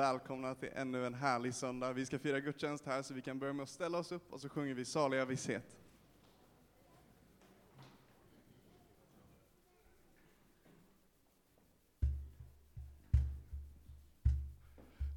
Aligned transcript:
välkomna 0.00 0.54
till 0.54 0.68
ännu 0.74 1.06
en 1.06 1.14
härlig 1.14 1.54
söndag. 1.54 1.92
Vi 1.92 2.06
ska 2.06 2.18
fira 2.18 2.40
gudstjänst 2.40 2.86
här 2.86 3.02
så 3.02 3.14
vi 3.14 3.22
kan 3.22 3.38
börja 3.38 3.52
med 3.52 3.62
att 3.62 3.68
ställa 3.68 3.98
oss 3.98 4.12
upp 4.12 4.32
och 4.32 4.40
så 4.40 4.48
sjunger 4.48 4.74
vi 4.74 4.84
saliga 4.84 5.24
visshet. 5.24 5.76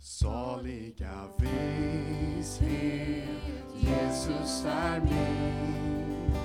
Saliga 0.02 1.28
vishet 1.38 2.64
Jesus 3.76 4.66
är 4.66 5.00
min. 5.00 6.36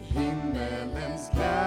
Himmelens 0.00 1.30
glädje 1.30 1.61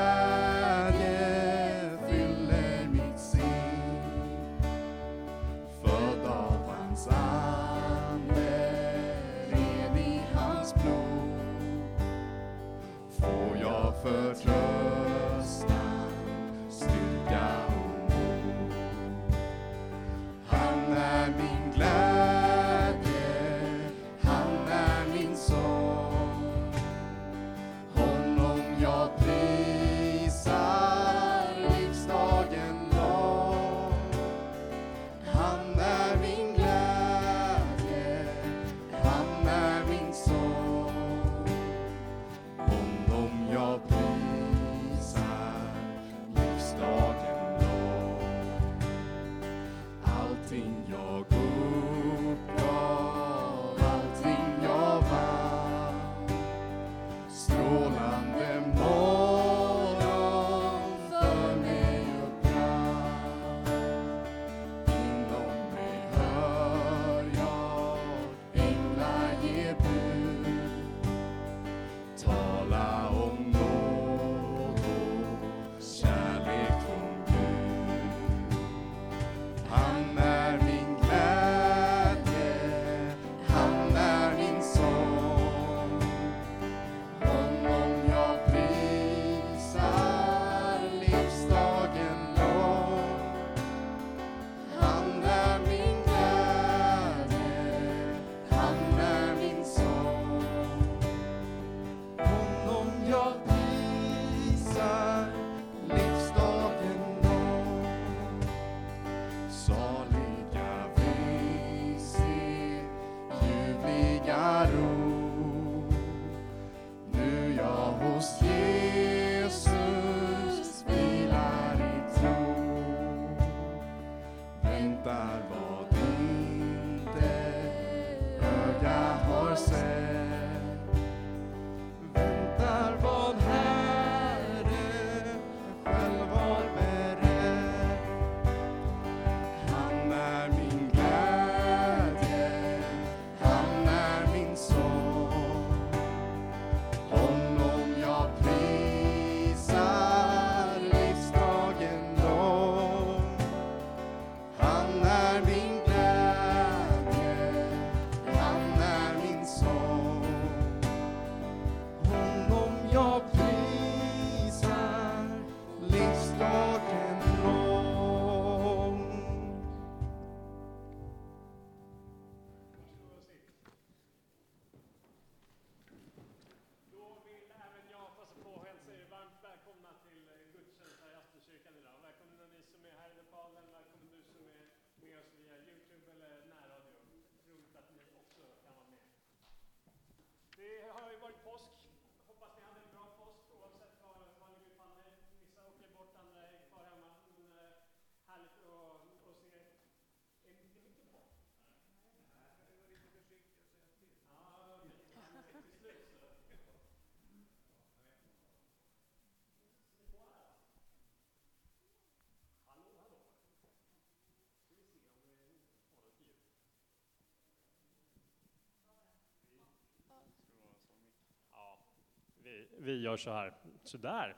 vi, 222.78 223.02
gör 223.02 223.18
så 223.18 223.32
här. 223.32 223.54
Sådär. 223.84 224.36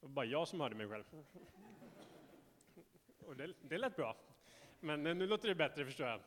Det 0.00 0.06
var 0.06 0.08
bara 0.08 0.26
jag 0.26 0.48
som 0.48 0.60
hörde 0.60 0.74
mig 0.74 0.88
själv. 0.88 1.04
Och 3.26 3.36
det, 3.36 3.54
det 3.62 3.78
lät 3.78 3.96
bra. 3.96 4.16
Men 4.80 5.02
nu 5.02 5.26
låter 5.26 5.48
det 5.48 5.54
bättre 5.54 5.84
förstår 5.84 6.06
jag. 6.06 6.20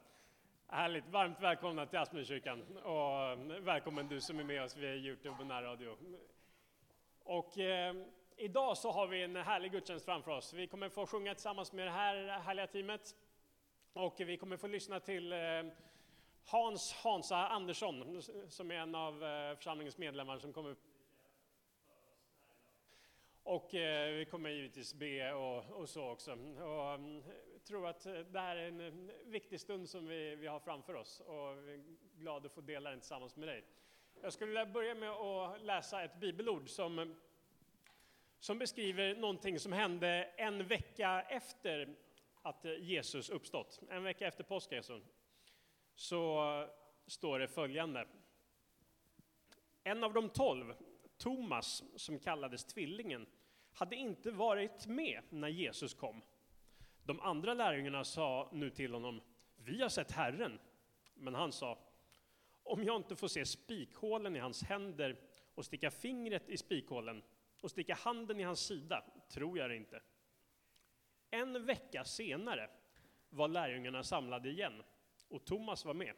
Härligt, 0.67 1.07
varmt 1.07 1.41
välkomna 1.41 1.85
till 1.85 1.99
Aspenkyrkan 1.99 2.77
och 2.77 3.39
välkommen 3.67 4.07
du 4.07 4.21
som 4.21 4.39
är 4.39 4.43
med 4.43 4.63
oss 4.63 4.77
via 4.77 4.95
Youtube 4.95 5.35
och 5.39 5.47
närradio. 5.47 5.97
Och 7.23 7.57
eh, 7.57 7.95
idag 8.35 8.77
så 8.77 8.91
har 8.91 9.07
vi 9.07 9.23
en 9.23 9.35
härlig 9.35 9.71
gudstjänst 9.71 10.05
framför 10.05 10.31
oss. 10.31 10.53
Vi 10.53 10.67
kommer 10.67 10.89
få 10.89 11.05
sjunga 11.05 11.33
tillsammans 11.33 11.73
med 11.73 11.87
det 11.87 11.91
här 11.91 12.39
härliga 12.39 12.67
teamet 12.67 13.15
och 13.93 14.15
vi 14.19 14.37
kommer 14.37 14.57
få 14.57 14.67
lyssna 14.67 14.99
till 14.99 15.33
eh, 15.33 15.37
Hans 16.45 16.93
Hansa 16.93 17.47
Andersson 17.47 18.21
som 18.49 18.71
är 18.71 18.75
en 18.75 18.95
av 18.95 19.23
eh, 19.23 19.55
församlingens 19.55 19.97
medlemmar 19.97 20.39
som 20.39 20.53
kommer 20.53 20.75
och 23.43 23.75
eh, 23.75 24.13
vi 24.13 24.25
kommer 24.25 24.49
givetvis 24.49 24.93
be 24.93 25.33
och, 25.33 25.71
och 25.71 25.89
så 25.89 26.09
också. 26.09 26.31
Och, 26.31 26.99
jag 27.53 27.63
tror 27.63 27.87
att 27.87 28.05
eh, 28.05 28.13
det 28.13 28.39
här 28.39 28.55
är 28.55 28.67
en 28.67 28.81
eh, 28.81 28.93
viktig 29.25 29.59
stund 29.59 29.89
som 29.89 30.07
vi, 30.07 30.35
vi 30.35 30.47
har 30.47 30.59
framför 30.59 30.93
oss 30.93 31.19
och 31.19 31.67
vi 31.67 31.73
är 31.73 31.83
glada 32.19 32.45
att 32.45 32.51
få 32.51 32.61
dela 32.61 32.89
den 32.89 32.99
tillsammans 32.99 33.35
med 33.35 33.47
dig. 33.47 33.63
Jag 34.21 34.33
skulle 34.33 34.47
vilja 34.47 34.65
börja 34.65 34.95
med 34.95 35.09
att 35.09 35.61
läsa 35.61 36.03
ett 36.03 36.19
bibelord 36.19 36.69
som, 36.69 37.15
som 38.39 38.59
beskriver 38.59 39.15
någonting 39.15 39.59
som 39.59 39.73
hände 39.73 40.23
en 40.37 40.67
vecka 40.67 41.21
efter 41.29 41.95
att 42.41 42.65
Jesus 42.79 43.29
uppstått. 43.29 43.81
En 43.89 44.03
vecka 44.03 44.27
efter 44.27 44.43
påskresan 44.43 45.03
så 46.01 46.67
står 47.07 47.39
det 47.39 47.47
följande. 47.47 48.07
En 49.83 50.03
av 50.03 50.13
de 50.13 50.29
tolv, 50.29 50.73
Thomas, 51.17 51.83
som 51.95 52.19
kallades 52.19 52.65
Tvillingen, 52.65 53.27
hade 53.73 53.95
inte 53.95 54.31
varit 54.31 54.87
med 54.87 55.21
när 55.29 55.47
Jesus 55.47 55.93
kom. 55.93 56.21
De 57.03 57.19
andra 57.19 57.53
lärjungarna 57.53 58.03
sa 58.03 58.49
nu 58.53 58.69
till 58.69 58.93
honom, 58.93 59.21
vi 59.55 59.81
har 59.81 59.89
sett 59.89 60.11
Herren. 60.11 60.59
Men 61.13 61.35
han 61.35 61.51
sa, 61.51 61.77
om 62.63 62.83
jag 62.83 62.95
inte 62.95 63.15
får 63.15 63.27
se 63.27 63.45
spikhålen 63.45 64.35
i 64.35 64.39
hans 64.39 64.63
händer 64.63 65.19
och 65.55 65.65
sticka 65.65 65.91
fingret 65.91 66.49
i 66.49 66.57
spikhålen 66.57 67.23
och 67.61 67.71
sticka 67.71 67.95
handen 67.95 68.39
i 68.39 68.43
hans 68.43 68.59
sida, 68.59 69.03
tror 69.29 69.57
jag 69.57 69.69
det 69.69 69.75
inte. 69.75 70.01
En 71.31 71.65
vecka 71.65 72.03
senare 72.03 72.69
var 73.29 73.47
lärjungarna 73.47 74.03
samlade 74.03 74.49
igen 74.49 74.83
och 75.31 75.45
Thomas 75.45 75.85
var 75.85 75.93
med. 75.93 76.15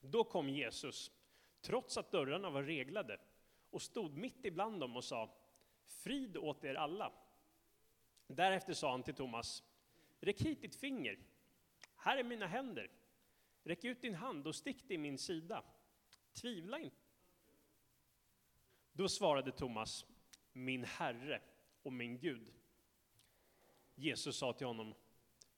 Då 0.00 0.24
kom 0.24 0.48
Jesus, 0.48 1.10
trots 1.60 1.96
att 1.96 2.10
dörrarna 2.10 2.50
var 2.50 2.62
reglade, 2.62 3.20
och 3.70 3.82
stod 3.82 4.16
mitt 4.16 4.44
ibland 4.44 4.80
dem 4.80 4.96
och 4.96 5.04
sa 5.04 5.30
Frid 5.86 6.36
åt 6.36 6.64
er 6.64 6.74
alla. 6.74 7.12
Därefter 8.26 8.74
sa 8.74 8.90
han 8.90 9.02
till 9.02 9.14
Thomas, 9.14 9.62
räck 10.20 10.42
hit 10.42 10.62
ditt 10.62 10.76
finger. 10.76 11.18
Här 11.96 12.16
är 12.16 12.24
mina 12.24 12.46
händer. 12.46 12.90
Räck 13.64 13.84
ut 13.84 14.02
din 14.02 14.14
hand 14.14 14.46
och 14.46 14.54
stick 14.54 14.88
det 14.88 14.94
i 14.94 14.98
min 14.98 15.18
sida. 15.18 15.64
Tvivla 16.32 16.78
inte. 16.78 16.96
Då 18.92 19.08
svarade 19.08 19.52
Thomas, 19.52 20.06
min 20.52 20.84
Herre 20.84 21.40
och 21.82 21.92
min 21.92 22.18
Gud. 22.18 22.52
Jesus 23.94 24.36
sa 24.36 24.52
till 24.52 24.66
honom, 24.66 24.94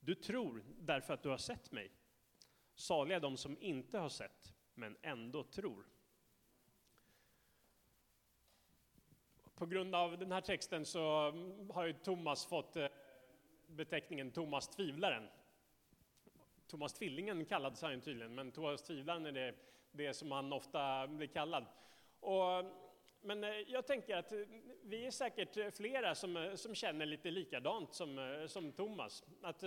du 0.00 0.14
tror 0.14 0.64
därför 0.78 1.14
att 1.14 1.22
du 1.22 1.28
har 1.28 1.38
sett 1.38 1.72
mig. 1.72 1.90
Saliga 2.74 3.20
de 3.20 3.36
som 3.36 3.56
inte 3.60 3.98
har 3.98 4.08
sett, 4.08 4.54
men 4.74 4.96
ändå 5.02 5.44
tror. 5.44 5.86
På 9.54 9.66
grund 9.66 9.94
av 9.94 10.18
den 10.18 10.32
här 10.32 10.40
texten 10.40 10.84
så 10.84 11.00
har 11.72 11.86
ju 11.86 11.92
Thomas 11.92 12.46
fått 12.46 12.76
eh, 12.76 12.86
beteckningen 13.66 14.30
Thomas 14.30 14.68
tvivlaren. 14.68 15.28
Thomas 16.66 16.92
Tvillingen 16.92 17.44
kallades 17.44 17.82
han 17.82 18.00
tydligen, 18.00 18.34
men 18.34 18.52
Thomas 18.52 18.82
tvivlaren 18.82 19.26
är 19.26 19.32
det, 19.32 19.54
det 19.92 20.14
som 20.14 20.32
han 20.32 20.52
ofta 20.52 21.06
blir 21.06 21.26
kallad. 21.26 21.66
Och, 22.20 22.64
men 23.20 23.44
eh, 23.44 23.50
jag 23.50 23.86
tänker 23.86 24.16
att 24.16 24.32
eh, 24.32 24.38
vi 24.82 25.06
är 25.06 25.10
säkert 25.10 25.76
flera 25.76 26.14
som, 26.14 26.52
som 26.54 26.74
känner 26.74 27.06
lite 27.06 27.30
likadant 27.30 27.94
som, 27.94 28.44
som 28.48 28.72
Thomas. 28.72 29.24
Att, 29.42 29.64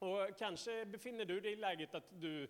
och 0.00 0.38
kanske 0.38 0.86
befinner 0.86 1.24
du 1.24 1.40
dig 1.40 1.52
i 1.52 1.56
läget 1.56 1.94
att 1.94 2.20
du 2.20 2.48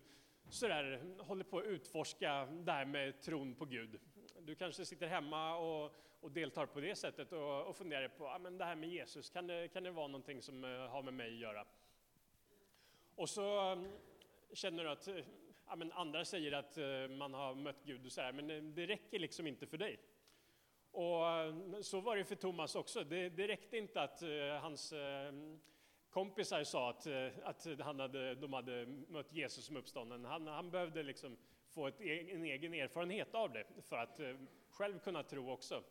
sådär, 0.48 1.00
håller 1.18 1.44
på 1.44 1.58
att 1.58 1.64
utforska 1.64 2.46
det 2.46 2.72
här 2.72 2.84
med 2.84 3.20
tron 3.20 3.54
på 3.54 3.64
Gud. 3.64 4.00
Du 4.40 4.54
kanske 4.54 4.84
sitter 4.84 5.06
hemma 5.06 5.56
och, 5.56 5.92
och 6.20 6.30
deltar 6.30 6.66
på 6.66 6.80
det 6.80 6.94
sättet 6.94 7.32
och, 7.32 7.66
och 7.66 7.76
funderar 7.76 8.08
på 8.08 8.28
ah, 8.28 8.38
men 8.38 8.58
det 8.58 8.64
här 8.64 8.76
med 8.76 8.88
Jesus, 8.88 9.30
kan 9.30 9.46
det, 9.46 9.68
kan 9.68 9.82
det 9.82 9.90
vara 9.90 10.06
någonting 10.06 10.42
som 10.42 10.64
eh, 10.64 10.70
har 10.70 11.02
med 11.02 11.14
mig 11.14 11.28
att 11.28 11.40
göra? 11.40 11.66
Och 13.14 13.28
så 13.28 13.58
mm, 13.60 13.92
känner 14.52 14.84
du 14.84 14.90
att 14.90 15.08
ja, 15.66 15.76
men 15.76 15.92
andra 15.92 16.24
säger 16.24 16.52
att 16.52 16.78
eh, 16.78 17.08
man 17.08 17.34
har 17.34 17.54
mött 17.54 17.84
Gud 17.84 18.06
och 18.06 18.12
sådär, 18.12 18.32
men 18.32 18.74
det 18.74 18.86
räcker 18.86 19.18
liksom 19.18 19.46
inte 19.46 19.66
för 19.66 19.78
dig. 19.78 19.98
Och 20.90 21.26
mm, 21.26 21.82
så 21.82 22.00
var 22.00 22.16
det 22.16 22.24
för 22.24 22.34
Thomas 22.34 22.74
också. 22.74 23.04
Det, 23.04 23.28
det 23.28 23.48
räckte 23.48 23.78
inte 23.78 24.02
att 24.02 24.22
eh, 24.22 24.56
hans 24.60 24.92
kompisar 26.10 26.64
sa 26.64 26.90
att, 26.90 27.06
eh, 27.06 27.28
att 27.44 27.66
han 27.80 28.00
hade, 28.00 28.34
de 28.34 28.52
hade 28.52 28.86
mött 29.08 29.32
Jesus 29.32 29.64
som 29.64 29.76
uppstånden. 29.76 30.24
Han, 30.24 30.46
han 30.46 30.70
behövde 30.70 31.02
liksom 31.02 31.36
få 31.68 31.86
ett, 31.86 32.00
e-, 32.00 32.30
en 32.30 32.44
egen 32.44 32.74
erfarenhet 32.74 33.34
av 33.34 33.52
det 33.52 33.64
för 33.82 33.96
att 33.96 34.20
eh, 34.20 34.34
själv 34.70 34.98
kunna 34.98 35.22
tro 35.22 35.50
också. 35.50 35.82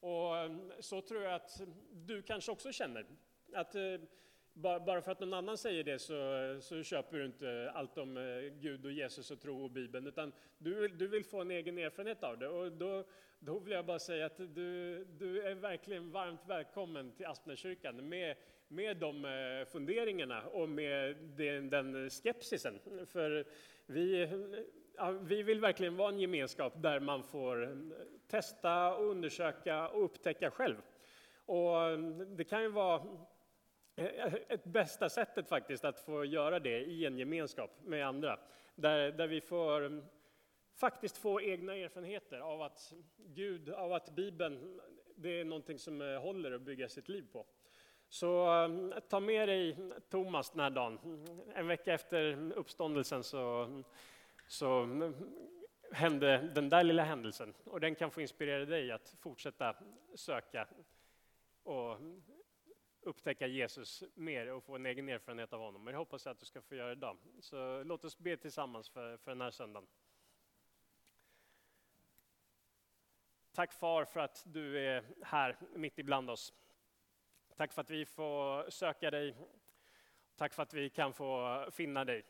Och 0.00 0.36
eh, 0.36 0.52
så 0.80 1.00
tror 1.00 1.22
jag 1.22 1.34
att 1.34 1.60
du 1.92 2.22
kanske 2.22 2.52
också 2.52 2.72
känner. 2.72 3.06
Att 3.54 3.74
bara 4.54 5.02
för 5.02 5.12
att 5.12 5.20
någon 5.20 5.34
annan 5.34 5.58
säger 5.58 5.84
det 5.84 5.98
så, 5.98 6.58
så 6.60 6.82
köper 6.82 7.18
du 7.18 7.26
inte 7.26 7.70
allt 7.74 7.98
om 7.98 8.14
Gud 8.60 8.84
och 8.84 8.92
Jesus 8.92 9.30
och 9.30 9.40
tro 9.40 9.64
och 9.64 9.70
Bibeln, 9.70 10.06
utan 10.06 10.32
du, 10.58 10.88
du 10.88 11.08
vill 11.08 11.24
få 11.24 11.40
en 11.40 11.50
egen 11.50 11.78
erfarenhet 11.78 12.22
av 12.22 12.38
det. 12.38 12.48
Och 12.48 12.72
då, 12.72 13.04
då 13.38 13.58
vill 13.58 13.72
jag 13.72 13.86
bara 13.86 13.98
säga 13.98 14.26
att 14.26 14.36
du, 14.36 15.04
du 15.04 15.42
är 15.42 15.54
verkligen 15.54 16.10
varmt 16.10 16.40
välkommen 16.46 17.12
till 17.12 17.26
Aspnäskyrkan 17.26 18.08
med, 18.08 18.36
med 18.70 18.96
de 18.96 19.24
eh, 19.24 19.64
funderingarna 19.72 20.42
och 20.42 20.68
med 20.68 21.16
den, 21.16 21.70
den 21.70 22.10
skepsisen. 22.10 22.78
För 23.06 23.44
vi 23.86 24.28
ja, 24.96 25.10
vi 25.10 25.42
vill 25.42 25.60
verkligen 25.60 25.96
vara 25.96 26.08
en 26.08 26.20
gemenskap 26.20 26.72
där 26.76 27.00
man 27.00 27.22
får 27.22 27.62
eh, 27.62 27.76
testa, 28.28 28.94
och 28.94 29.10
undersöka 29.10 29.88
och 29.88 30.04
upptäcka 30.04 30.50
själv. 30.50 30.76
Och 31.44 31.82
eh, 31.82 31.98
det 32.26 32.44
kan 32.44 32.62
ju 32.62 32.68
vara 32.68 33.02
ett 34.48 34.64
bästa 34.64 35.08
sättet 35.08 35.48
faktiskt 35.48 35.84
att 35.84 36.00
få 36.00 36.24
göra 36.24 36.58
det 36.58 36.80
i 36.80 37.06
en 37.06 37.18
gemenskap 37.18 37.70
med 37.84 38.06
andra. 38.06 38.38
Där, 38.74 39.12
där 39.12 39.26
vi 39.26 39.40
får 39.40 40.02
faktiskt 40.74 41.18
få 41.18 41.40
egna 41.40 41.76
erfarenheter 41.76 42.38
av 42.38 42.62
att 42.62 42.92
Gud, 43.16 43.70
av 43.70 43.92
att 43.92 44.14
Bibeln, 44.14 44.80
det 45.16 45.40
är 45.40 45.44
någonting 45.44 45.78
som 45.78 46.00
håller 46.22 46.52
att 46.52 46.62
bygga 46.62 46.88
sitt 46.88 47.08
liv 47.08 47.26
på. 47.32 47.46
Så 48.10 48.50
ehm, 48.50 48.94
ta 49.08 49.20
med 49.20 49.48
dig 49.48 49.76
Thomas 50.08 50.50
den 50.50 50.60
här 50.60 50.70
dagen. 50.70 50.98
En 51.54 51.66
vecka 51.66 51.94
efter 51.94 52.52
uppståndelsen 52.52 53.24
så 53.24 53.68
så 54.48 54.82
mm, 54.82 55.14
hände 55.92 56.50
den 56.54 56.68
där 56.68 56.84
lilla 56.84 57.02
händelsen 57.02 57.54
och 57.64 57.80
den 57.80 57.94
kan 57.94 58.10
få 58.10 58.20
inspirera 58.20 58.64
dig 58.64 58.90
att 58.90 59.14
fortsätta 59.20 59.76
söka 60.14 60.68
och 61.62 61.98
upptäcka 63.00 63.46
Jesus 63.46 64.04
mer 64.14 64.52
och 64.52 64.64
få 64.64 64.74
en 64.76 64.86
egen 64.86 65.08
erfarenhet 65.08 65.52
av 65.52 65.60
honom. 65.60 65.84
Men 65.84 65.92
jag 65.92 65.98
hoppas 65.98 66.26
att 66.26 66.38
du 66.38 66.46
ska 66.46 66.62
få 66.62 66.74
göra 66.74 66.86
det 66.86 66.92
idag. 66.92 67.16
Så 67.40 67.82
låt 67.82 68.04
oss 68.04 68.18
be 68.18 68.36
tillsammans 68.36 68.88
för, 68.88 69.16
för 69.16 69.30
den 69.30 69.40
här 69.40 69.50
söndagen. 69.50 69.88
Tack 73.52 73.72
far 73.72 74.04
för 74.04 74.20
att 74.20 74.42
du 74.46 74.78
är 74.78 75.04
här 75.22 75.56
mitt 75.74 75.98
ibland 75.98 76.30
oss. 76.30 76.52
Tack 77.60 77.72
för 77.72 77.80
att 77.80 77.90
vi 77.90 78.04
får 78.06 78.70
söka 78.70 79.10
dig. 79.10 79.36
Tack 80.36 80.54
för 80.54 80.62
att 80.62 80.74
vi 80.74 80.90
kan 80.90 81.12
få 81.12 81.66
finna 81.72 82.04
dig. 82.04 82.24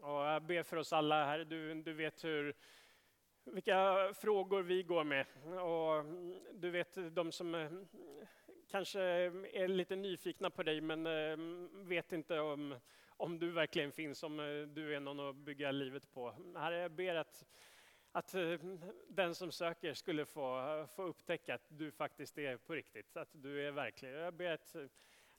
Och 0.00 0.10
jag 0.10 0.42
ber 0.42 0.62
för 0.62 0.76
oss 0.76 0.92
alla 0.92 1.24
här, 1.24 1.38
du, 1.38 1.74
du 1.74 1.92
vet 1.92 2.24
hur, 2.24 2.54
vilka 3.44 4.10
frågor 4.14 4.62
vi 4.62 4.82
går 4.82 5.04
med. 5.04 5.26
Och 5.44 6.04
du 6.54 6.70
vet 6.70 7.14
de 7.14 7.32
som 7.32 7.54
eh, 7.54 7.70
kanske 8.70 9.00
är 9.00 9.68
lite 9.68 9.96
nyfikna 9.96 10.50
på 10.50 10.62
dig 10.62 10.80
men 10.80 11.06
eh, 11.06 11.36
vet 11.86 12.12
inte 12.12 12.40
om, 12.40 12.74
om 13.08 13.38
du 13.38 13.50
verkligen 13.50 13.92
finns, 13.92 14.22
om 14.22 14.40
eh, 14.40 14.66
du 14.66 14.94
är 14.94 15.00
någon 15.00 15.20
att 15.20 15.36
bygga 15.36 15.70
livet 15.70 16.12
på. 16.12 16.34
Herre, 16.56 16.78
jag 16.78 16.92
ber 16.92 17.14
att, 17.14 17.44
att 18.12 18.34
eh, 18.34 18.58
den 19.08 19.34
som 19.34 19.52
söker 19.52 19.94
skulle 19.94 20.24
få, 20.24 20.86
få 20.96 21.02
upptäcka 21.02 21.54
att 21.54 21.66
du 21.68 21.90
faktiskt 21.90 22.38
är 22.38 22.56
på 22.56 22.74
riktigt, 22.74 23.16
att 23.16 23.28
du 23.32 23.66
är 23.66 23.70
verklig. 23.70 24.12
Jag 24.12 24.34
ber 24.34 24.50
att 24.50 24.76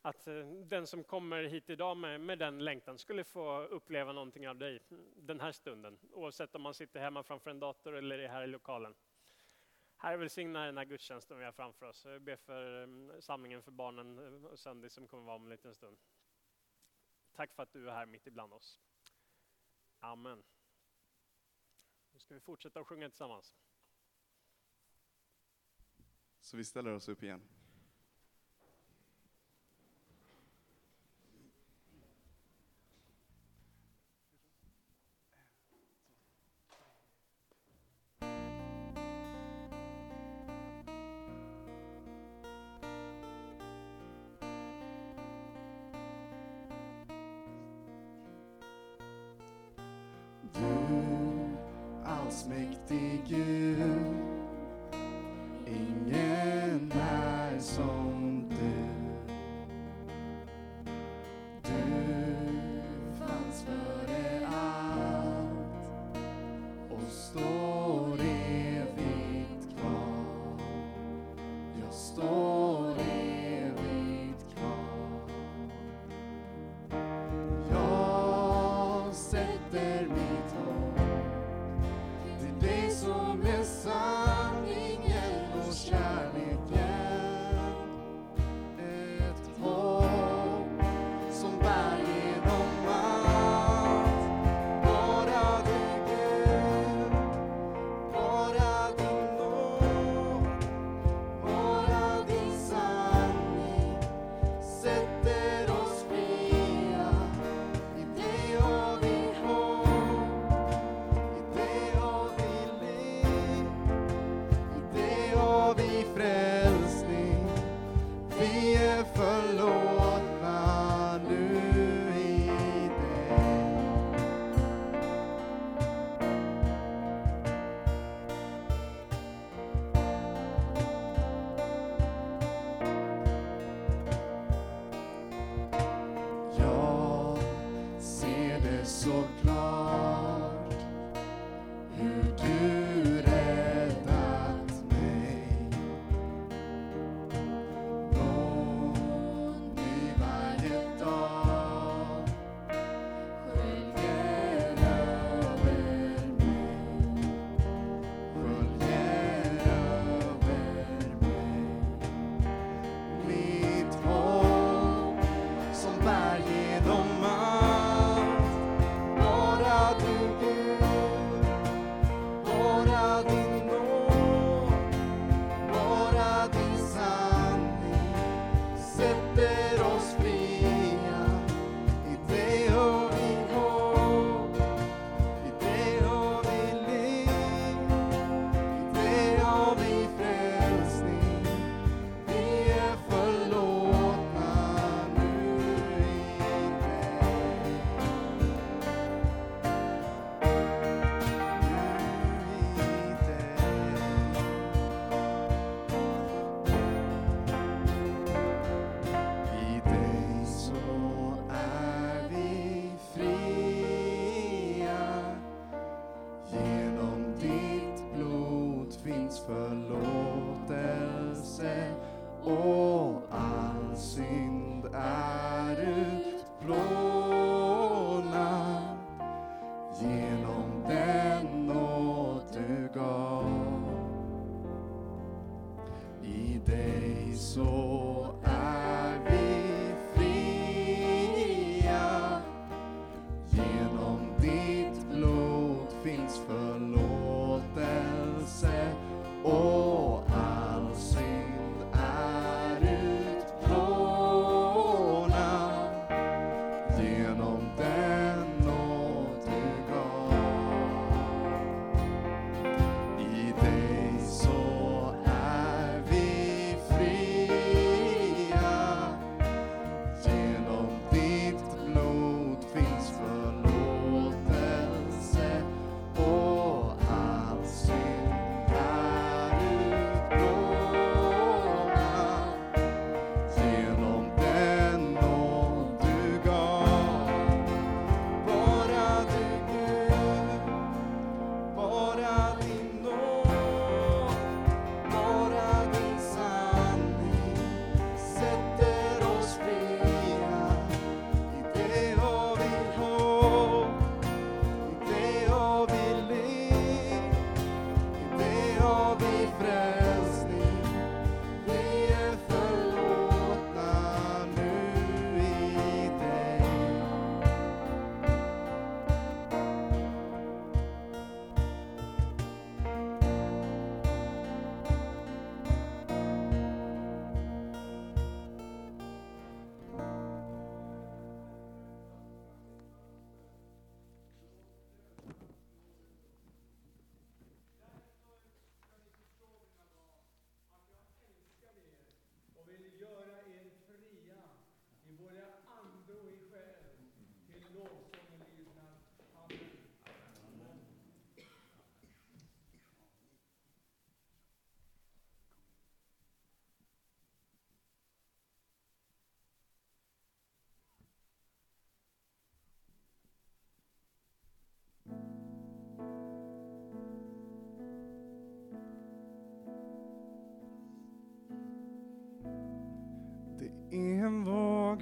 att 0.05 0.27
eh, 0.27 0.45
den 0.45 0.87
som 0.87 1.03
kommer 1.03 1.43
hit 1.43 1.69
idag 1.69 1.97
med, 1.97 2.21
med 2.21 2.39
den 2.39 2.65
längtan 2.65 2.97
skulle 2.97 3.23
få 3.23 3.61
uppleva 3.61 4.13
någonting 4.13 4.49
av 4.49 4.57
dig 4.57 4.79
den 5.15 5.39
här 5.39 5.51
stunden, 5.51 5.97
oavsett 6.11 6.55
om 6.55 6.61
man 6.61 6.73
sitter 6.73 6.99
hemma 6.99 7.23
framför 7.23 7.49
en 7.51 7.59
dator 7.59 7.95
eller 7.95 8.19
är 8.19 8.27
här 8.27 8.43
i 8.43 8.47
lokalen. 8.47 8.95
Herre 9.97 10.17
välsigna 10.17 10.65
den 10.65 10.77
här 10.77 10.85
gudstjänsten 10.85 11.39
vi 11.39 11.45
har 11.45 11.51
framför 11.51 11.85
oss. 11.85 12.05
Jag 12.05 12.21
ber 12.21 12.35
för 12.35 12.83
mm, 12.83 13.21
samlingen 13.21 13.63
för 13.63 13.71
barnen 13.71 14.19
eh, 14.19 14.45
och 14.45 14.59
söndag 14.59 14.89
som 14.89 15.07
kommer 15.07 15.23
vara 15.23 15.35
om 15.35 15.43
en 15.43 15.49
liten 15.49 15.73
stund. 15.73 15.97
Tack 17.33 17.53
för 17.53 17.63
att 17.63 17.73
du 17.73 17.89
är 17.89 17.93
här 17.93 18.05
mitt 18.05 18.27
ibland 18.27 18.53
oss. 18.53 18.79
Amen. 19.99 20.43
Ska 22.23 22.33
vi 22.33 22.39
fortsätta 22.39 22.79
att 22.79 22.87
sjunga 22.87 23.09
tillsammans. 23.09 23.53
Så 26.39 26.57
vi 26.57 26.65
ställer 26.65 26.91
oss 26.91 27.07
upp 27.09 27.23
igen. 27.23 27.41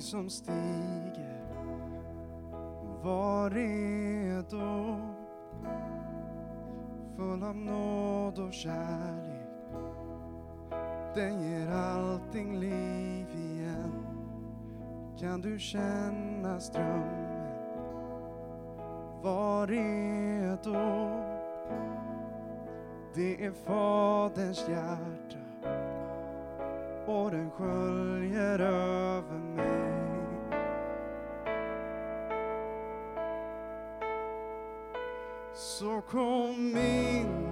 Som 0.01 0.29
stiger 0.29 1.45
Var 3.03 3.49
redo, 3.49 4.97
full 7.15 7.43
av 7.43 7.55
nåd 7.55 8.39
och 8.39 8.53
kärlek. 8.53 9.49
Den 11.15 11.41
ger 11.41 11.71
allting 11.71 12.59
liv 12.59 13.25
igen. 13.35 14.05
Kan 15.19 15.41
du 15.41 15.59
känna 15.59 16.59
strömmen? 16.59 17.47
Var 19.21 19.67
redo. 19.67 20.73
Det 23.15 23.45
är 23.45 23.51
Faderns 23.51 24.69
hjärta 24.69 25.10
och 27.11 27.31
den 27.31 27.51
sköljer 27.51 28.59
över 28.59 29.39
mig. 29.55 29.91
Så 35.53 36.01
kom 36.01 36.77
in 36.77 37.50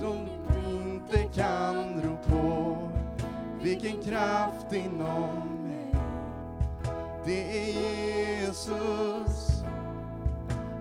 som 0.00 0.26
du 0.26 0.70
inte 0.70 1.22
kan 1.34 2.02
ro 2.02 2.16
på. 2.28 2.76
Vilken 3.62 4.02
kraft 4.02 4.72
inom 4.72 5.64
mig. 5.64 5.94
Det 7.24 7.58
är 7.58 7.72
Jesus 8.40 9.62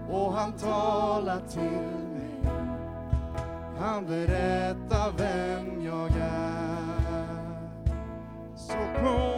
och 0.10 0.34
han 0.34 0.52
talar 0.54 1.42
till 1.50 1.62
mig. 1.62 2.52
Han 3.80 4.06
berättar 4.06 5.12
vem 5.18 5.86
jag 5.86 6.10
är. 6.22 7.28
Så 8.56 8.74
kom 8.74 9.37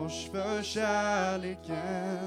kors 0.00 0.28
för 0.32 0.62
kärleken. 0.62 2.18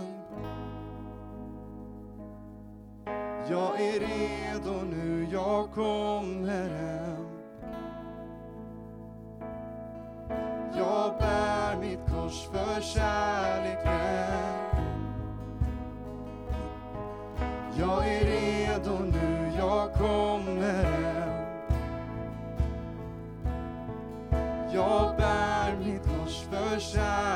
Jag 3.50 3.82
är 3.82 4.00
redo 4.00 4.82
nu, 4.92 5.28
jag 5.32 5.72
kommer 5.72 6.70
hem. 6.70 7.26
Jag 10.78 11.18
bär 11.20 11.78
mitt 11.78 12.00
kors 12.10 12.48
för 12.52 12.82
kärleken. 12.82 13.90
Jag 17.80 18.08
är 18.08 18.26
redo 18.26 19.00
nu, 19.00 19.52
jag 19.58 19.94
kommer 19.94 20.84
hem. 20.84 21.30
Jag 24.74 25.16
bär 25.18 25.78
mitt 25.86 26.04
kors 26.04 26.44
för 26.52 26.80
kärleken. 26.80 27.29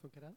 Funkar 0.00 0.20
den? 0.20 0.36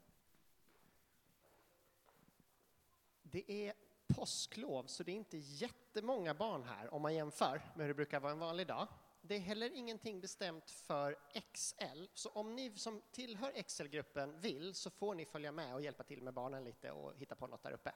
Det 3.21 3.67
är 3.67 3.73
påsklov, 4.07 4.85
så 4.87 5.03
det 5.03 5.11
är 5.11 5.15
inte 5.15 5.37
jättemånga 5.37 6.33
barn 6.33 6.63
här 6.63 6.93
om 6.93 7.01
man 7.01 7.15
jämför 7.15 7.61
med 7.75 7.83
hur 7.83 7.87
det 7.87 7.93
brukar 7.93 8.19
vara 8.19 8.31
en 8.31 8.39
vanlig 8.39 8.67
dag. 8.67 8.87
Det 9.21 9.35
är 9.35 9.39
heller 9.39 9.69
ingenting 9.75 10.21
bestämt 10.21 10.71
för 10.71 11.17
XL, 11.53 12.05
så 12.13 12.29
om 12.29 12.55
ni 12.55 12.77
som 12.77 13.01
tillhör 13.11 13.61
XL-gruppen 13.61 14.39
vill 14.39 14.73
så 14.73 14.89
får 14.89 15.15
ni 15.15 15.25
följa 15.25 15.51
med 15.51 15.73
och 15.73 15.81
hjälpa 15.81 16.03
till 16.03 16.21
med 16.21 16.33
barnen 16.33 16.63
lite 16.63 16.91
och 16.91 17.15
hitta 17.15 17.35
på 17.35 17.47
något 17.47 17.63
där 17.63 17.71
uppe. 17.71 17.93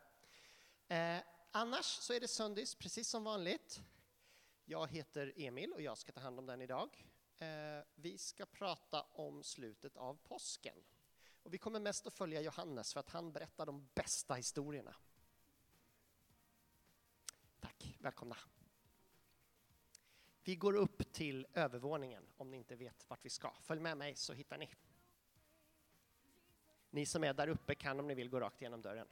Eh, 0.88 1.24
annars 1.52 1.86
så 1.86 2.14
är 2.14 2.20
det 2.20 2.28
söndags 2.28 2.76
precis 2.76 3.10
som 3.10 3.24
vanligt. 3.24 3.82
Jag 4.66 4.92
heter 4.92 5.34
Emil 5.36 5.74
och 5.74 5.82
jag 5.82 5.98
ska 5.98 6.12
ta 6.12 6.20
hand 6.20 6.40
om 6.40 6.46
den 6.46 6.62
idag. 6.62 7.06
Eh, 7.40 7.48
vi 7.96 8.18
ska 8.18 8.46
prata 8.46 9.02
om 9.02 9.44
slutet 9.44 9.98
av 9.98 10.18
påsken. 10.24 10.78
Och 11.48 11.54
vi 11.54 11.58
kommer 11.58 11.80
mest 11.80 12.08
att 12.08 12.14
följa 12.14 12.42
Johannes 12.42 12.94
för 12.94 13.00
att 13.00 13.10
han 13.10 13.32
berättar 13.32 13.66
de 13.66 13.88
bästa 13.94 14.34
historierna. 14.34 14.96
Tack, 17.60 17.98
välkomna. 18.00 18.38
Vi 20.44 20.56
går 20.56 20.76
upp 20.76 21.14
till 21.14 21.48
övervåningen 21.54 22.24
om 22.38 22.52
ni 22.52 22.58
inte 22.58 22.76
vet 22.76 23.10
vart 23.10 23.26
vi 23.26 23.30
ska. 23.30 23.52
Följ 23.62 23.82
med 23.82 23.98
mig 23.98 24.16
så 24.16 24.34
hittar 24.34 24.58
ni. 24.58 24.74
Ni 26.90 27.06
som 27.06 27.24
är 27.24 27.34
där 27.34 27.48
uppe 27.48 27.76
kan 27.76 28.00
om 28.00 28.08
ni 28.08 28.16
vill 28.16 28.30
gå 28.30 28.40
rakt 28.40 28.62
igenom 28.62 28.82
dörren. 28.82 29.08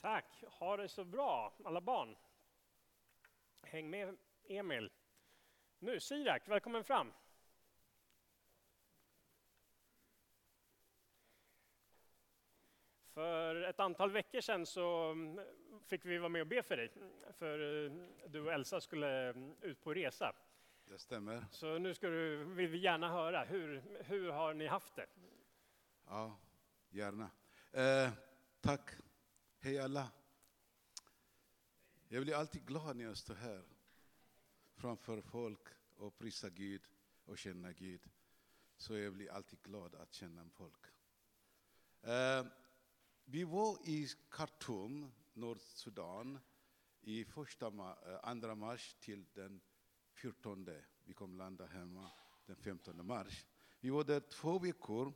Tack. 0.00 0.44
Ha 0.46 0.76
det 0.76 0.88
så 0.88 1.04
bra, 1.04 1.54
alla 1.64 1.80
barn. 1.80 2.16
Häng 3.62 3.90
med 3.90 4.16
Emil. 4.44 4.90
Nu, 5.78 6.00
Sirak, 6.00 6.48
välkommen 6.48 6.84
fram. 6.84 7.12
För 13.20 13.62
ett 13.62 13.80
antal 13.80 14.10
veckor 14.10 14.40
sedan 14.40 14.66
så 14.66 15.10
mm, 15.10 15.40
fick 15.86 16.04
vi 16.04 16.18
vara 16.18 16.28
med 16.28 16.40
och 16.40 16.46
be 16.46 16.62
för 16.62 16.76
dig. 16.76 16.92
För 17.32 17.84
eh, 17.84 17.92
du 18.28 18.40
och 18.40 18.52
Elsa 18.52 18.80
skulle 18.80 19.30
mm, 19.30 19.56
ut 19.60 19.80
på 19.80 19.94
resa. 19.94 20.32
Det 20.84 20.98
stämmer. 20.98 21.44
Så 21.50 21.78
nu 21.78 21.94
ska 21.94 22.08
du, 22.08 22.44
vill 22.44 22.68
vi 22.68 22.78
gärna 22.78 23.08
höra, 23.08 23.44
hur, 23.44 23.82
hur 24.04 24.30
har 24.30 24.54
ni 24.54 24.66
haft 24.66 24.96
det? 24.96 25.06
Ja, 26.06 26.38
gärna. 26.90 27.30
Eh, 27.72 28.10
tack. 28.60 28.90
Hej 29.58 29.78
alla. 29.78 30.08
Jag 32.08 32.22
blir 32.22 32.34
alltid 32.34 32.66
glad 32.66 32.96
när 32.96 33.04
jag 33.04 33.16
står 33.16 33.34
här 33.34 33.62
framför 34.74 35.20
folk 35.20 35.68
och 35.96 36.18
prisa 36.18 36.50
Gud 36.50 36.82
och 37.24 37.38
känna 37.38 37.72
Gud. 37.72 38.10
Så 38.76 38.96
jag 38.96 39.12
blir 39.12 39.32
alltid 39.32 39.62
glad 39.62 39.94
att 39.94 40.12
känna 40.12 40.50
folk. 40.50 40.84
Eh, 42.02 42.44
vi 43.30 43.44
var 43.44 43.78
i 43.84 44.08
Khartoum, 44.30 45.12
Nordsudan, 45.34 46.38
i 47.00 47.24
första, 47.24 47.70
ma- 47.70 48.12
eh, 48.12 48.20
andra 48.22 48.54
mars 48.54 48.96
till 49.00 49.24
den 49.34 49.60
14. 50.12 50.68
Vi 51.04 51.14
kom 51.14 51.34
landa 51.36 51.66
hemma 51.66 52.10
den 52.46 52.56
15 52.56 53.06
mars. 53.06 53.46
Vi 53.80 53.90
var 53.90 54.04
där 54.04 54.20
två 54.20 54.58
veckor. 54.58 55.12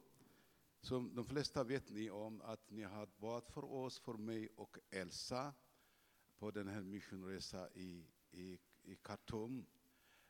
Som 0.80 1.14
de 1.14 1.24
flesta 1.24 1.64
vet 1.64 1.90
ni 1.90 2.10
om 2.10 2.40
att 2.42 2.70
ni 2.70 2.82
har 2.82 3.08
bad 3.16 3.44
för 3.46 3.64
oss, 3.64 3.98
för 3.98 4.14
mig 4.14 4.48
och 4.56 4.78
Elsa 4.90 5.54
på 6.38 6.50
den 6.50 6.68
här 6.68 6.82
missionresan 6.82 7.68
i, 7.74 8.06
i, 8.30 8.58
i 8.82 8.96
Khartoum. 8.96 9.66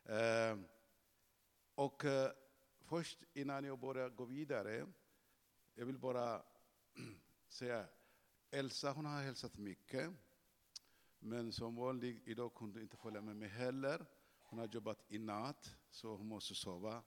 Eh, 0.03 0.57
och 1.75 2.05
eh, 2.05 2.31
först 2.79 3.23
innan 3.33 3.63
jag 3.63 3.79
börjar 3.79 4.09
gå 4.09 4.25
vidare, 4.25 4.87
jag 5.73 5.85
vill 5.85 5.97
bara 5.97 6.43
säga, 7.55 7.87
Elsa 8.51 8.91
hon 8.91 9.05
har 9.05 9.21
hälsat 9.21 9.57
mycket, 9.57 10.13
men 11.19 11.53
som 11.53 11.75
vanligt 11.75 12.27
idag 12.27 12.55
kunde 12.55 12.79
hon 12.79 12.83
inte 12.83 12.97
följa 12.97 13.21
med 13.21 13.35
mig 13.35 13.49
heller. 13.49 14.05
Hon 14.43 14.59
har 14.59 14.67
jobbat 14.67 15.05
i 15.07 15.17
natt, 15.17 15.75
så 15.89 16.15
hon 16.15 16.27
måste 16.27 16.55
sova. 16.55 17.03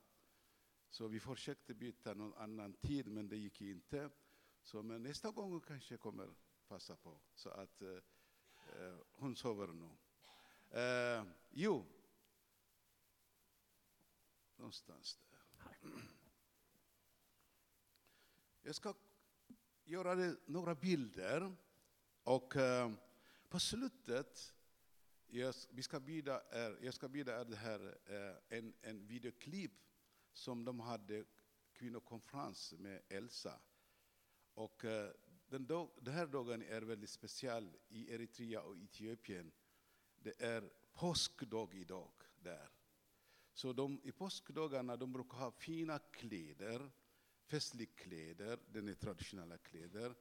Så 0.89 1.07
vi 1.07 1.19
försökte 1.19 1.73
byta 1.73 2.13
någon 2.13 2.33
annan 2.33 2.73
tid, 2.73 3.07
men 3.07 3.29
det 3.29 3.37
gick 3.37 3.61
inte. 3.61 4.09
Så 4.61 4.83
men 4.83 5.03
nästa 5.03 5.31
gång 5.31 5.51
hon 5.51 5.61
kanske 5.61 5.97
kommer 5.97 6.29
passa 6.67 6.95
på, 6.95 7.19
så 7.33 7.49
att 7.49 7.81
eh, 7.81 7.97
eh 8.67 8.97
hon 9.11 9.35
sover 9.35 9.67
nu. 9.67 9.89
Eh, 10.79 11.25
jo, 11.49 11.85
någonstans 14.55 15.19
där. 15.31 15.77
Jag 18.61 18.75
ska 18.75 18.93
göra 19.89 20.15
det, 20.15 20.35
några 20.45 20.75
bilder 20.75 21.55
och 22.23 22.55
eh, 22.55 22.91
på 23.49 23.59
slutet 23.59 24.53
jag, 25.27 25.55
vi 25.69 25.83
ska 25.83 25.99
bjuda 25.99 26.41
er, 26.51 26.77
jag 26.81 26.93
ska 26.93 27.07
bjuda 27.07 27.41
er 27.41 27.45
det 27.45 27.55
här, 27.55 27.97
eh, 28.05 28.57
en, 28.57 28.73
en 28.81 29.07
videoklipp 29.07 29.71
som 30.33 30.65
de 30.65 30.79
hade 30.79 31.25
kvinnokonferens 31.73 32.73
med 32.77 33.01
Elsa. 33.09 33.59
Och 34.53 34.85
eh, 34.85 35.11
den, 35.47 35.65
dag, 35.65 35.89
den 36.01 36.13
här 36.13 36.27
dagen 36.27 36.61
är 36.61 36.81
väldigt 36.81 37.09
speciell 37.09 37.77
i 37.87 38.13
Eritrea 38.13 38.61
och 38.61 38.77
Etiopien. 38.77 39.51
Det 40.19 40.41
är 40.41 40.69
påskdag 40.93 41.73
idag 41.73 42.11
där. 42.39 42.69
Så 43.53 43.73
de, 43.73 44.01
i 44.03 44.11
påskdagarna 44.11 44.97
de 44.97 45.13
brukar 45.13 45.37
ha 45.37 45.51
fina 45.51 45.99
kläder, 45.99 46.91
festliga 47.49 47.89
kläder, 47.95 48.59
den 48.67 48.87
är 48.87 48.93
traditionella 48.93 49.57
kläder. 49.57 50.15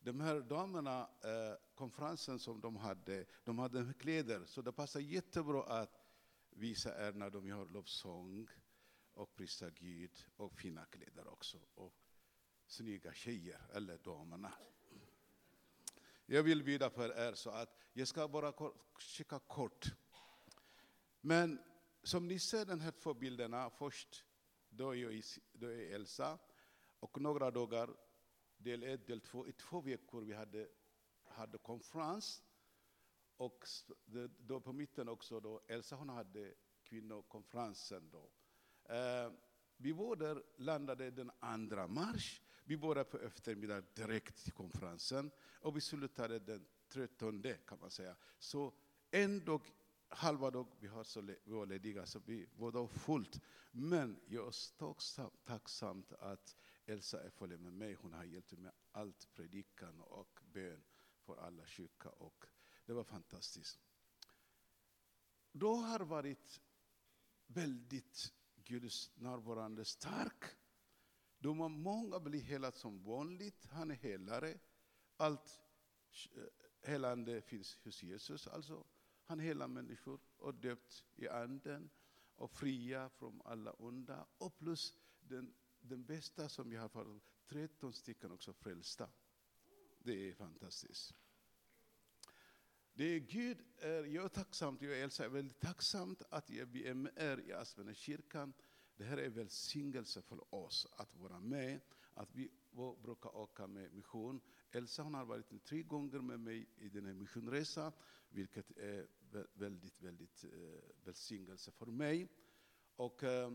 De 0.00 0.20
här 0.20 0.40
damerna, 0.40 1.00
eh, 1.00 1.56
konferensen 1.74 2.38
som 2.38 2.60
de 2.60 2.76
hade, 2.76 3.24
de 3.44 3.58
hade 3.58 3.94
kläder, 3.98 4.44
så 4.46 4.62
det 4.62 4.72
passar 4.72 5.00
jättebra 5.00 5.62
att 5.62 6.00
visa 6.50 7.08
er 7.08 7.12
när 7.12 7.30
de 7.30 7.46
gör 7.46 7.66
lovsång 7.66 8.48
och 9.14 9.34
prisa 9.34 9.70
Gud 9.70 10.26
och 10.36 10.58
fina 10.58 10.84
kläder 10.84 11.28
också. 11.28 11.58
Och 11.74 11.94
snygga 12.66 13.12
tjejer, 13.12 13.60
eller 13.74 13.98
damerna. 13.98 14.52
Jag 16.26 16.42
vill 16.42 16.64
bjuda 16.64 16.90
på 16.90 17.04
er 17.04 17.34
så 17.34 17.50
att 17.50 17.78
jag 17.92 18.08
ska 18.08 18.28
bara 18.28 18.72
kika 18.98 19.38
kort. 19.38 19.86
Men 21.20 21.58
som 22.02 22.28
ni 22.28 22.38
ser 22.38 22.64
de 22.64 22.80
här 22.80 22.90
två 22.90 23.14
bilderna, 23.14 23.70
först 23.70 24.24
då 24.68 24.90
är, 24.90 24.94
jag, 24.94 25.22
då 25.52 25.66
är 25.66 25.94
Elsa 25.94 26.38
och 27.04 27.20
några 27.20 27.50
dagar, 27.50 27.96
del 28.56 28.82
ett, 28.82 29.06
del 29.06 29.20
två, 29.20 29.46
i 29.46 29.52
två 29.52 29.80
veckor 29.80 30.22
vi 30.22 30.32
hade, 30.32 30.68
hade 31.24 31.58
konferens. 31.58 32.42
Och 33.36 33.64
då 34.38 34.60
på 34.60 34.72
mitten 34.72 35.08
också, 35.08 35.40
då 35.40 35.60
Elsa 35.66 35.96
hon 35.96 36.08
hade 36.08 36.54
kvinnokonferensen 36.82 38.10
då. 38.10 38.30
Eh, 38.94 39.32
vi 39.76 39.92
var 39.92 40.16
där, 40.16 40.42
landade 40.56 41.10
den 41.10 41.30
2 41.70 41.86
mars. 41.88 42.42
Vi 42.64 42.76
började 42.76 43.04
på 43.04 43.18
eftermiddagen 43.18 43.86
direkt 43.94 44.44
till 44.44 44.52
konferensen 44.52 45.30
och 45.60 45.76
vi 45.76 45.80
slutade 45.80 46.38
den 46.38 46.66
13 46.88 47.42
kan 47.66 47.78
man 47.80 47.90
säga. 47.90 48.16
Så 48.38 48.74
en 49.10 49.44
dag, 49.44 49.62
halva 50.08 50.50
dag, 50.50 50.66
vi, 50.80 50.86
har 50.86 51.04
så, 51.04 51.20
vi 51.20 51.36
var 51.44 51.66
lediga, 51.66 52.06
så 52.06 52.20
vi 52.24 52.48
var 52.56 52.72
då 52.72 52.88
fullt. 52.88 53.40
Men 53.70 54.20
jag 54.26 54.46
är 54.46 54.78
tacksam, 54.78 55.30
tacksam 55.44 56.04
att 56.18 56.56
Elsa 56.86 57.22
är 57.22 57.30
följer 57.30 57.58
med 57.58 57.72
mig. 57.72 57.94
Hon 57.94 58.12
har 58.12 58.24
hjälpt 58.24 58.52
mig 58.52 58.60
med 58.60 58.72
allt 58.92 59.34
predikan 59.34 60.00
och 60.00 60.40
bön 60.52 60.84
för 61.18 61.36
alla 61.36 61.66
sjuka. 61.66 62.08
och 62.08 62.44
det 62.86 62.92
var 62.92 63.04
fantastiskt. 63.04 63.80
Då 65.52 65.74
har 65.74 66.00
varit 66.00 66.62
väldigt 67.46 68.32
Guds 68.54 69.10
närvarande 69.16 69.84
stark. 69.84 70.44
Då 71.38 71.54
har 71.54 71.68
många 71.68 72.20
blir 72.20 72.40
helade 72.40 72.76
som 72.76 73.02
vanligt. 73.02 73.64
Han 73.64 73.90
är 73.90 73.94
helare. 73.94 74.58
Allt 75.16 75.60
eh, 76.36 76.42
helande 76.82 77.42
finns 77.42 77.78
hos 77.84 78.02
Jesus. 78.02 78.46
Alltså, 78.46 78.86
han 79.24 79.40
helar 79.40 79.68
människor 79.68 80.20
och 80.36 80.54
döpt 80.54 81.04
i 81.16 81.28
anden 81.28 81.90
och 82.34 82.50
fria 82.50 83.08
från 83.08 83.42
alla 83.44 83.72
onda. 83.72 84.26
Och 84.38 84.58
plus 84.58 84.94
den, 85.20 85.54
den 85.88 86.04
bästa 86.04 86.48
som 86.48 86.70
vi 86.70 86.76
har 86.76 86.88
fått, 86.88 87.06
13 87.46 87.92
stycken 87.92 88.32
också 88.32 88.52
frälsta. 88.52 89.08
Det 89.98 90.28
är 90.28 90.34
fantastiskt. 90.34 91.14
Det 92.92 93.04
är 93.04 93.18
Gud 93.18 93.64
är, 93.78 94.04
jag 94.04 94.24
är 94.24 94.28
tacksam, 94.28 94.78
jag 94.80 94.98
är 94.98 95.04
Elsa 95.04 95.24
är 95.24 95.28
väldigt 95.28 95.60
tacksam 95.60 96.16
att 96.30 96.50
vi 96.50 96.86
är 96.86 96.94
med 96.94 97.12
er 97.16 97.40
i 97.46 97.52
Aspenekyrkan. 97.52 98.52
Det 98.96 99.04
här 99.04 99.16
är 99.16 99.28
välsignelse 99.28 100.22
för 100.22 100.54
oss 100.54 100.86
att 100.96 101.14
vara 101.14 101.40
med, 101.40 101.80
att 102.14 102.34
vi 102.34 102.50
brukar 103.02 103.36
åka 103.36 103.66
med 103.66 103.92
mission. 103.92 104.40
Elsa 104.70 105.02
hon 105.02 105.14
har 105.14 105.24
varit 105.24 105.64
tre 105.64 105.82
gånger 105.82 106.18
med 106.18 106.40
mig 106.40 106.66
i 106.76 106.88
den 106.88 107.06
här 107.06 107.14
missionresan, 107.14 107.92
vilket 108.28 108.70
är 108.70 109.06
väldigt, 109.52 110.00
väldigt 110.00 110.44
eh, 110.44 110.50
välsignelse 111.04 111.72
för 111.72 111.86
mig. 111.86 112.28
Och 112.96 113.22
eh, 113.22 113.52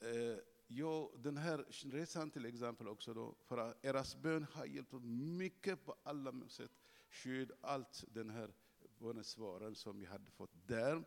eh 0.00 0.38
jag, 0.66 1.10
den 1.22 1.36
här 1.36 1.66
resan 1.90 2.30
till 2.30 2.46
exempel 2.46 2.88
också 2.88 3.14
då, 3.14 3.34
för 3.44 3.58
att 3.58 3.84
eras 3.84 4.16
bön 4.16 4.46
har 4.52 4.66
hjälpt 4.66 4.94
oss 4.94 5.02
mycket 5.04 5.84
på 5.84 5.96
alla 6.02 6.48
sätt 6.48 6.70
skydd, 7.10 7.52
allt 7.60 8.04
den 8.08 8.30
här 8.30 8.54
bönesvaren 8.98 9.74
som 9.74 9.98
vi 9.98 10.04
hade 10.04 10.30
fått 10.30 10.66
där. 10.66 11.04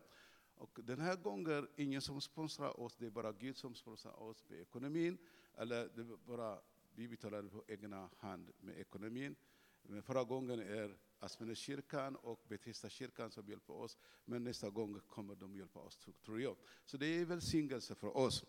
Och 0.54 0.80
den 0.82 1.00
här 1.00 1.16
gången 1.16 1.68
ingen 1.76 2.02
som 2.02 2.20
sponsrar 2.20 2.80
oss, 2.80 2.96
det 2.96 3.06
är 3.06 3.10
bara 3.10 3.32
Gud 3.32 3.56
som 3.56 3.74
sponsrar 3.74 4.22
oss 4.22 4.44
med 4.48 4.60
ekonomin. 4.60 5.18
Eller 5.54 5.88
det 5.94 6.00
är 6.00 6.16
bara 6.26 6.60
vi 6.94 7.08
betalar 7.08 7.42
på 7.42 7.64
egna 7.68 8.10
hand 8.16 8.52
med 8.60 8.78
ekonomin. 8.78 9.36
Men 9.82 10.02
förra 10.02 10.24
gången 10.24 10.60
är 10.60 10.98
Aspenekyrkan 11.18 12.16
och 12.16 12.44
Bethesda 12.48 12.88
kyrkan 12.88 13.30
som 13.30 13.48
hjälper 13.48 13.74
oss. 13.74 13.98
Men 14.24 14.44
nästa 14.44 14.70
gång 14.70 15.00
kommer 15.00 15.34
de 15.34 15.56
hjälpa 15.56 15.80
oss, 15.80 16.08
tror 16.24 16.40
jag. 16.40 16.56
Så 16.84 16.96
det 16.96 17.06
är 17.06 17.24
välsignelse 17.24 17.94
för 17.94 18.16
oss. 18.16 18.44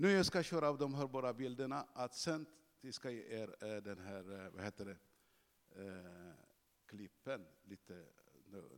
Nu 0.00 0.10
jag 0.10 0.26
ska 0.26 0.42
köra 0.42 0.68
av 0.68 0.78
de 0.78 0.94
här 0.94 1.06
bara 1.06 1.34
bilderna, 1.34 1.86
att 1.92 2.14
sen 2.14 2.46
ska 2.92 3.10
jag 3.10 3.32
er 3.32 3.56
eh, 3.64 3.82
den 3.82 3.98
här, 3.98 4.44
eh, 4.46 4.50
vad 4.50 4.64
heter 4.64 4.84
det, 4.84 4.98
eh, 5.82 6.34
klippen, 6.86 7.46
lite, 7.62 8.06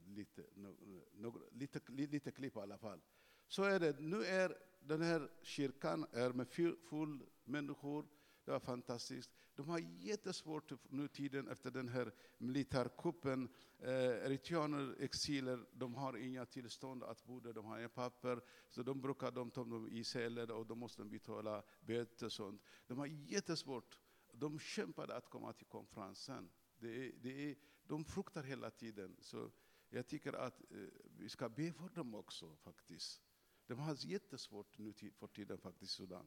lite, 0.06 0.42
no, 0.54 1.48
lite, 1.52 1.80
lite 1.88 2.30
klipp 2.30 2.56
i 2.56 2.60
alla 2.60 2.78
fall. 2.78 3.00
Så 3.48 3.62
är 3.62 3.80
det, 3.80 4.00
nu 4.00 4.24
är 4.24 4.58
den 4.80 5.02
här 5.02 5.30
kyrkan 5.42 6.06
är 6.12 6.32
med 6.32 6.48
full 6.88 7.26
människor, 7.44 8.06
det 8.50 8.54
var 8.54 8.60
fantastiskt. 8.60 9.30
De 9.54 9.68
har 9.68 9.78
jättesvårt 9.78 10.72
nu 10.90 11.08
tiden 11.08 11.48
efter 11.48 11.70
den 11.70 11.88
här 11.88 12.14
militärkuppen. 12.38 13.48
Eh, 13.78 14.26
Eritreaner, 14.26 14.96
exiler, 15.00 15.66
de 15.72 15.94
har 15.94 16.16
inga 16.16 16.46
tillstånd 16.46 17.04
att 17.04 17.24
bo 17.24 17.40
där, 17.40 17.52
de 17.52 17.64
har 17.64 17.78
inga 17.78 17.88
papper. 17.88 18.40
Så 18.70 18.82
de 18.82 19.00
brukar 19.00 19.30
de 19.30 19.50
ta 19.50 19.64
dem 19.64 19.88
i 19.88 20.04
celler 20.04 20.50
och 20.50 20.66
då 20.66 20.74
måste 20.74 21.02
de 21.02 21.10
betala 21.10 21.62
böter 21.80 22.26
och 22.26 22.32
sånt. 22.32 22.62
De 22.86 22.98
har 22.98 23.06
jättesvårt. 23.06 23.98
De 24.32 24.58
kämpade 24.58 25.16
att 25.16 25.30
komma 25.30 25.52
till 25.52 25.66
konferensen. 25.66 26.50
Det 26.78 27.06
är, 27.06 27.12
det 27.22 27.50
är, 27.50 27.56
de 27.84 28.04
fruktar 28.04 28.42
hela 28.42 28.70
tiden. 28.70 29.16
Så 29.20 29.50
jag 29.88 30.06
tycker 30.06 30.32
att 30.32 30.60
eh, 30.70 30.76
vi 31.16 31.28
ska 31.28 31.48
be 31.48 31.72
för 31.72 31.88
dem 31.88 32.14
också 32.14 32.56
faktiskt. 32.56 33.22
De 33.66 33.78
har 33.78 33.96
jättesvårt 34.06 34.78
nu 34.78 34.92
för 34.92 35.26
tiden 35.26 35.58
faktiskt 35.58 35.92
i 35.92 35.94
Sudan. 35.94 36.26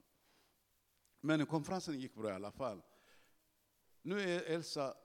Men 1.25 1.45
konferensen 1.45 1.99
gick 1.99 2.15
bra 2.15 2.29
i 2.29 2.33
alla 2.33 2.51
fall. 2.51 2.81
Nu 4.01 4.19
är 4.19 4.43
Elsa, 4.43 4.97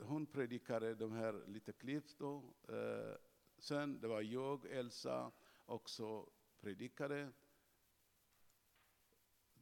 hon 0.00 0.26
predikade 0.26 0.94
de 0.94 1.12
här 1.12 1.46
lite 1.46 1.72
klipp 1.72 2.18
då. 2.18 2.54
Eh, 2.68 3.16
sen 3.58 4.00
det 4.00 4.08
var 4.08 4.20
jag, 4.20 4.66
Elsa, 4.66 5.32
också 5.64 6.30
predikade. 6.60 7.32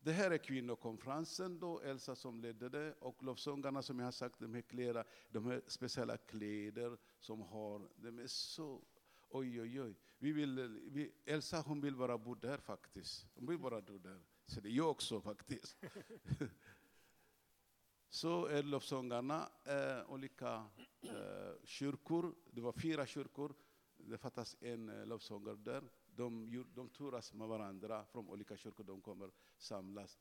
Det 0.01 0.13
här 0.13 0.31
är 0.31 0.39
kvinnokonferensen 0.39 1.59
då, 1.59 1.81
Elsa 1.81 2.17
som 2.17 2.41
ledde 2.41 2.69
det. 2.69 2.93
Och 2.93 3.23
lovsångarna 3.23 3.83
som 3.83 3.99
jag 3.99 4.07
har 4.07 4.13
sagt, 4.13 4.41
de 4.41 4.55
här 4.55 4.63
kläder, 4.63 5.05
de 5.29 5.47
här 5.47 5.63
speciella 5.67 6.17
kläder 6.17 6.99
som 7.21 7.41
har, 7.41 7.89
de 7.97 8.19
är 8.19 8.27
så, 8.27 8.83
oj 9.29 9.61
oj 9.61 9.83
oj. 9.83 9.97
Vi 10.19 10.33
vill, 10.33 10.81
vi, 10.91 11.13
Elsa 11.25 11.61
hon 11.67 11.81
vill 11.81 11.97
bara 11.97 12.19
bo 12.19 12.35
där 12.35 12.59
faktiskt. 12.59 13.27
Hon 13.35 13.47
vill 13.47 13.59
bara 13.59 13.81
bo 13.81 13.99
där. 13.99 14.30
Så 14.51 14.61
det 14.61 14.69
är 14.69 14.73
jag 14.73 14.91
också 14.91 15.21
faktiskt. 15.21 15.77
så 18.09 18.47
är 18.47 18.63
lovsångarna 18.63 19.49
eh, 19.65 20.11
olika 20.11 20.67
eh, 21.01 21.65
kyrkor. 21.65 22.35
Det 22.51 22.61
var 22.61 22.73
fyra 22.73 23.07
kyrkor. 23.07 23.55
Det 23.97 24.19
fattas 24.19 24.57
en 24.61 24.89
eh, 24.89 25.07
lovsångare 25.07 25.57
där. 25.57 25.91
De, 26.07 26.65
de 26.75 26.89
turas 26.89 27.33
med 27.33 27.49
varandra 27.49 28.05
från 28.05 28.29
olika 28.29 28.57
kyrkor. 28.57 28.85
De 28.85 29.01
kommer 29.01 29.31
samlas. 29.57 30.19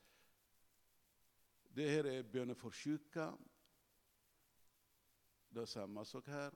Det 1.68 1.90
här 1.90 2.04
är 2.04 2.24
bönen 2.24 2.56
för 2.56 2.72
sjuka. 2.72 3.34
Det 5.50 5.62
är 5.62 5.66
samma 5.66 6.06
sak 6.06 6.28
här. 6.28 6.54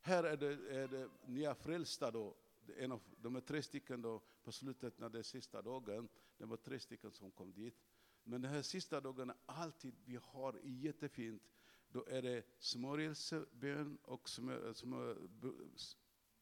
Här 0.00 0.24
är 0.24 0.36
det, 0.36 0.80
är 0.80 0.88
det 0.88 1.10
nya 1.26 1.54
frälsta 1.54 2.10
då. 2.10 2.36
En 2.78 2.92
av, 2.92 3.02
de 3.16 3.36
är 3.36 3.40
tre 3.40 3.62
stycken 3.62 4.02
då 4.02 4.22
på 4.42 4.52
slutet 4.52 4.98
när 4.98 5.08
det 5.08 5.18
är 5.18 5.22
sista 5.22 5.62
dagen. 5.62 6.08
Det 6.38 6.44
var 6.44 6.56
tre 6.56 6.80
stycken 6.80 7.12
som 7.12 7.30
kom 7.30 7.52
dit. 7.52 7.82
Men 8.22 8.42
den 8.42 8.50
här 8.50 8.62
sista 8.62 9.00
dagen, 9.00 9.32
alltid 9.46 9.94
vi 10.04 10.18
har 10.22 10.60
jättefint. 10.62 11.42
Då 11.88 12.06
är 12.06 12.22
det 12.22 12.46
smörjelsebön 12.58 13.98
och 14.02 14.28
smör, 14.28 14.66
eh, 14.66 14.72
smör, 14.72 15.28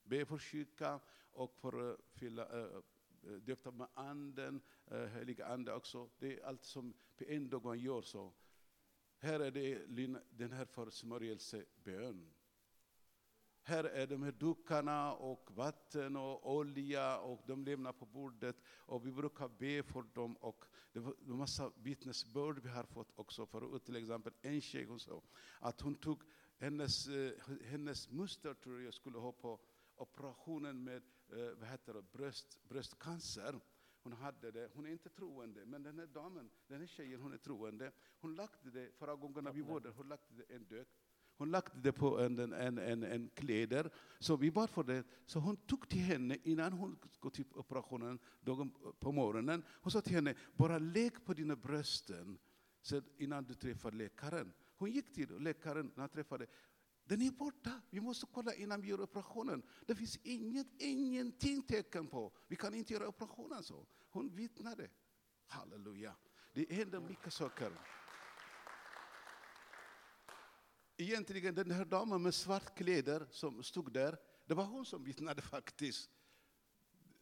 be 0.02 0.26
för 0.26 0.38
sjuka 0.38 1.00
och 1.32 1.54
för 1.54 1.92
att 1.92 2.00
fylla, 2.10 2.46
eh, 2.48 2.64
eh, 2.64 3.32
äh, 3.32 3.32
döpta 3.32 3.70
med 3.70 3.88
anden, 3.94 4.60
äh, 4.86 5.04
heliga 5.04 5.46
ande 5.46 5.74
också. 5.74 6.10
Det 6.18 6.40
är 6.40 6.46
allt 6.46 6.64
som 6.64 6.94
på 7.16 7.24
en 7.24 7.50
dag 7.50 7.64
man 7.64 7.78
gör 7.78 8.02
så. 8.02 8.32
Här 9.18 9.40
är 9.40 9.50
det 9.50 9.86
den 10.30 10.52
här 10.52 10.64
för 10.64 10.90
smörjelsebön. 10.90 12.34
Här 13.68 13.84
är 13.84 14.06
de 14.06 14.22
här 14.22 14.32
dukarna 14.32 15.14
och 15.14 15.50
vatten 15.56 16.16
och 16.16 16.54
olja 16.56 17.18
och 17.18 17.42
de 17.46 17.64
lämnar 17.64 17.92
på 17.92 18.06
bordet 18.06 18.56
och 18.78 19.06
vi 19.06 19.12
brukar 19.12 19.48
be 19.48 19.82
för 19.82 20.02
dem 20.14 20.36
och 20.36 20.64
det 20.92 21.00
var 21.00 21.14
en 21.26 21.36
massa 21.36 21.72
vittnesbörd 21.76 22.58
vi 22.62 22.68
har 22.68 22.84
fått 22.84 23.12
också 23.16 23.46
förut. 23.46 23.84
Till 23.84 23.96
exempel 23.96 24.32
en 24.42 24.60
tjej 24.60 24.84
hon 24.84 25.00
sa 25.00 25.22
att 25.60 25.80
hon 25.80 25.94
tog 25.94 26.22
hennes, 26.58 27.08
eh, 27.08 27.32
hennes 27.64 28.10
moster 28.10 28.54
tror 28.54 28.82
jag 28.82 28.94
skulle 28.94 29.18
ha 29.18 29.32
på 29.32 29.60
operationen 29.96 30.84
med 30.84 31.02
eh, 31.32 31.58
vad 31.58 31.68
heter 31.68 31.94
det, 31.94 32.02
bröst, 32.02 32.58
bröstcancer. 32.68 33.60
Hon 34.02 34.12
hade 34.12 34.50
det, 34.50 34.70
hon 34.74 34.86
är 34.86 34.90
inte 34.90 35.08
troende, 35.08 35.66
men 35.66 35.82
den 35.82 35.98
här 35.98 36.06
damen, 36.06 36.50
den 36.66 36.80
här 36.80 36.86
tjejen, 36.86 37.20
hon 37.20 37.32
är 37.32 37.38
troende. 37.38 37.92
Hon 38.20 38.34
lagde 38.34 38.70
det, 38.70 38.92
förra 38.98 39.14
gången 39.14 39.44
när 39.44 39.52
vi 39.52 39.62
var 39.62 39.80
där, 39.80 39.90
hon 39.90 40.08
lagde 40.08 40.34
det 40.36 40.54
en 40.54 40.64
dök. 40.64 40.88
Hon 41.38 41.50
lagt 41.50 41.72
det 41.82 41.92
på 41.92 42.18
en, 42.18 42.38
en, 42.38 42.52
en, 42.52 42.78
en, 42.78 43.02
en 43.02 43.30
kläder, 43.34 43.90
så 44.18 44.36
vi 44.36 44.50
bad 44.50 44.70
för 44.70 44.82
det. 44.82 45.04
Så 45.26 45.38
hon 45.38 45.56
tog 45.56 45.88
till 45.88 46.00
henne 46.00 46.36
innan 46.42 46.72
hon 46.72 46.98
gick 47.24 47.32
till 47.32 47.44
operationen 47.54 48.18
dagen 48.40 48.70
på 48.98 49.12
morgonen. 49.12 49.64
Hon 49.82 49.90
sa 49.90 50.00
till 50.00 50.14
henne, 50.14 50.34
bara 50.56 50.78
lägg 50.78 51.24
på 51.24 51.34
dina 51.34 51.56
brösten 51.56 52.38
så 52.82 53.02
innan 53.18 53.44
du 53.44 53.54
träffar 53.54 53.92
läkaren. 53.92 54.52
Hon 54.76 54.90
gick 54.90 55.14
till 55.14 55.38
läkaren 55.38 55.92
när 55.94 56.00
han 56.00 56.08
träffade. 56.08 56.46
Den 57.04 57.22
är 57.22 57.30
borta, 57.30 57.80
vi 57.90 58.00
måste 58.00 58.26
kolla 58.32 58.54
innan 58.54 58.80
vi 58.80 58.88
gör 58.88 59.00
operationen. 59.00 59.62
Det 59.86 59.94
finns 59.94 60.18
inget, 60.22 60.66
ingenting 60.78 61.62
tecken 61.62 62.06
på, 62.06 62.32
vi 62.48 62.56
kan 62.56 62.74
inte 62.74 62.92
göra 62.92 63.08
operationen 63.08 63.62
så. 63.62 63.86
Hon 64.10 64.34
vittnade. 64.34 64.88
Halleluja. 65.46 66.14
Det 66.52 66.72
händer 66.72 67.00
mycket 67.00 67.32
saker. 67.32 67.72
Egentligen 71.00 71.54
den 71.54 71.70
här 71.70 71.84
damen 71.84 72.22
med 72.22 72.34
svart 72.34 72.76
kläder 72.76 73.26
som 73.30 73.62
stod 73.62 73.92
där, 73.92 74.18
det 74.46 74.54
var 74.54 74.64
hon 74.64 74.86
som 74.86 75.04
vittnade 75.04 75.42
faktiskt. 75.42 76.10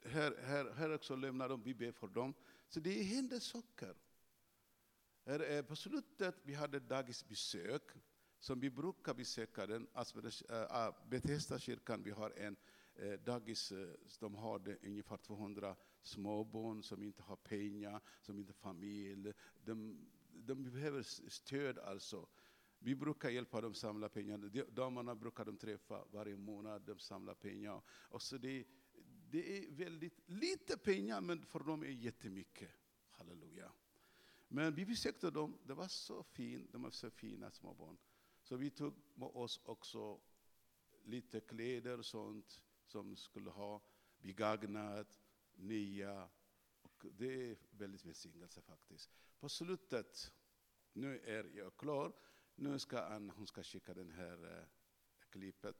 Här, 0.04 0.36
här, 0.42 0.72
här 0.72 0.94
också 0.94 1.16
lämnar 1.16 1.48
de, 1.48 1.62
vi 1.62 1.74
ber 1.74 1.92
för 1.92 2.08
dem. 2.08 2.34
Så 2.68 2.80
det 2.80 3.02
händer 3.02 3.38
saker. 3.38 3.94
Här 5.26 5.40
är 5.40 5.62
på 5.62 5.76
slutet, 5.76 6.34
vi 6.42 6.54
hade 6.54 6.80
dagisbesök, 6.80 7.82
som 8.38 8.60
vi 8.60 8.70
brukar 8.70 9.14
besöka 9.14 9.66
den, 9.66 9.86
eh, 9.94 10.62
ah, 10.70 10.92
Bethesda 11.10 11.58
kyrkan, 11.58 12.02
vi 12.02 12.10
har 12.10 12.30
en 12.30 12.56
eh, 12.94 13.12
dagis, 13.12 13.72
eh, 13.72 13.88
de 14.20 14.34
har 14.34 14.58
det, 14.58 14.76
ungefär 14.82 15.16
200 15.16 15.76
småbarn 16.02 16.82
som 16.82 17.02
inte 17.02 17.22
har 17.22 17.36
pengar, 17.36 18.00
som 18.22 18.38
inte 18.38 18.52
har 18.52 18.70
familj. 18.70 19.32
De, 19.64 20.06
de 20.32 20.62
behöver 20.62 21.02
stöd 21.30 21.78
alltså. 21.78 22.28
Vi 22.86 22.94
brukar 22.94 23.30
hjälpa 23.30 23.60
dem 23.60 23.74
samla 23.74 24.08
pengar. 24.08 24.38
De- 24.38 24.62
Damerna 24.62 25.14
brukar 25.14 25.44
de 25.44 25.56
träffa 25.56 26.04
varje 26.12 26.36
månad, 26.36 26.82
de 26.82 26.98
samlar 26.98 27.34
pengar. 27.34 27.82
Och 27.88 28.22
så 28.22 28.38
det, 28.38 28.64
det 29.30 29.58
är 29.58 29.70
väldigt 29.70 30.20
lite 30.26 30.78
pengar, 30.78 31.20
men 31.20 31.46
för 31.46 31.60
dem 31.60 31.82
är 31.82 31.86
jättemycket. 31.88 32.70
Halleluja. 33.10 33.72
Men 34.48 34.74
vi 34.74 34.86
besökte 34.86 35.30
dem, 35.30 35.58
det 35.64 35.74
var 35.74 35.88
så 35.88 36.22
fint, 36.22 36.72
de 36.72 36.82
var 36.82 36.90
så 36.90 37.10
fina 37.10 37.50
små 37.50 37.74
barn. 37.74 37.96
Så 38.42 38.56
vi 38.56 38.70
tog 38.70 38.94
med 39.14 39.28
oss 39.28 39.60
också 39.64 40.20
lite 41.04 41.40
kläder 41.40 41.98
och 41.98 42.06
sånt 42.06 42.62
som 42.84 43.16
skulle 43.16 43.50
ha 43.50 43.82
begagnat, 44.18 45.20
nya. 45.54 46.28
Och 46.82 47.06
det 47.12 47.50
är 47.50 47.56
väldigt 47.70 48.04
välsignelse 48.04 48.62
faktiskt. 48.62 49.10
På 49.40 49.48
slutet, 49.48 50.32
nu 50.92 51.18
är 51.20 51.50
jag 51.56 51.76
klar, 51.76 52.12
nu 52.56 52.78
ska 52.78 52.98
Anna, 52.98 53.32
hon 53.36 53.46
ska 53.46 53.62
skicka 53.62 53.94
den 53.94 54.10
här 54.10 54.44
eh, 54.44 54.64
klippet. 55.30 55.76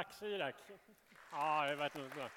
Tack 0.00 0.12
Sirak. 0.12 0.54
Ja, 1.32 1.66
det 1.66 1.72
är 1.72 1.76
verkligen 1.76 2.10
bra. 2.10 2.28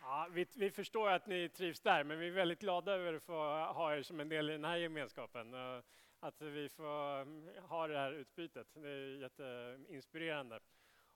Ja, 0.00 0.28
vi, 0.30 0.46
vi 0.56 0.70
förstår 0.70 1.10
att 1.10 1.26
ni 1.26 1.48
trivs 1.48 1.80
där, 1.80 2.04
men 2.04 2.18
vi 2.18 2.28
är 2.28 2.30
väldigt 2.30 2.60
glada 2.60 2.92
över 2.92 3.14
att 3.14 3.22
få 3.22 3.34
ha 3.64 3.94
er 3.94 4.02
som 4.02 4.20
en 4.20 4.28
del 4.28 4.50
i 4.50 4.52
den 4.52 4.64
här 4.64 4.76
gemenskapen. 4.76 5.54
Eh, 5.54 5.82
att 6.20 6.42
vi 6.42 6.68
får 6.68 7.20
mm, 7.20 7.48
ha 7.68 7.86
det 7.86 7.98
här 7.98 8.12
utbytet. 8.12 8.66
Det 8.74 8.88
är 8.88 9.20
jätteinspirerande. 9.20 10.60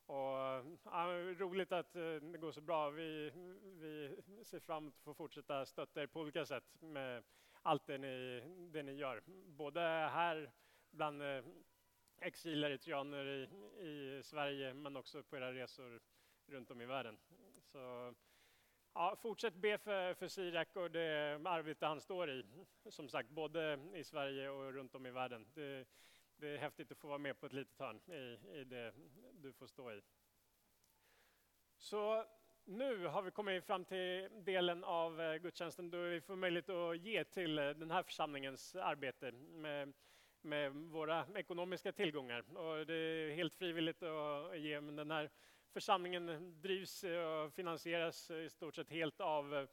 Och, 0.07 0.37
ja, 0.85 1.07
roligt 1.39 1.73
att 1.73 1.97
eh, 1.97 2.03
det 2.03 2.39
går 2.39 2.53
så 2.53 2.61
bra. 2.61 2.91
Vi, 2.91 3.33
vi 3.65 4.17
ser 4.45 4.61
fram 4.61 4.83
emot 4.83 4.95
att 4.97 5.05
få 5.05 5.15
fortsätta 5.15 5.67
stötta 5.67 6.03
er 6.03 6.07
på 6.07 6.21
olika 6.21 6.47
sätt 6.47 6.83
med 6.83 7.25
allt 7.63 7.87
det 7.87 7.99
ni, 7.99 8.43
det 8.73 8.83
ni 8.83 8.93
gör. 8.93 9.23
Både 9.47 9.81
här 10.13 10.51
bland 10.91 11.23
eh, 11.23 11.45
exileritreaner 12.21 13.27
i, 13.27 13.49
i 13.87 14.23
Sverige 14.23 14.75
men 14.75 14.97
också 14.97 15.23
på 15.23 15.37
era 15.37 15.53
resor 15.53 16.01
runt 16.47 16.71
om 16.71 16.81
i 16.81 16.87
världen. 16.87 17.19
Så, 17.63 18.15
ja, 18.95 19.17
fortsätt 19.17 19.55
be 19.55 19.79
för, 19.79 20.15
för 20.15 20.29
Sirak 20.29 20.77
och 20.77 20.91
det 20.91 21.41
arbete 21.45 21.87
han 21.87 22.01
står 22.01 22.31
i. 22.31 22.45
Som 22.89 23.09
sagt, 23.09 23.31
både 23.31 23.79
i 23.95 24.05
Sverige 24.05 24.49
och 24.49 24.73
runt 24.73 24.95
om 24.95 25.07
i 25.07 25.11
världen. 25.11 25.47
Det, 25.55 25.87
det 26.37 26.49
är 26.49 26.59
häftigt 26.59 26.93
att 26.93 26.99
få 26.99 27.09
vara 27.09 27.19
med 27.19 27.41
på 27.41 27.47
ett 27.47 27.53
litet 27.53 27.79
hörn 27.79 28.01
i, 28.07 28.39
i 28.61 28.65
det 28.65 28.95
du 29.33 29.53
får 29.53 29.67
stå 29.67 29.93
i. 29.93 30.03
Så 31.79 32.25
nu 32.65 33.07
har 33.07 33.23
vi 33.23 33.31
kommit 33.31 33.65
fram 33.65 33.85
till 33.85 34.29
delen 34.45 34.85
av 34.85 35.21
eh, 35.21 35.37
gudstjänsten 35.37 35.91
då 35.91 35.99
vi 35.99 36.21
får 36.21 36.37
möjlighet 36.37 36.69
att 36.69 36.99
ge 36.99 37.25
till 37.25 37.59
eh, 37.59 37.71
den 37.71 37.91
här 37.91 38.03
församlingens 38.03 38.77
arbete 38.77 39.33
med, 39.33 39.93
med 40.47 40.73
våra 40.73 41.27
ekonomiska 41.35 41.93
tillgångar. 41.93 42.57
Och 42.57 42.87
det 42.87 42.95
är 42.95 43.35
helt 43.35 43.55
frivilligt 43.55 44.03
att 44.03 44.59
ge, 44.59 44.81
men 44.81 44.97
den 44.97 45.11
här 45.11 45.31
församlingen 45.73 46.55
drivs 46.61 47.05
och 47.05 47.53
finansieras 47.53 48.31
i 48.31 48.49
stort 48.49 48.75
sett 48.75 48.91
helt 48.91 49.21
av 49.21 49.55
eh, 49.55 49.69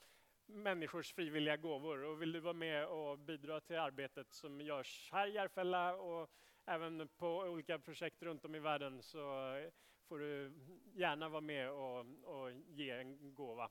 människors 0.45 1.13
frivilliga 1.13 1.57
gåvor. 1.57 2.03
Och 2.03 2.21
vill 2.21 2.31
du 2.31 2.39
vara 2.39 2.53
med 2.53 2.87
och 2.87 3.19
bidra 3.19 3.59
till 3.59 3.77
arbetet 3.77 4.33
som 4.33 4.61
görs 4.61 5.09
här 5.11 5.27
i 5.27 5.33
Järfälla 5.33 5.95
och 5.95 6.29
även 6.65 7.07
på 7.07 7.37
olika 7.37 7.79
projekt 7.79 8.23
runt 8.23 8.45
om 8.45 8.55
i 8.55 8.59
världen 8.59 9.01
så 9.01 9.55
eh, 9.55 9.71
får 10.07 10.19
du 10.19 10.53
gärna 10.93 11.29
vara 11.29 11.41
med 11.41 11.71
och, 11.71 12.05
och 12.23 12.51
ge 12.51 12.89
en 12.89 13.33
gåva. 13.33 13.69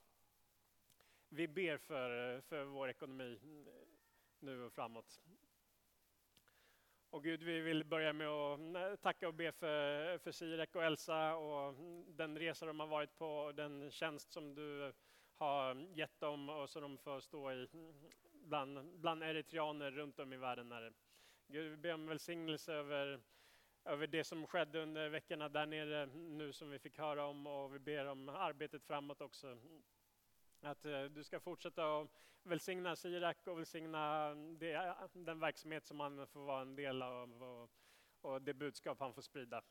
Vi 1.29 1.49
ber 1.49 1.77
för, 1.77 2.35
eh, 2.35 2.41
för 2.41 2.65
vår 2.65 2.89
ekonomi 2.89 3.41
nu 4.41 4.65
och 4.65 4.73
framåt. 4.73 5.21
Och 7.13 7.25
Gud, 7.25 7.43
vi 7.43 7.61
vill 7.61 7.85
börja 7.85 8.13
med 8.13 8.29
att 8.29 9.03
tacka 9.03 9.29
och 9.29 9.35
be 9.35 9.53
för, 9.53 10.19
för 10.19 10.33
Sirek 10.33 10.75
och 10.75 10.85
Elsa 10.85 11.37
och 11.37 11.75
den 12.07 12.39
resa 12.39 12.67
de 12.67 12.81
har 12.81 12.87
varit 12.87 13.19
på 13.19 13.27
och 13.27 13.55
den 13.55 13.91
tjänst 13.91 14.33
som 14.33 14.55
du 14.55 14.93
har 15.35 15.75
gett 15.75 16.21
dem 16.21 16.49
och 16.49 16.71
så 16.71 16.81
de 16.81 16.99
får 16.99 17.21
stå 17.21 17.53
i 17.53 17.69
bland, 18.33 19.01
bland 19.01 19.23
eritreaner 19.23 19.91
runt 19.91 20.19
om 20.19 20.33
i 20.33 20.37
världen. 20.37 20.73
Här. 20.73 20.93
Gud, 21.47 21.71
vi 21.71 21.77
ber 21.77 21.95
om 21.95 22.07
välsignelse 22.07 22.73
över, 22.73 23.21
över 23.85 24.07
det 24.07 24.25
som 24.25 24.47
skedde 24.47 24.83
under 24.83 25.09
veckorna 25.09 25.49
där 25.49 25.67
nere 25.67 26.07
nu 26.07 26.53
som 26.53 26.71
vi 26.71 26.79
fick 26.79 26.99
höra 26.99 27.27
om 27.27 27.47
och 27.47 27.75
vi 27.75 27.79
ber 27.79 28.07
om 28.07 28.29
arbetet 28.29 28.85
framåt 28.85 29.21
också. 29.21 29.59
Att 30.63 30.85
eh, 30.85 31.05
du 31.05 31.25
ska 31.25 31.41
fortsätta 31.41 32.01
att 32.01 32.09
välsigna 32.43 32.97
Sirak 32.97 33.47
och 33.47 33.59
välsigna 33.59 34.35
det, 34.35 34.97
den 35.13 35.41
verksamhet 35.41 35.87
som 35.87 36.01
han 36.01 36.27
får 36.27 36.41
vara 36.41 36.63
en 36.63 36.77
del 36.77 37.03
av 37.03 37.43
och, 37.43 37.71
och 38.21 38.43
det 38.43 38.55
budskap 38.55 39.01
han 39.01 39.15
får 39.15 39.23
sprida. 39.23 39.63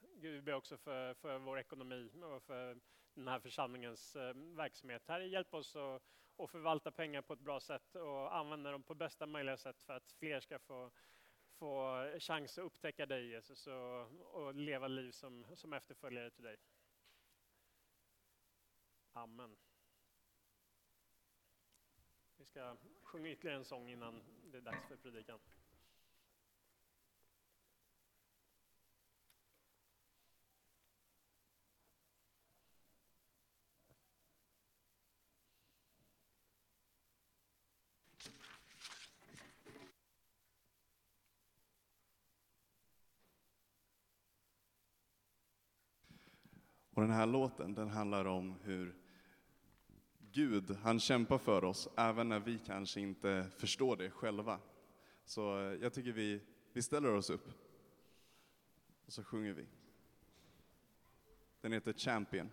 Gud, 0.00 0.34
vi 0.34 0.42
ber 0.42 0.52
också 0.52 0.76
för, 0.76 1.14
för 1.14 1.38
vår 1.38 1.58
ekonomi 1.58 2.10
och 2.22 2.42
för 2.42 2.78
den 3.14 3.28
här 3.28 3.40
församlingens 3.40 4.16
eh, 4.16 4.34
verksamhet. 4.34 5.02
Herre, 5.06 5.26
hjälp 5.28 5.54
oss 5.54 5.76
att, 5.76 6.02
att 6.36 6.50
förvalta 6.50 6.90
pengar 6.90 7.22
på 7.22 7.32
ett 7.32 7.40
bra 7.40 7.60
sätt 7.60 7.94
och 7.94 8.36
använda 8.36 8.70
dem 8.70 8.82
på 8.82 8.94
bästa 8.94 9.26
möjliga 9.26 9.56
sätt 9.56 9.82
för 9.82 9.92
att 9.92 10.12
fler 10.12 10.40
ska 10.40 10.58
få, 10.58 10.90
få 11.58 12.04
chans 12.18 12.58
att 12.58 12.64
upptäcka 12.64 13.06
dig 13.06 13.28
Jesus 13.28 13.66
och, 13.66 14.00
och 14.34 14.54
leva 14.54 14.88
liv 14.88 15.10
som, 15.10 15.46
som 15.56 15.72
efterföljare 15.72 16.30
till 16.30 16.44
dig. 16.44 16.56
Amen. 19.12 19.56
Vi 22.36 22.44
ska 22.44 22.76
sjunga 23.02 23.30
ytterligare 23.30 23.58
en 23.58 23.64
sång 23.64 23.88
innan 23.88 24.22
det 24.50 24.58
är 24.58 24.62
dags 24.62 24.88
för 24.88 24.96
predikan. 24.96 25.38
Och 47.00 47.02
den 47.02 47.14
här 47.14 47.26
låten, 47.26 47.74
den 47.74 47.88
handlar 47.88 48.24
om 48.24 48.54
hur 48.62 48.99
Gud, 50.32 50.76
han 50.82 51.00
kämpar 51.00 51.38
för 51.38 51.64
oss, 51.64 51.88
även 51.96 52.28
när 52.28 52.40
vi 52.40 52.58
kanske 52.58 53.00
inte 53.00 53.46
förstår 53.56 53.96
det 53.96 54.10
själva. 54.10 54.58
Så 55.24 55.58
eh, 55.58 55.74
jag 55.82 55.92
tycker 55.92 56.12
vi, 56.12 56.40
vi 56.72 56.82
ställer 56.82 57.14
oss 57.14 57.30
upp. 57.30 57.48
Och 59.06 59.12
så 59.12 59.24
sjunger 59.24 59.52
vi. 59.52 59.66
Den 61.60 61.72
heter 61.72 61.92
Champion. 61.92 62.50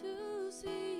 To 0.00 0.50
see 0.50 0.91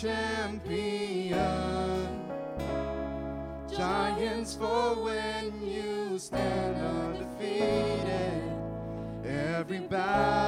champion. 0.00 1.38
Giants 3.76 4.54
fall 4.54 5.04
when 5.04 5.52
you 5.62 6.18
stand 6.18 6.76
undefeated. 6.76 8.42
Every 9.24 9.80
battle 9.80 10.43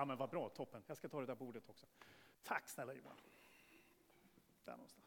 Ja, 0.00 0.04
men 0.04 0.16
vad 0.16 0.30
bra, 0.30 0.48
toppen. 0.48 0.82
Jag 0.86 0.96
ska 0.96 1.08
ta 1.08 1.20
det 1.20 1.26
där 1.26 1.34
bordet 1.34 1.68
också. 1.68 1.86
Tack 2.42 2.68
snälla 2.68 2.94
Johan. 2.94 3.16
Där 4.64 4.72
någonstans. 4.72 5.06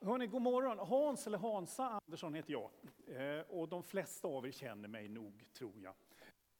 Hörni, 0.00 0.26
god 0.26 0.42
morgon. 0.42 0.78
Hans 0.78 1.26
eller 1.26 1.38
Hansa 1.38 1.88
Andersson 1.88 2.34
heter 2.34 2.52
jag. 2.52 2.70
Eh, 3.06 3.40
och 3.40 3.68
de 3.68 3.82
flesta 3.82 4.28
av 4.28 4.46
er 4.46 4.50
känner 4.50 4.88
mig 4.88 5.08
nog, 5.08 5.48
tror 5.52 5.80
jag. 5.80 5.94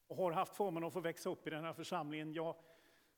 Och 0.06 0.16
har 0.16 0.32
haft 0.32 0.56
förmånen 0.56 0.86
att 0.86 0.92
få 0.92 1.00
växa 1.00 1.30
upp 1.30 1.46
i 1.46 1.50
den 1.50 1.64
här 1.64 1.72
församlingen. 1.72 2.32
Jag 2.32 2.56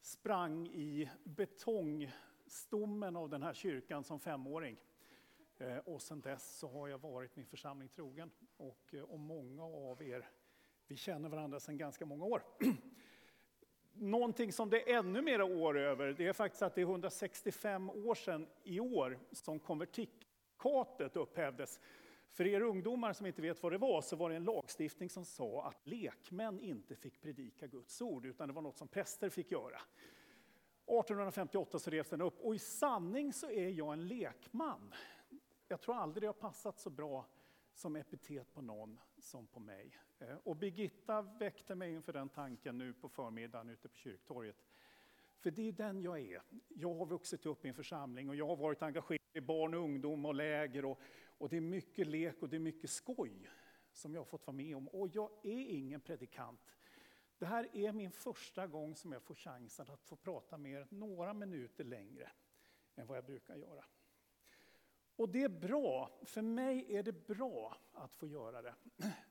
sprang 0.01 0.67
i 0.67 1.11
betongstommen 1.25 3.17
av 3.17 3.29
den 3.29 3.43
här 3.43 3.55
kyrkan 3.55 4.05
som 4.05 4.21
femåring. 4.21 4.77
Eh, 5.59 5.79
Och 5.79 6.03
sedan 6.03 6.21
dess 6.21 6.59
så 6.59 6.69
har 6.69 6.89
jag 6.89 6.99
varit 6.99 7.37
min 7.37 7.47
församling 7.47 7.89
trogen. 7.89 8.31
Och, 8.57 8.95
eh, 8.95 9.03
och 9.03 9.19
många 9.21 9.65
av 9.65 10.03
er, 10.03 10.31
vi 10.87 10.97
känner 10.97 11.29
varandra 11.29 11.61
sedan 11.61 11.79
ganska 11.79 12.07
många 12.07 12.25
år. 12.25 12.43
Någonting 13.93 14.53
som 14.53 14.71
det 14.71 14.91
är 14.91 14.99
ännu 14.99 15.23
mera 15.23 15.45
år 15.45 15.79
över, 15.79 16.13
det 16.13 16.27
är 16.27 16.33
faktiskt 16.33 16.63
att 16.63 16.75
det 16.75 16.81
är 16.81 16.87
165 16.87 17.91
år 17.91 18.15
sedan 18.15 18.47
i 18.63 18.81
år 18.81 19.19
som 19.33 19.59
konvertikatet 19.59 21.17
upphävdes. 21.17 21.81
För 22.31 22.47
er 22.47 22.61
ungdomar 22.61 23.13
som 23.13 23.27
inte 23.27 23.43
vet 23.43 23.63
vad 23.63 23.73
det 23.73 23.79
var, 23.79 24.03
så 24.03 24.17
var 24.17 24.31
det 24.31 24.37
en 24.37 24.45
lagstiftning 24.45 25.11
som 25.11 25.25
sa 25.25 25.67
att 25.67 25.87
lekmän 25.87 26.61
inte 26.61 26.97
fick 26.97 27.21
predika 27.21 27.67
Guds 27.67 28.03
ord, 28.03 28.27
utan 28.27 28.49
det 28.49 28.55
var 28.55 28.63
något 28.63 28.79
som 28.79 28.89
präster 28.89 29.29
fick 29.29 29.51
göra. 29.51 29.81
1858 30.87 31.79
så 31.79 31.91
revs 31.91 32.09
den 32.09 32.21
upp 32.21 32.41
och 32.41 32.55
i 32.55 32.59
sanning 32.59 33.33
så 33.33 33.51
är 33.51 33.69
jag 33.69 33.93
en 33.93 34.09
lekman. 34.09 34.95
Jag 35.69 35.81
tror 35.81 35.95
aldrig 35.95 36.23
det 36.23 36.27
har 36.27 36.33
passat 36.33 36.79
så 36.79 36.91
bra 36.91 37.27
som 37.75 37.97
epitet 37.97 38.53
på 38.53 38.63
någon 38.63 39.01
som 39.19 39.47
på 39.47 39.61
mig. 39.61 39.99
Eh, 40.19 40.37
och 40.45 40.57
Birgitta 40.57 41.23
väckte 41.23 41.75
mig 41.75 41.93
inför 41.93 42.13
den 42.13 42.29
tanken 42.29 42.79
nu 42.79 42.93
på 42.93 43.09
förmiddagen 43.09 43.69
ute 43.69 43.89
på 43.89 43.97
kyrktorget. 43.97 44.57
För 45.39 45.51
det 45.51 45.69
är 45.69 45.73
den 45.73 46.03
jag 46.03 46.21
är. 46.21 46.43
Jag 46.69 46.95
har 46.95 47.07
vuxit 47.07 47.47
upp 47.47 47.65
i 47.65 47.69
en 47.69 47.75
församling 47.75 48.29
och 48.29 48.37
jag 48.37 48.47
har 48.47 48.57
varit 48.57 48.83
engagerad 48.83 49.21
i 49.33 49.41
barn 49.41 49.75
och 49.75 49.81
ungdom 49.81 50.25
och 50.25 50.35
läger. 50.35 50.85
Och, 50.85 51.01
och 51.39 51.49
det 51.49 51.57
är 51.57 51.61
mycket 51.61 52.07
lek 52.07 52.43
och 52.43 52.49
det 52.49 52.57
är 52.57 52.61
mycket 52.61 52.91
skoj 52.91 53.51
som 53.93 54.15
jag 54.15 54.21
har 54.21 54.27
fått 54.27 54.47
vara 54.47 54.57
med 54.57 54.77
om. 54.77 54.89
Och 54.89 55.09
jag 55.09 55.31
är 55.43 55.67
ingen 55.69 56.01
predikant. 56.01 56.61
Det 57.39 57.47
här 57.47 57.69
är 57.73 57.93
min 57.93 58.11
första 58.11 58.67
gång 58.67 58.97
som 58.97 59.13
jag 59.13 59.23
får 59.23 59.35
chansen 59.35 59.87
att 59.91 60.05
få 60.05 60.17
prata 60.17 60.59
med 60.59 60.73
er 60.73 60.87
några 60.91 61.35
minuter 61.35 61.85
längre 61.85 62.31
än 62.95 63.07
vad 63.07 63.17
jag 63.17 63.25
brukar 63.25 63.57
göra. 63.57 63.85
Och 65.17 65.29
det 65.29 65.43
är 65.43 65.49
bra, 65.49 66.21
för 66.25 66.43
mig 66.43 66.97
är 66.97 67.03
det 67.03 67.27
bra 67.27 67.77
att 67.93 68.15
få 68.15 68.27
göra 68.27 68.63
det. 68.63 68.75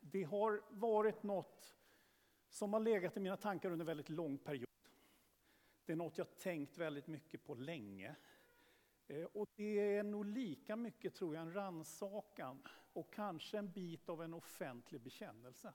Det 0.02 0.24
har 0.24 0.62
varit 0.70 1.24
något 1.24 1.76
som 2.50 2.74
har 2.74 2.80
legat 2.80 3.18
i 3.18 3.20
mina 3.20 3.38
tankar 3.38 3.72
under 3.72 3.84
en 3.84 3.88
väldigt 3.88 4.10
lång 4.10 4.38
period. 4.38 4.68
Det 5.86 5.92
är 5.92 5.96
något 5.96 6.18
jag 6.18 6.38
tänkt 6.38 6.78
väldigt 6.78 7.08
mycket 7.08 7.44
på 7.44 7.56
länge. 7.56 8.16
Eh, 9.08 9.24
och 9.24 9.48
det 9.56 9.98
är 9.98 10.04
nog 10.04 10.26
lika 10.26 10.76
mycket, 10.76 11.16
tror 11.16 11.36
jag, 11.36 11.42
en 11.42 11.54
rannsakan 11.54 12.68
och 12.94 13.14
kanske 13.14 13.58
en 13.58 13.72
bit 13.72 14.10
av 14.10 14.24
en 14.24 14.34
offentlig 14.34 15.02
bekännelse 15.02 15.74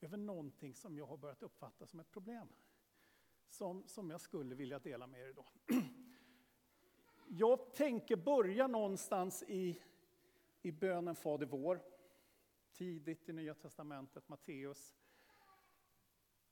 över 0.00 0.16
någonting 0.16 0.74
som 0.74 0.98
jag 0.98 1.06
har 1.06 1.16
börjat 1.16 1.42
uppfatta 1.42 1.86
som 1.86 2.00
ett 2.00 2.10
problem. 2.10 2.48
Som, 3.48 3.88
som 3.88 4.10
jag 4.10 4.20
skulle 4.20 4.54
vilja 4.54 4.78
dela 4.78 5.06
med 5.06 5.20
er 5.20 5.28
idag. 5.28 5.46
Jag 7.30 7.72
tänker 7.72 8.16
börja 8.16 8.66
någonstans 8.66 9.44
i, 9.48 9.80
i 10.62 10.72
bönen 10.72 11.14
Fader 11.14 11.46
vår. 11.46 11.80
Tidigt 12.72 13.28
i 13.28 13.32
Nya 13.32 13.54
Testamentet, 13.54 14.28
Matteus. 14.28 14.94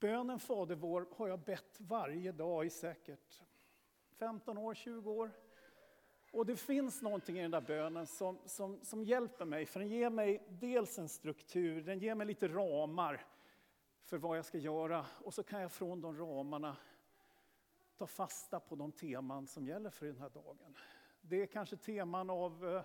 Bönen 0.01 0.41
Fader 0.41 0.75
vår 0.75 1.07
har 1.17 1.29
jag 1.29 1.41
bett 1.41 1.81
varje 1.81 2.33
dag 2.33 2.67
i 2.67 2.71
säkert 2.71 3.43
15 4.19 4.59
år, 4.59 4.75
20 4.75 5.11
år. 5.11 5.31
Och 6.33 6.47
det 6.47 6.57
finns 6.57 7.03
någonting 7.03 7.39
i 7.39 7.43
den 7.43 7.51
där 7.51 7.61
bönen 7.61 8.07
som, 8.07 8.39
som, 8.45 8.85
som 8.85 9.05
hjälper 9.05 9.45
mig, 9.45 9.67
för 9.67 9.81
den 9.81 9.89
ger 9.89 10.11
mig 10.11 10.43
dels 10.49 10.99
en 10.99 11.09
struktur, 11.09 11.83
den 11.83 11.99
ger 11.99 12.15
mig 12.15 12.27
lite 12.27 12.49
ramar 12.49 13.27
för 14.03 14.19
vad 14.19 14.39
jag 14.39 14.45
ska 14.45 14.59
göra. 14.59 15.07
Och 15.25 15.35
så 15.35 15.43
kan 15.43 15.61
jag 15.61 15.73
från 15.73 16.01
de 16.01 16.19
ramarna 16.19 16.77
ta 17.97 18.07
fasta 18.07 18.61
på 18.61 18.77
de 18.77 18.93
teman 18.93 19.47
som 19.47 19.67
gäller 19.67 19.91
för 19.91 20.07
den 20.07 20.19
här 20.19 20.31
dagen. 20.31 20.77
Det 21.21 21.43
är 21.43 21.47
kanske 21.47 21.77
teman 21.77 22.31
av 22.31 22.69
eh, 22.69 22.83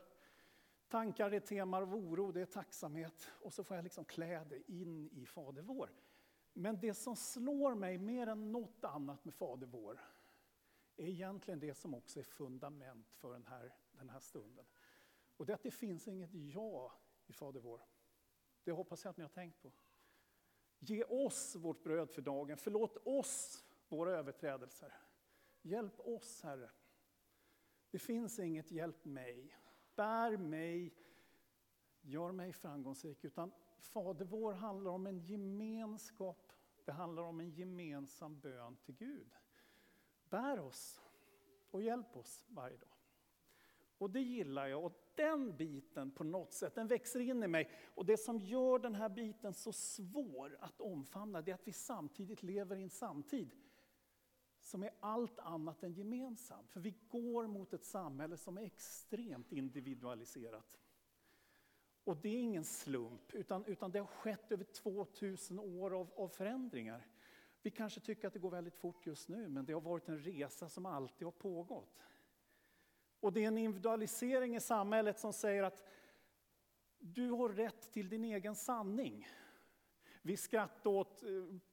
tankar, 0.87 1.29
det 1.29 1.35
är 1.35 1.39
teman 1.39 1.83
av 1.83 1.95
oro, 1.95 2.31
det 2.31 2.41
är 2.41 2.45
tacksamhet. 2.45 3.31
Och 3.41 3.53
så 3.53 3.63
får 3.63 3.75
jag 3.75 3.83
liksom 3.83 4.05
klä 4.05 4.43
det 4.43 4.71
in 4.71 5.09
i 5.11 5.25
Fader 5.25 5.61
vår. 5.61 5.89
Men 6.53 6.79
det 6.79 6.93
som 6.93 7.15
slår 7.15 7.75
mig 7.75 7.97
mer 7.97 8.27
än 8.27 8.51
något 8.51 8.83
annat 8.83 9.25
med 9.25 9.33
Fader 9.33 9.67
vår 9.67 10.01
är 10.95 11.07
egentligen 11.07 11.59
det 11.59 11.73
som 11.73 11.93
också 11.93 12.19
är 12.19 12.23
fundament 12.23 13.11
för 13.11 13.33
den 13.33 13.45
här, 13.45 13.75
den 13.91 14.09
här 14.09 14.19
stunden. 14.19 14.65
Och 15.37 15.45
det 15.45 15.53
är 15.53 15.55
att 15.55 15.63
det 15.63 15.71
finns 15.71 16.07
inget 16.07 16.33
ja 16.33 16.93
i 17.25 17.33
Fader 17.33 17.59
vår. 17.59 17.81
Det 18.63 18.71
hoppas 18.71 19.03
jag 19.03 19.11
att 19.11 19.17
ni 19.17 19.23
har 19.23 19.29
tänkt 19.29 19.61
på. 19.61 19.71
Ge 20.79 21.03
oss 21.03 21.55
vårt 21.55 21.83
bröd 21.83 22.09
för 22.09 22.21
dagen. 22.21 22.57
Förlåt 22.57 22.97
oss 23.07 23.63
våra 23.91 24.11
överträdelser. 24.11 24.93
Hjälp 25.61 25.99
oss, 25.99 26.41
Herre. 26.43 26.69
Det 27.91 27.99
finns 27.99 28.39
inget 28.39 28.71
hjälp 28.71 29.05
mig. 29.05 29.57
Bär 29.95 30.37
mig, 30.37 30.93
gör 32.01 32.31
mig 32.31 32.53
framgångsrik. 32.53 33.25
Utan 33.25 33.51
Fader 33.79 34.25
vår 34.25 34.53
handlar 34.53 34.91
om 34.91 35.07
en 35.07 35.19
gemenskap. 35.19 36.53
Det 36.85 36.91
handlar 36.91 37.23
om 37.23 37.39
en 37.39 37.49
gemensam 37.49 38.39
bön 38.39 38.75
till 38.75 38.95
Gud. 38.95 39.35
Bär 40.29 40.59
oss 40.59 41.01
och 41.71 41.81
hjälp 41.81 42.17
oss 42.17 42.45
varje 42.47 42.77
dag. 42.77 42.89
Och 43.97 44.09
det 44.09 44.21
gillar 44.21 44.67
jag. 44.67 44.85
Och 44.85 45.11
den 45.15 45.57
biten 45.57 46.11
på 46.11 46.23
något 46.23 46.53
sätt, 46.53 46.75
den 46.75 46.87
växer 46.87 47.19
in 47.19 47.43
i 47.43 47.47
mig. 47.47 47.71
Och 47.95 48.05
det 48.05 48.17
som 48.17 48.39
gör 48.39 48.79
den 48.79 48.95
här 48.95 49.09
biten 49.09 49.53
så 49.53 49.73
svår 49.73 50.57
att 50.59 50.81
omfamna, 50.81 51.41
det 51.41 51.51
är 51.51 51.55
att 51.55 51.67
vi 51.67 51.73
samtidigt 51.73 52.43
lever 52.43 52.75
i 52.75 52.83
en 52.83 52.89
samtid 52.89 53.55
som 54.71 54.83
är 54.83 54.91
allt 54.99 55.39
annat 55.39 55.83
än 55.83 55.93
gemensam. 55.93 56.67
För 56.67 56.79
vi 56.79 56.93
går 57.09 57.47
mot 57.47 57.73
ett 57.73 57.85
samhälle 57.85 58.37
som 58.37 58.57
är 58.57 58.61
extremt 58.61 59.51
individualiserat. 59.51 60.79
Och 62.03 62.17
det 62.17 62.29
är 62.29 62.39
ingen 62.39 62.63
slump, 62.63 63.33
utan, 63.33 63.65
utan 63.65 63.91
det 63.91 63.99
har 63.99 64.05
skett 64.05 64.51
över 64.51 64.63
2000 64.63 65.59
år 65.59 65.99
av, 65.99 66.13
av 66.15 66.27
förändringar. 66.27 67.07
Vi 67.61 67.71
kanske 67.71 67.99
tycker 67.99 68.27
att 68.27 68.33
det 68.33 68.39
går 68.39 68.51
väldigt 68.51 68.75
fort 68.75 69.05
just 69.05 69.29
nu, 69.29 69.47
men 69.47 69.65
det 69.65 69.73
har 69.73 69.81
varit 69.81 70.09
en 70.09 70.19
resa 70.19 70.69
som 70.69 70.85
alltid 70.85 71.25
har 71.25 71.31
pågått. 71.31 72.03
Och 73.19 73.33
det 73.33 73.43
är 73.43 73.47
en 73.47 73.57
individualisering 73.57 74.55
i 74.55 74.59
samhället 74.59 75.19
som 75.19 75.33
säger 75.33 75.63
att 75.63 75.83
du 76.99 77.29
har 77.29 77.49
rätt 77.49 77.91
till 77.91 78.09
din 78.09 78.23
egen 78.23 78.55
sanning. 78.55 79.27
Vi 80.21 80.37
skrattade 80.37 80.95
åt 80.95 81.23
eh, 81.23 81.29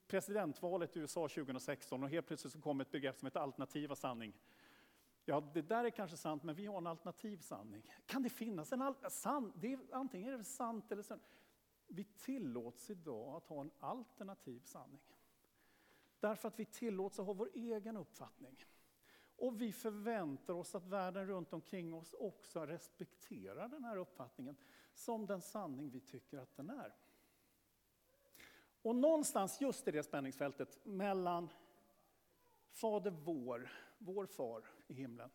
presidentvalet 0.09 0.97
i 0.97 1.01
USA 1.01 1.29
2016 1.29 2.03
och 2.03 2.11
helt 2.11 2.27
plötsligt 2.27 2.53
så 2.53 2.61
kom 2.61 2.81
ett 2.81 2.91
begrepp 2.91 3.19
som 3.19 3.27
heter 3.27 3.41
alternativa 3.41 3.97
sanning. 3.97 4.33
Ja, 5.25 5.41
det 5.55 5.63
där 5.63 5.85
är 5.85 5.91
kanske 5.91 6.17
sant, 6.17 6.43
men 6.43 6.55
vi 6.55 6.67
har 6.67 6.79
en 6.79 6.87
alternativ 6.87 7.39
sanning. 7.39 7.83
Kan 8.07 8.23
det 8.23 8.31
finnas 8.31 8.73
en 8.73 8.79
sanning? 8.79 9.11
sann? 9.11 9.53
Det 9.57 9.73
är, 9.73 9.79
antingen 9.93 10.35
är 10.35 10.39
det 10.39 10.45
sant 10.45 10.93
eller 10.93 11.03
sant. 11.03 11.23
Vi 11.87 12.05
tillåts 12.05 12.91
idag 12.91 13.37
att 13.37 13.47
ha 13.47 13.61
en 13.61 13.71
alternativ 13.79 14.61
sanning. 14.65 15.01
Därför 16.21 16.49
att 16.49 16.59
vi 16.59 16.65
tillåts 16.65 17.19
att 17.19 17.27
ha 17.27 17.33
vår 17.33 17.51
egen 17.55 17.97
uppfattning. 17.97 18.65
Och 19.37 19.61
vi 19.61 19.73
förväntar 19.73 20.55
oss 20.55 20.75
att 20.75 20.87
världen 20.87 21.27
runt 21.27 21.53
omkring 21.53 21.95
oss 21.95 22.15
också 22.19 22.67
respekterar 22.67 23.69
den 23.69 23.85
här 23.85 23.97
uppfattningen 23.97 24.57
som 24.95 25.27
den 25.27 25.41
sanning 25.41 25.91
vi 25.91 26.01
tycker 26.01 26.39
att 26.39 26.57
den 26.57 26.71
är. 26.71 26.95
Och 28.83 28.97
någonstans 28.97 29.61
just 29.61 29.89
i 29.89 29.91
det 29.91 30.03
spänningsfältet 30.03 30.85
mellan 30.85 31.49
Fader 32.71 33.11
vår, 33.11 33.71
vår 33.99 34.27
far 34.27 34.65
i 34.87 34.95
himlen, 34.95 35.31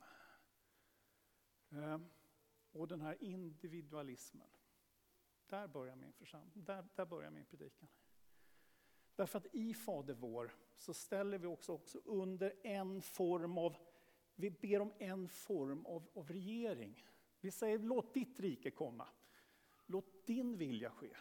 ehm, 1.72 2.06
och 2.72 2.88
den 2.88 3.02
här 3.02 3.24
individualismen. 3.24 4.48
Där 5.48 5.68
börjar 5.68 5.96
min 5.96 6.14
församling, 6.14 6.64
där, 6.66 6.86
där 6.96 7.06
börjar 7.06 7.32
min 7.32 7.46
predikan. 7.46 7.90
Därför 9.16 9.38
att 9.38 9.56
i 9.56 9.74
Fader 9.74 10.14
vår 10.14 10.56
så 10.76 10.94
ställer 10.94 11.38
vi 11.38 11.48
också, 11.48 11.74
också 11.74 12.02
under 12.06 12.54
en 12.64 13.02
form 13.02 13.58
av, 13.58 13.78
vi 14.36 14.52
ber 14.52 14.80
om 14.80 14.94
en 14.98 15.30
form 15.30 15.86
av, 15.86 16.10
av 16.14 16.32
regering. 16.32 17.06
Vi 17.40 17.52
säger 17.52 17.80
låt 17.80 18.14
ditt 18.14 18.40
rike 18.40 18.72
komma. 18.72 19.08
Låt 19.86 20.26
din 20.26 20.58
vilja 20.58 20.90
ske. 20.90 21.16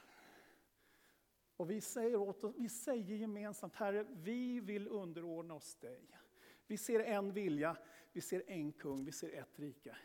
Och 1.63 1.71
vi 1.71 1.81
säger, 1.81 2.17
åt, 2.17 2.45
oss- 2.45 2.55
vi 2.59 2.69
säger 2.69 3.17
gemensamt, 3.17 3.75
Herre, 3.75 4.07
vi 4.11 4.61
vill 4.61 4.89
underordna 4.89 5.55
oss 5.55 5.75
dig. 5.75 6.19
Vi 6.67 6.77
ser 6.77 7.01
en 7.01 7.33
vilja, 7.33 7.77
vi 8.13 8.21
ser 8.21 8.51
en 8.51 8.73
kung, 8.73 9.05
vi 9.05 9.13
ser 9.13 9.31
ett 9.33 9.59
rike. 9.59 9.97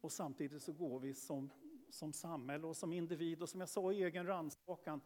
Och 0.00 0.12
samtidigt 0.12 0.62
så 0.62 0.72
går 0.72 1.00
vi 1.00 1.14
som, 1.14 1.50
som 1.90 2.12
samhälle 2.12 2.66
och 2.66 2.76
som 2.76 2.92
individ 2.92 3.42
och 3.42 3.48
som 3.48 3.60
jag 3.60 3.68
sa 3.68 3.92
i 3.92 4.02
egen 4.02 4.26
rannsakan 4.26 5.00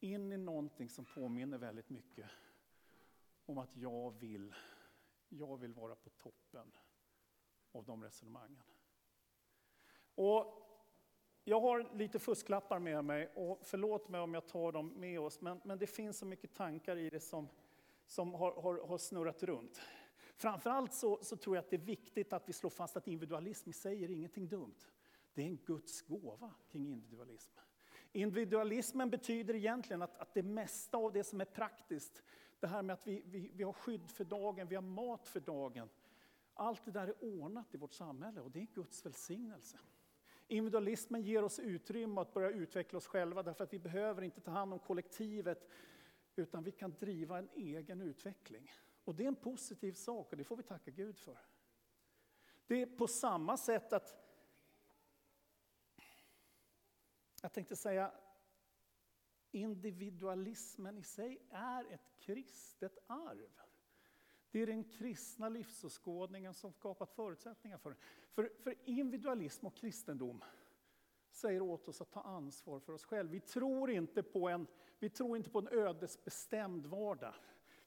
in 0.00 0.32
i 0.32 0.36
någonting 0.36 0.88
som 0.90 1.04
påminner 1.04 1.58
väldigt 1.58 1.90
mycket 1.90 2.30
om 3.46 3.58
att 3.58 3.76
jag 3.76 4.10
vill, 4.18 4.54
jag 5.28 5.56
vill 5.56 5.72
vara 5.72 5.94
på 5.94 6.10
toppen 6.10 6.72
av 7.72 7.84
de 7.84 8.02
resonemangen. 8.02 8.62
Och 10.14 10.67
jag 11.48 11.60
har 11.60 11.86
lite 11.94 12.18
fusklappar 12.18 12.78
med 12.78 13.04
mig 13.04 13.28
och 13.34 13.58
förlåt 13.62 14.08
mig 14.08 14.20
om 14.20 14.34
jag 14.34 14.46
tar 14.46 14.72
dem 14.72 14.92
med 14.96 15.20
oss, 15.20 15.40
men, 15.40 15.60
men 15.64 15.78
det 15.78 15.86
finns 15.86 16.18
så 16.18 16.26
mycket 16.26 16.54
tankar 16.54 16.96
i 16.96 17.10
det 17.10 17.20
som, 17.20 17.48
som 18.06 18.34
har, 18.34 18.52
har, 18.52 18.86
har 18.86 18.98
snurrat 18.98 19.42
runt. 19.42 19.80
Framförallt 20.36 20.94
så, 20.94 21.18
så 21.22 21.36
tror 21.36 21.56
jag 21.56 21.62
att 21.62 21.70
det 21.70 21.76
är 21.76 21.80
viktigt 21.80 22.32
att 22.32 22.48
vi 22.48 22.52
slår 22.52 22.70
fast 22.70 22.96
att 22.96 23.08
individualism 23.08 23.70
i 23.70 23.72
sig 23.72 24.04
är 24.04 24.10
ingenting 24.10 24.48
dumt. 24.48 24.76
Det 25.34 25.42
är 25.42 25.46
en 25.46 25.56
Guds 25.56 26.02
gåva 26.02 26.54
kring 26.70 26.88
individualism. 26.88 27.52
Individualismen 28.12 29.10
betyder 29.10 29.54
egentligen 29.54 30.02
att, 30.02 30.16
att 30.16 30.34
det 30.34 30.42
mesta 30.42 30.98
av 30.98 31.12
det 31.12 31.24
som 31.24 31.40
är 31.40 31.44
praktiskt, 31.44 32.22
det 32.60 32.66
här 32.66 32.82
med 32.82 32.94
att 32.94 33.06
vi, 33.06 33.22
vi, 33.26 33.50
vi 33.54 33.64
har 33.64 33.72
skydd 33.72 34.10
för 34.10 34.24
dagen, 34.24 34.68
vi 34.68 34.74
har 34.74 34.82
mat 34.82 35.28
för 35.28 35.40
dagen. 35.40 35.88
Allt 36.54 36.84
det 36.84 36.90
där 36.90 37.08
är 37.08 37.24
ordnat 37.24 37.74
i 37.74 37.76
vårt 37.76 37.94
samhälle 37.94 38.40
och 38.40 38.50
det 38.50 38.60
är 38.60 38.66
Guds 38.74 39.06
välsignelse. 39.06 39.78
Individualismen 40.50 41.22
ger 41.22 41.44
oss 41.44 41.58
utrymme 41.58 42.20
att 42.20 42.34
börja 42.34 42.50
utveckla 42.50 42.96
oss 42.96 43.06
själva 43.06 43.42
därför 43.42 43.64
att 43.64 43.72
vi 43.72 43.78
behöver 43.78 44.22
inte 44.22 44.40
ta 44.40 44.50
hand 44.50 44.72
om 44.72 44.78
kollektivet 44.78 45.68
utan 46.36 46.64
vi 46.64 46.72
kan 46.72 46.94
driva 46.98 47.38
en 47.38 47.48
egen 47.54 48.00
utveckling. 48.00 48.72
Och 49.04 49.14
det 49.14 49.24
är 49.24 49.28
en 49.28 49.36
positiv 49.36 49.92
sak 49.92 50.30
och 50.30 50.36
det 50.36 50.44
får 50.44 50.56
vi 50.56 50.62
tacka 50.62 50.90
Gud 50.90 51.18
för. 51.18 51.38
Det 52.66 52.82
är 52.82 52.86
på 52.86 53.06
samma 53.06 53.56
sätt 53.56 53.92
att 53.92 54.16
jag 57.42 57.52
tänkte 57.52 57.76
säga 57.76 58.12
individualismen 59.50 60.98
i 60.98 61.02
sig 61.02 61.46
är 61.50 61.92
ett 61.92 62.10
kristet 62.18 62.98
arv. 63.06 63.67
Det 64.50 64.62
är 64.62 64.66
den 64.66 64.84
kristna 64.84 65.48
livsåskådningen 65.48 66.54
som 66.54 66.72
skapat 66.72 67.12
förutsättningar 67.12 67.78
för 67.78 67.90
det. 67.90 67.96
För, 68.32 68.50
för 68.62 68.74
individualism 68.84 69.66
och 69.66 69.76
kristendom 69.76 70.44
säger 71.30 71.62
åt 71.62 71.88
oss 71.88 72.00
att 72.00 72.10
ta 72.10 72.20
ansvar 72.20 72.80
för 72.80 72.92
oss 72.92 73.04
själva. 73.04 73.32
Vi 73.32 73.40
tror 73.40 73.90
inte 73.90 74.22
på 74.22 74.48
en, 74.48 74.66
vi 74.98 75.10
tror 75.10 75.36
inte 75.36 75.50
på 75.50 75.58
en 75.58 75.68
ödesbestämd 75.68 76.86
vardag. 76.86 77.34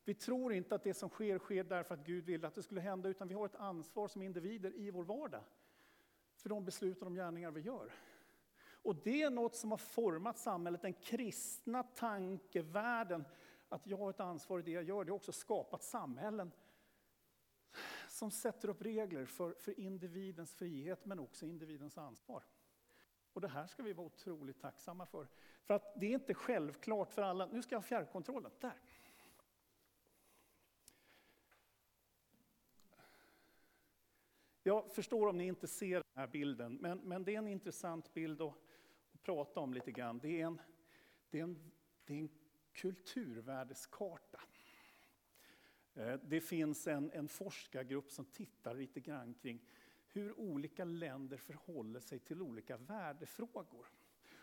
Vi 0.03 0.13
tror 0.13 0.53
inte 0.53 0.75
att 0.75 0.83
det 0.83 0.93
som 0.93 1.09
sker, 1.09 1.39
sker 1.39 1.63
därför 1.63 1.93
att 1.93 2.05
Gud 2.05 2.25
vill 2.25 2.45
att 2.45 2.55
det 2.55 2.63
skulle 2.63 2.81
hända, 2.81 3.09
utan 3.09 3.27
vi 3.27 3.33
har 3.33 3.45
ett 3.45 3.55
ansvar 3.55 4.07
som 4.07 4.21
individer 4.21 4.75
i 4.75 4.91
vår 4.91 5.03
vardag. 5.03 5.43
För 6.35 6.49
de 6.49 6.65
beslut 6.65 6.99
och 6.99 7.05
de 7.05 7.15
gärningar 7.15 7.51
vi 7.51 7.61
gör. 7.61 7.93
Och 8.83 8.95
det 8.95 9.21
är 9.21 9.29
något 9.29 9.55
som 9.55 9.71
har 9.71 9.77
format 9.77 10.37
samhället, 10.37 10.81
den 10.81 10.93
kristna 10.93 11.83
tankevärlden. 11.83 13.25
Att 13.71 13.87
jag 13.87 13.97
har 13.97 14.09
ett 14.09 14.19
ansvar 14.19 14.59
i 14.59 14.61
det 14.61 14.71
jag 14.71 14.83
gör, 14.83 15.03
det 15.03 15.11
har 15.11 15.15
också 15.15 15.31
skapat 15.31 15.83
samhällen 15.83 16.51
som 18.09 18.31
sätter 18.31 18.69
upp 18.69 18.81
regler 18.81 19.25
för, 19.25 19.53
för 19.53 19.79
individens 19.79 20.53
frihet 20.53 21.05
men 21.05 21.19
också 21.19 21.45
individens 21.45 21.97
ansvar. 21.97 22.43
Och 23.33 23.41
det 23.41 23.47
här 23.47 23.67
ska 23.67 23.83
vi 23.83 23.93
vara 23.93 24.07
otroligt 24.07 24.59
tacksamma 24.59 25.05
för. 25.05 25.27
För 25.63 25.73
att 25.73 25.99
det 25.99 26.05
är 26.05 26.13
inte 26.13 26.33
självklart 26.33 27.11
för 27.11 27.21
alla. 27.21 27.45
Nu 27.45 27.61
ska 27.61 27.75
jag 27.75 27.79
ha 27.79 27.83
fjärrkontrollen. 27.87 28.51
Där. 28.59 28.81
Jag 34.63 34.93
förstår 34.93 35.27
om 35.27 35.37
ni 35.37 35.45
inte 35.47 35.67
ser 35.67 35.95
den 35.95 36.21
här 36.21 36.27
bilden, 36.27 36.77
men, 36.81 36.99
men 36.99 37.23
det 37.23 37.33
är 37.35 37.37
en 37.37 37.47
intressant 37.47 38.13
bild 38.13 38.41
att, 38.41 38.53
att 39.13 39.23
prata 39.23 39.59
om 39.59 39.73
lite 39.73 39.91
grann. 39.91 40.19
Det 40.19 40.41
är 40.41 40.45
en, 40.45 40.61
det 41.29 41.39
är 41.39 41.43
en, 41.43 41.71
det 42.05 42.13
är 42.13 42.17
en 42.17 42.40
kulturvärdeskarta. 42.73 44.41
Eh, 45.93 46.13
det 46.13 46.41
finns 46.41 46.87
en, 46.87 47.11
en 47.11 47.27
forskargrupp 47.27 48.11
som 48.11 48.25
tittar 48.25 48.73
lite 48.73 48.99
grann 48.99 49.33
kring 49.33 49.61
hur 50.13 50.39
olika 50.39 50.83
länder 50.83 51.37
förhåller 51.37 51.99
sig 51.99 52.19
till 52.19 52.41
olika 52.41 52.77
värdefrågor. 52.77 53.87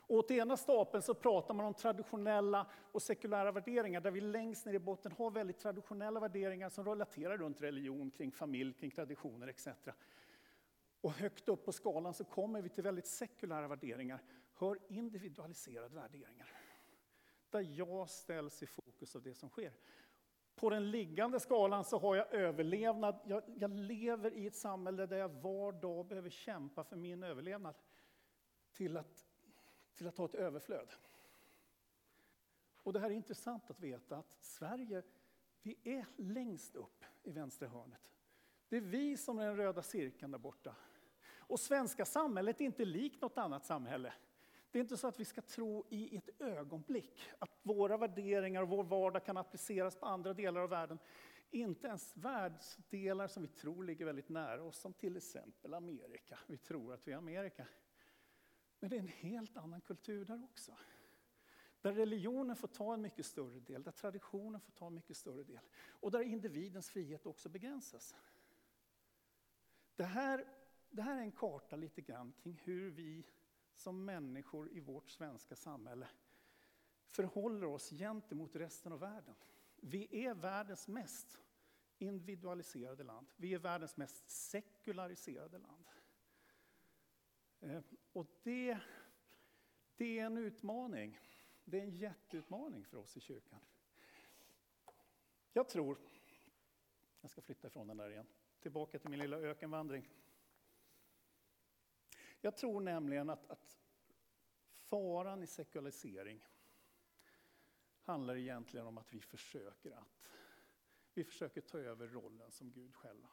Och 0.09 0.16
åt 0.16 0.31
ena 0.31 0.57
stapeln 0.57 1.03
så 1.03 1.14
pratar 1.14 1.55
man 1.55 1.66
om 1.66 1.74
traditionella 1.74 2.66
och 2.72 3.03
sekulära 3.03 3.53
värderingar, 3.53 4.01
där 4.01 4.11
vi 4.11 4.20
längst 4.20 4.66
ner 4.66 4.74
i 4.74 4.79
botten 4.79 5.12
har 5.12 5.31
väldigt 5.31 5.59
traditionella 5.59 6.20
värderingar 6.20 6.68
som 6.68 6.85
relaterar 6.85 7.39
runt 7.39 7.61
religion, 7.61 8.11
kring 8.11 8.33
familj, 8.33 8.72
kring 8.72 8.91
traditioner 8.91 9.49
etc. 9.49 9.68
Och 11.01 11.12
högt 11.12 11.49
upp 11.49 11.64
på 11.64 11.72
skalan 11.72 12.14
så 12.14 12.24
kommer 12.24 12.62
vi 12.62 12.68
till 12.68 12.85
väldigt 12.85 13.07
sekulära 13.07 13.68
värderingar, 13.68 14.22
hör 14.55 14.79
individualiserade 14.89 15.95
värderingar. 15.95 16.57
Där 17.51 17.61
jag 17.61 18.11
ställs 18.11 18.62
i 18.62 18.66
fokus 18.66 19.16
av 19.16 19.22
det 19.22 19.34
som 19.34 19.49
sker. 19.49 19.72
På 20.55 20.70
den 20.70 20.90
liggande 20.90 21.40
skalan 21.40 21.84
så 21.84 21.99
har 21.99 22.16
jag 22.16 22.34
överlevnad. 22.34 23.18
Jag, 23.24 23.42
jag, 23.57 23.70
lever 23.70 24.32
i 24.32 24.46
ett 24.46 24.57
samhälle 24.57 25.07
där 25.07 25.16
jag 25.16 25.28
var 25.28 25.72
dag 25.72 26.07
behöver 26.07 26.30
kämpa 26.30 26.84
för 26.84 26.96
min 26.96 27.22
överlevnad. 27.22 27.74
Till 28.72 28.96
att, 28.96 29.26
till 29.94 30.09
att 30.09 30.18
ha 30.18 30.24
ett 30.24 30.34
överflöd. 30.34 30.88
Och 32.82 32.92
det 32.92 33.01
här 33.01 33.11
är 33.11 33.14
intressant 33.14 33.70
att 33.70 33.80
veta 33.80 34.16
att 34.16 34.36
Sverige, 34.40 35.03
vi 35.62 35.78
är 35.84 36.07
längst 36.16 36.76
upp 36.76 37.05
i 37.22 37.30
vänstra 37.30 37.68
hörnet. 37.68 38.12
Det 38.68 38.76
är 38.76 38.80
vi 38.80 39.16
som 39.16 39.38
är 39.38 39.46
den 39.46 39.57
röda 39.57 39.82
cirkeln 39.82 40.32
där 40.32 40.38
borta. 40.38 40.74
Och 41.36 41.61
svenska 41.61 42.05
samhället 42.05 42.61
är 42.61 42.64
inte 42.64 42.84
likt 42.84 43.22
något 43.22 43.38
annat 43.38 43.64
samhälle. 43.64 44.12
Det 44.71 44.79
är 44.79 44.81
inte 44.81 44.97
så 44.97 45.09
att 45.09 45.21
vi 45.21 45.25
ska 45.25 45.43
tro 45.43 45.87
i 45.91 46.16
ett 46.16 46.41
ögonblick 46.41 47.29
att 47.39 47.51
våra 47.62 47.97
värderingar 47.97 48.62
och 48.62 48.69
vår 48.69 48.85
vardag 48.85 49.25
kan 49.25 49.37
appliceras 49.37 49.97
på 49.97 50.07
andra 50.07 50.35
delar 50.35 50.61
av 50.61 50.71
världen. 50.71 50.99
Inte 51.51 51.87
ens 51.87 52.16
världsdelar 52.16 53.27
som 53.29 53.43
vi 53.43 53.49
tror 53.49 53.85
ligger 53.85 54.05
väldigt 54.05 54.29
nära 54.29 54.62
oss, 54.62 54.79
som 54.79 54.93
till 54.93 55.16
exempel 55.16 55.75
Amerika. 55.75 56.39
Vi 56.47 56.57
tror 56.57 56.95
att 56.95 57.09
vi 57.09 57.12
är 57.12 57.16
Amerika. 57.16 57.66
Men 58.81 58.91
det 58.91 58.97
är 58.97 59.01
en 59.01 59.09
helt 59.09 59.57
annan 59.57 59.81
kultur 59.81 60.25
där 60.25 60.45
också. 60.45 60.77
Där 61.81 61.93
religionen 61.93 62.57
får 62.57 62.69
ta 62.69 62.95
en 62.95 63.03
mycket 63.03 63.27
större 63.27 63.61
del, 63.61 63.83
där 63.83 63.93
traditionen 63.93 64.61
får 64.61 64.73
ta 64.73 64.87
en 64.87 64.95
mycket 64.95 65.16
större 65.16 65.45
del. 65.45 65.61
Och 65.89 66.11
där 66.11 66.21
individens 66.21 66.91
frihet 66.91 67.27
också 67.27 67.49
begränsas. 67.49 68.16
Det 69.97 70.05
här, 70.05 70.45
det 70.91 71.03
här 71.03 71.16
är 71.16 71.21
en 71.21 71.33
karta 71.33 71.77
lite 71.77 72.01
grann 72.01 72.33
kring 72.33 72.61
hur 72.64 72.91
vi 72.91 73.25
som 73.79 74.05
människor 74.05 74.72
i 74.72 74.81
vårt 74.81 75.11
svenska 75.11 75.57
samhälle 75.57 76.09
förhåller 77.11 77.66
oss 77.66 77.91
gentemot 77.91 78.57
resten 78.57 78.93
av 78.93 79.01
världen. 79.01 79.35
Vi 79.76 80.24
är 80.26 80.35
världens 80.35 80.89
mest 80.89 81.39
individualiserade 81.99 83.05
land. 83.05 83.26
Vi 83.37 83.55
är 83.55 83.59
världens 83.59 83.97
mest 83.97 84.31
sekulariserade 84.31 85.59
land. 85.59 85.89
Eh, 87.61 87.83
och 88.12 88.26
det, 88.43 88.79
det 89.97 90.18
är 90.18 90.24
en 90.24 90.39
utmaning. 90.39 91.18
Det 91.64 91.79
är 91.79 91.83
en 91.83 91.97
jätteutmaning 91.97 92.85
för 92.85 92.97
oss 92.97 93.16
i 93.16 93.20
kyrkan. 93.20 93.61
Jag 95.53 95.68
tror, 95.68 95.99
jag 97.20 97.31
ska 97.31 97.43
flytta 97.43 97.68
ifrån 97.68 97.87
den 97.87 97.97
där 97.97 98.11
igen, 98.11 98.26
tillbaka 98.61 98.99
till 98.99 99.11
min 99.11 99.18
lilla 99.18 99.37
ökenvandring. 99.37 100.09
Jag 102.41 102.57
tror 102.57 102.80
nämligen 102.80 103.30
att, 103.30 103.51
att 103.51 103.78
faran 104.74 105.43
i 105.43 105.47
sekularisering 105.47 106.45
handlar 108.01 108.36
egentligen 108.36 108.86
om 108.86 108.99
att 108.99 109.12
vi 109.12 109.20
försöker 109.20 109.91
att 109.91 110.18
vi 111.14 111.24
försöker 111.24 111.61
ta 111.61 111.78
över 111.78 112.07
rollen 112.07 112.51
som 112.51 112.72
Gud 112.72 112.95
själva. 112.95 113.28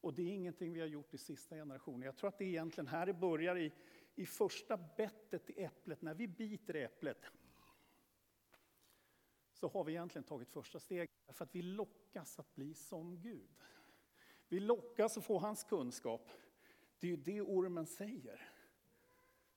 Och 0.00 0.14
det 0.14 0.22
är 0.22 0.32
ingenting 0.32 0.72
vi 0.72 0.80
har 0.80 0.86
gjort 0.86 1.14
i 1.14 1.18
sista 1.18 1.56
generationen. 1.56 2.02
Jag 2.02 2.16
tror 2.16 2.28
att 2.28 2.38
det 2.38 2.44
är 2.44 2.48
egentligen 2.48 2.86
här 2.86 3.06
det 3.06 3.14
börjar 3.14 3.56
i, 3.56 3.72
i 4.14 4.26
första 4.26 4.76
bettet 4.76 5.50
i 5.50 5.62
äpplet, 5.62 6.02
när 6.02 6.14
vi 6.14 6.28
biter 6.28 6.76
i 6.76 6.82
äpplet. 6.82 7.26
Så 9.52 9.68
har 9.68 9.84
vi 9.84 9.92
egentligen 9.92 10.24
tagit 10.24 10.50
första 10.50 10.80
steget, 10.80 11.10
för 11.28 11.44
att 11.44 11.54
vi 11.54 11.62
lockas 11.62 12.38
att 12.38 12.54
bli 12.54 12.74
som 12.74 13.20
Gud. 13.20 13.62
Vi 14.48 14.60
lockas 14.60 15.18
att 15.18 15.24
få 15.24 15.38
hans 15.38 15.64
kunskap. 15.64 16.30
Det 16.98 17.06
är 17.06 17.10
ju 17.10 17.16
det 17.16 17.40
ormen 17.40 17.86
säger. 17.86 18.52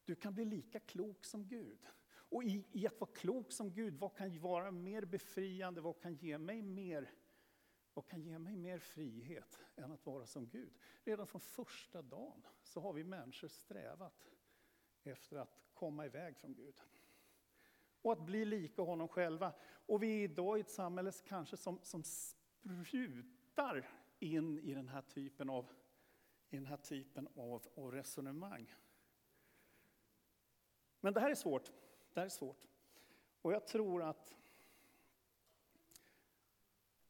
Du 0.05 0.15
kan 0.15 0.33
bli 0.33 0.45
lika 0.45 0.79
klok 0.79 1.25
som 1.25 1.47
Gud. 1.47 1.87
Och 2.11 2.43
i, 2.43 2.63
i, 2.71 2.87
att 2.87 3.01
vara 3.01 3.11
klok 3.11 3.51
som 3.51 3.73
Gud, 3.73 3.93
vad 3.93 4.15
kan 4.15 4.39
vara 4.39 4.71
mer 4.71 5.05
befriande, 5.05 5.81
vad 5.81 6.01
kan 6.01 6.13
ge 6.15 6.37
mig 6.37 6.61
mer 6.61 7.11
vad 7.99 8.07
kan 8.07 8.21
ge 8.21 8.39
mig 8.39 8.55
mer 8.55 8.79
frihet 8.79 9.59
än 9.75 9.91
att 9.91 10.05
vara 10.05 10.25
som 10.25 10.47
Gud? 10.47 10.73
Redan 11.03 11.27
från 11.27 11.41
första 11.41 12.01
dagen 12.01 12.45
så 12.61 12.79
har 12.81 12.93
vi 12.93 13.03
människor 13.03 13.47
strävat 13.47 14.31
efter 15.03 15.37
att 15.37 15.59
komma 15.73 16.05
iväg 16.05 16.37
från 16.37 16.53
Gud. 16.53 16.81
Och 18.01 18.11
att 18.11 18.25
bli 18.25 18.45
lika 18.45 18.81
honom 18.81 19.07
själva. 19.07 19.53
Och 19.61 20.03
vi 20.03 20.19
är 20.19 20.23
idag 20.23 20.57
i 20.57 20.61
ett 20.61 20.69
samhälle 20.69 21.11
kanske 21.27 21.57
som, 21.57 21.79
som 21.83 22.03
sprutar 22.03 23.89
in 24.19 24.59
i 24.59 24.73
den 24.73 24.87
här 24.87 25.01
typen 25.01 25.49
av, 25.49 25.71
i 26.49 26.55
den 26.55 26.65
här 26.65 26.77
typen 26.77 27.27
av, 27.35 27.67
av 27.75 27.91
resonemang. 27.91 28.75
Men 30.99 31.13
det 31.13 31.19
här 31.19 31.29
är 31.29 31.35
svårt. 31.35 31.71
Det 32.13 32.19
här 32.19 32.25
är 32.25 32.29
svårt. 32.29 32.65
Och 33.41 33.53
jag 33.53 33.67
tror 33.67 34.03
att 34.03 34.35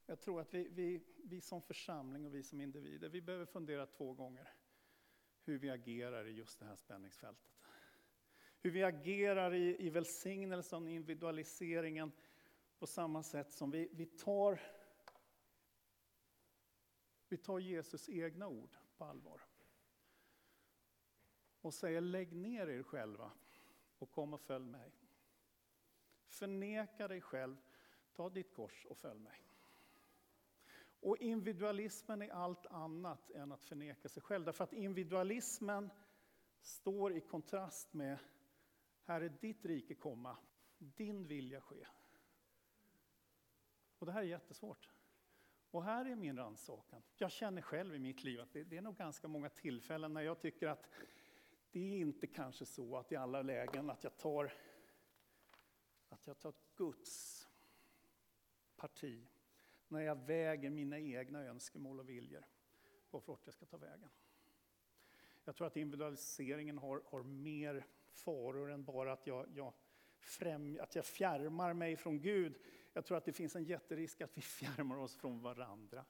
jag 0.06 0.20
tror 0.20 0.42
att 0.42 0.54
vi, 0.54 0.68
vi, 0.68 1.02
vi 1.24 1.42
som 1.42 1.62
församling 1.62 2.26
och 2.26 2.36
vi 2.36 2.44
som 2.44 2.62
individer, 2.62 3.10
vi 3.10 3.22
behöver 3.22 3.46
fundera 3.46 3.86
två 3.86 4.14
gånger 4.14 4.54
hur 5.44 5.60
vi 5.60 5.70
agerar 5.70 6.26
i 6.28 6.32
just 6.32 6.60
det 6.60 6.66
här 6.66 6.76
spänningsfältet. 6.76 7.52
Hur 8.62 8.72
vi 8.72 8.84
agerar 8.84 9.54
i, 9.54 9.86
i 9.86 9.90
välsignelsen 9.90 10.84
och 10.84 10.90
individualiseringen 10.90 12.12
på 12.80 12.88
samma 12.88 13.24
sätt 13.24 13.52
som 13.52 13.72
vi, 13.72 13.90
vi, 13.92 14.06
tar, 14.06 14.62
vi 17.28 17.38
tar 17.38 17.60
Jesus 17.60 18.10
egna 18.10 18.48
ord 18.48 18.78
på 19.00 19.06
allvar. 19.06 19.42
Och 21.62 21.74
säger 21.74 22.02
lägg 22.02 22.36
ner 22.36 22.68
er 22.68 22.84
själva 22.84 23.32
och 23.98 24.12
kom 24.12 24.34
och 24.34 24.42
följ 24.42 24.66
mig. 24.66 24.92
Förneka 26.26 27.08
dig 27.08 27.22
själv, 27.22 27.58
ta 28.14 28.30
ditt 28.30 28.54
kors 28.54 28.86
och 28.86 28.98
följ 28.98 29.20
mig. 29.20 29.46
Och 31.02 31.18
individualismen 31.18 32.22
är 32.22 32.30
allt 32.30 32.66
annat 32.66 33.32
än 33.32 33.52
att 33.52 33.64
förneka 33.64 34.10
sig 34.10 34.24
själv. 34.24 34.46
Därför 34.46 34.64
att 34.64 34.74
individualismen 34.74 35.90
står 36.62 37.14
i 37.14 37.22
kontrast 37.22 37.94
med 37.94 38.20
här 39.04 39.22
är 39.22 39.30
ditt 39.30 39.66
rike 39.66 39.96
komma, 39.96 40.38
din 40.78 41.28
vilja 41.28 41.62
ske. 41.62 41.88
Och 43.98 44.06
det 44.06 44.12
här 44.12 44.22
är 44.22 44.26
jättesvårt. 44.26 44.90
Och 45.72 45.84
här 45.84 46.06
är 46.06 46.16
min 46.16 46.38
rannsakan. 46.38 47.02
Jag 47.16 47.32
känner 47.32 47.62
själv 47.62 47.96
i 47.96 48.00
mitt 48.00 48.24
liv 48.24 48.42
att 48.42 48.54
det, 48.54 48.64
det 48.64 48.78
är 48.78 48.82
nog 48.82 48.98
ganska 48.98 49.28
många 49.28 49.50
tillfällen 49.50 50.14
när 50.14 50.22
jag 50.22 50.40
tycker 50.40 50.68
att 50.68 50.90
det 51.72 51.80
är 51.80 51.98
inte 51.98 52.28
kanske 52.28 52.66
så 52.66 52.98
att 52.98 53.12
i 53.12 53.16
alla 53.16 53.42
lägen 53.42 53.90
att 53.90 54.04
jag 54.04 54.18
tar, 54.18 54.54
att 56.10 56.28
jag 56.28 56.40
tar 56.40 56.54
Guds 56.76 57.48
parti 58.76 59.28
när 59.88 60.02
jag 60.02 60.16
väger 60.16 60.70
mina 60.70 61.00
egna 61.00 61.44
önskemål 61.44 62.00
och 62.00 62.10
viljor 62.10 62.46
på 63.10 63.20
vart 63.20 63.46
jag 63.46 63.54
ska 63.54 63.66
ta 63.66 63.78
vägen. 63.78 64.10
Jag 65.44 65.56
tror 65.56 65.68
att 65.68 65.78
individualiseringen 65.78 66.78
har, 66.78 67.02
har 67.06 67.24
mer 67.24 67.86
faror 68.12 68.72
än 68.72 68.84
bara 68.84 69.14
att 69.14 69.28
jag, 69.28 69.48
jag, 69.54 69.74
främ, 70.20 70.80
att 70.82 70.96
jag 70.96 71.06
fjärmar 71.06 71.74
mig 71.74 71.96
från 71.96 72.22
Gud. 72.22 72.60
Jag 72.94 73.06
tror 73.06 73.18
att 73.18 73.26
det 73.26 73.34
finns 73.34 73.56
en 73.56 73.64
jätterisk 73.64 74.22
att 74.22 74.38
vi 74.38 74.42
fjärmar 74.42 74.98
oss 74.98 75.16
från 75.16 75.42
varandra. 75.42 76.06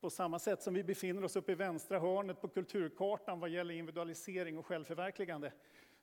På 0.00 0.10
samma 0.10 0.38
sätt 0.38 0.62
som 0.62 0.74
vi 0.74 0.84
befinner 0.84 1.24
oss 1.24 1.36
uppe 1.36 1.52
i 1.52 1.54
vänstra 1.54 1.98
hörnet 1.98 2.40
på 2.40 2.48
kulturkartan 2.48 3.40
vad 3.40 3.50
gäller 3.50 3.74
individualisering 3.74 4.58
och 4.58 4.66
självförverkligande, 4.66 5.52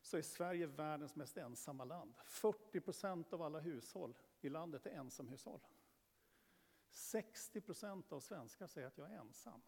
så 0.02 0.18
är 0.18 0.22
Sverige 0.22 0.68
världens 0.68 1.16
mest 1.16 1.38
ensamma 1.38 1.84
land. 1.86 2.14
40 2.26 2.80
procent 2.80 3.34
av 3.34 3.42
alla 3.42 3.60
hushåll 3.60 4.18
i 4.42 4.50
landet 4.50 4.86
är 4.86 4.90
ensamhushåll. 4.92 5.60
60 6.90 7.62
procent 7.62 8.12
av 8.12 8.20
svenskar 8.20 8.68
säger 8.68 8.88
att 8.88 8.98
jag 8.98 9.12
är 9.12 9.18
ensam. 9.18 9.62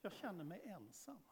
Jag 0.00 0.12
känner 0.12 0.44
mig 0.44 0.62
ensam. 0.64 1.22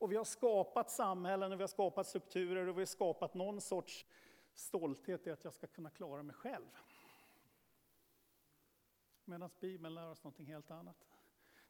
Och 0.00 0.12
vi 0.12 0.16
har 0.16 0.24
skapat 0.24 0.90
samhällen, 0.90 1.52
och 1.52 1.58
vi 1.58 1.62
har 1.62 1.68
skapat 1.68 2.06
strukturer 2.06 2.66
och 2.66 2.76
vi 2.76 2.80
har 2.80 2.86
skapat 2.86 3.34
någon 3.34 3.60
sorts 3.60 4.06
stolthet 4.54 5.26
i 5.26 5.30
att 5.30 5.44
jag 5.44 5.54
ska 5.54 5.66
kunna 5.66 5.90
klara 5.90 6.22
mig 6.22 6.36
själv. 6.36 6.76
Medan 9.24 9.50
Bibeln 9.60 9.94
lär 9.94 10.10
oss 10.10 10.24
någonting 10.24 10.46
helt 10.46 10.70
annat. 10.70 11.06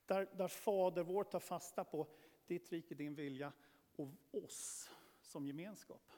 Där, 0.06 0.28
där 0.36 0.48
Fader 0.48 1.02
vår 1.02 1.24
tar 1.24 1.40
fasta 1.40 1.84
på 1.84 2.06
ditt 2.46 2.72
rike, 2.72 2.94
din 2.94 3.14
vilja 3.14 3.52
och 3.96 4.08
oss 4.30 4.90
som 5.20 5.46
gemenskap. 5.46 6.12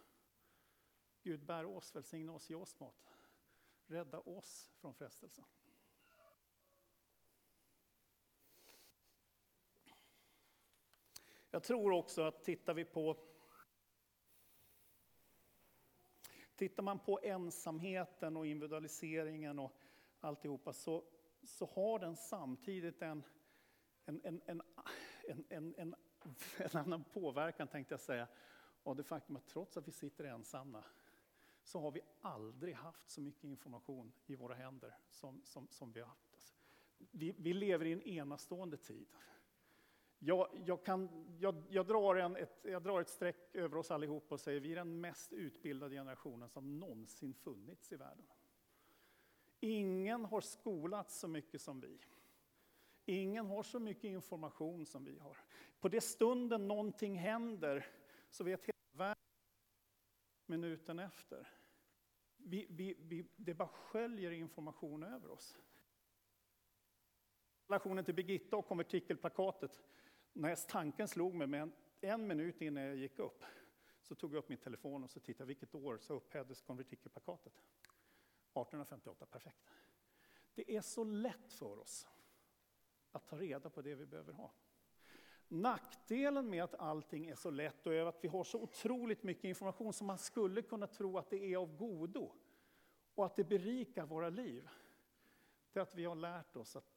Gud 1.22 1.44
bär 1.44 1.64
oss, 1.64 1.94
välsigna 1.94 2.32
oss, 2.32 2.50
ge 2.50 2.56
oss 2.56 2.80
mat. 2.80 3.12
Rädda 3.86 4.20
oss 4.20 4.70
från 4.74 4.94
frestelsen. 4.94 5.44
Jag 11.50 11.62
tror 11.62 11.92
också 11.92 12.22
att 12.22 12.44
tittar 12.44 12.74
vi 12.74 12.84
på 12.84 13.16
Tittar 16.62 16.82
man 16.82 16.98
på 16.98 17.20
ensamheten 17.22 18.36
och 18.36 18.46
individualiseringen 18.46 19.58
och 19.58 19.72
alltihopa 20.20 20.72
så, 20.72 21.04
så 21.42 21.66
har 21.66 21.98
den 21.98 22.16
samtidigt 22.16 23.02
en, 23.02 23.22
en, 24.04 24.20
en, 24.24 24.40
en, 24.46 24.62
en, 25.28 25.44
en, 25.48 25.74
en, 25.78 25.94
en 26.56 26.76
annan 26.76 27.04
påverkan 27.04 27.68
tänkte 27.68 27.92
jag 27.92 28.00
säga. 28.00 28.28
av 28.82 28.96
det 28.96 29.02
faktum 29.02 29.36
att 29.36 29.46
trots 29.46 29.76
att 29.76 29.88
vi 29.88 29.92
sitter 29.92 30.24
ensamma 30.24 30.84
så 31.62 31.80
har 31.80 31.90
vi 31.90 32.00
aldrig 32.20 32.74
haft 32.74 33.10
så 33.10 33.20
mycket 33.20 33.44
information 33.44 34.12
i 34.26 34.36
våra 34.36 34.54
händer 34.54 34.96
som, 35.10 35.40
som, 35.44 35.68
som 35.70 35.92
vi 35.92 36.00
har 36.00 36.08
haft. 36.08 36.32
Alltså, 36.32 36.54
vi, 37.10 37.34
vi 37.38 37.54
lever 37.54 37.84
i 37.84 37.92
en 37.92 38.02
enastående 38.02 38.76
tid. 38.76 39.06
Jag, 40.24 40.48
jag, 40.66 40.84
kan, 40.84 41.08
jag, 41.38 41.62
jag, 41.68 41.86
drar 41.86 42.16
en, 42.16 42.36
ett, 42.36 42.60
jag 42.62 42.82
drar 42.82 43.00
ett 43.00 43.08
streck 43.08 43.54
över 43.54 43.76
oss 43.76 43.90
allihop 43.90 44.32
och 44.32 44.40
säger 44.40 44.60
vi 44.60 44.72
är 44.72 44.76
den 44.76 45.00
mest 45.00 45.32
utbildade 45.32 45.94
generationen 45.94 46.48
som 46.48 46.80
någonsin 46.80 47.34
funnits 47.34 47.92
i 47.92 47.96
världen. 47.96 48.26
Ingen 49.60 50.24
har 50.24 50.40
skolats 50.40 51.18
så 51.18 51.28
mycket 51.28 51.60
som 51.60 51.80
vi. 51.80 52.00
Ingen 53.04 53.46
har 53.46 53.62
så 53.62 53.78
mycket 53.78 54.04
information 54.04 54.86
som 54.86 55.04
vi 55.04 55.18
har. 55.18 55.36
På 55.80 55.88
det 55.88 56.00
stunden 56.00 56.68
någonting 56.68 57.18
händer 57.18 57.86
så 58.30 58.44
vet 58.44 58.64
hela 58.64 59.04
världen 59.04 59.22
minuten 60.46 60.98
efter. 60.98 61.48
Vi, 62.36 62.66
vi, 62.70 62.94
vi, 62.98 63.24
det 63.36 63.54
bara 63.54 63.68
sköljer 63.68 64.30
information 64.30 65.02
över 65.02 65.30
oss. 65.30 65.58
Relationen 67.66 68.04
till 68.04 68.14
Birgitta 68.14 68.56
och 68.56 68.66
konvertikelplakatet 68.66 69.82
när 70.33 70.57
tanken 70.68 71.09
slog 71.09 71.35
mig, 71.35 71.47
men 71.47 71.72
en 72.01 72.26
minut 72.26 72.61
innan 72.61 72.83
jag 72.83 72.97
gick 72.97 73.18
upp, 73.18 73.45
så 74.03 74.14
tog 74.14 74.35
jag 74.35 74.39
upp 74.39 74.49
min 74.49 74.59
telefon 74.59 75.05
och 75.05 75.11
så 75.11 75.20
tittade 75.20 75.47
vilket 75.47 75.74
år 75.74 75.99
så 75.99 76.14
upphävdes 76.14 76.61
konvertikelplakatet. 76.61 77.53
1858, 77.53 79.26
perfekt. 79.26 79.70
Det 80.55 80.76
är 80.76 80.80
så 80.80 81.05
lätt 81.05 81.53
för 81.53 81.78
oss 81.78 82.07
att 83.12 83.26
ta 83.26 83.39
reda 83.39 83.70
på 83.70 83.83
det 83.83 83.95
vi 83.95 84.07
behöver 84.07 84.33
ha. 84.33 84.53
Nackdelen 85.49 86.51
med 86.51 86.64
att 86.64 86.74
allting 86.74 87.26
är 87.26 87.35
så 87.35 87.51
lätt 87.51 87.87
och 87.87 87.95
är 87.95 88.07
att 88.07 88.24
vi 88.24 88.28
har 88.28 88.45
så 88.45 88.62
otroligt 88.62 89.22
mycket 89.22 89.45
information 89.45 89.93
som 89.93 90.07
man 90.07 90.18
skulle 90.18 90.62
kunna 90.62 90.87
tro 90.87 91.18
att 91.18 91.30
det 91.30 91.45
är 91.45 91.57
av 91.57 91.76
godo 91.76 92.33
och 93.14 93.26
att 93.26 93.37
det 93.37 93.45
berikar 93.45 94.07
våra 94.07 94.28
liv. 94.28 94.68
Det 95.72 95.78
är 95.78 95.83
att 95.83 95.95
vi 95.95 96.05
har 96.05 96.14
lärt 96.14 96.57
oss 96.57 96.76
att 96.76 96.93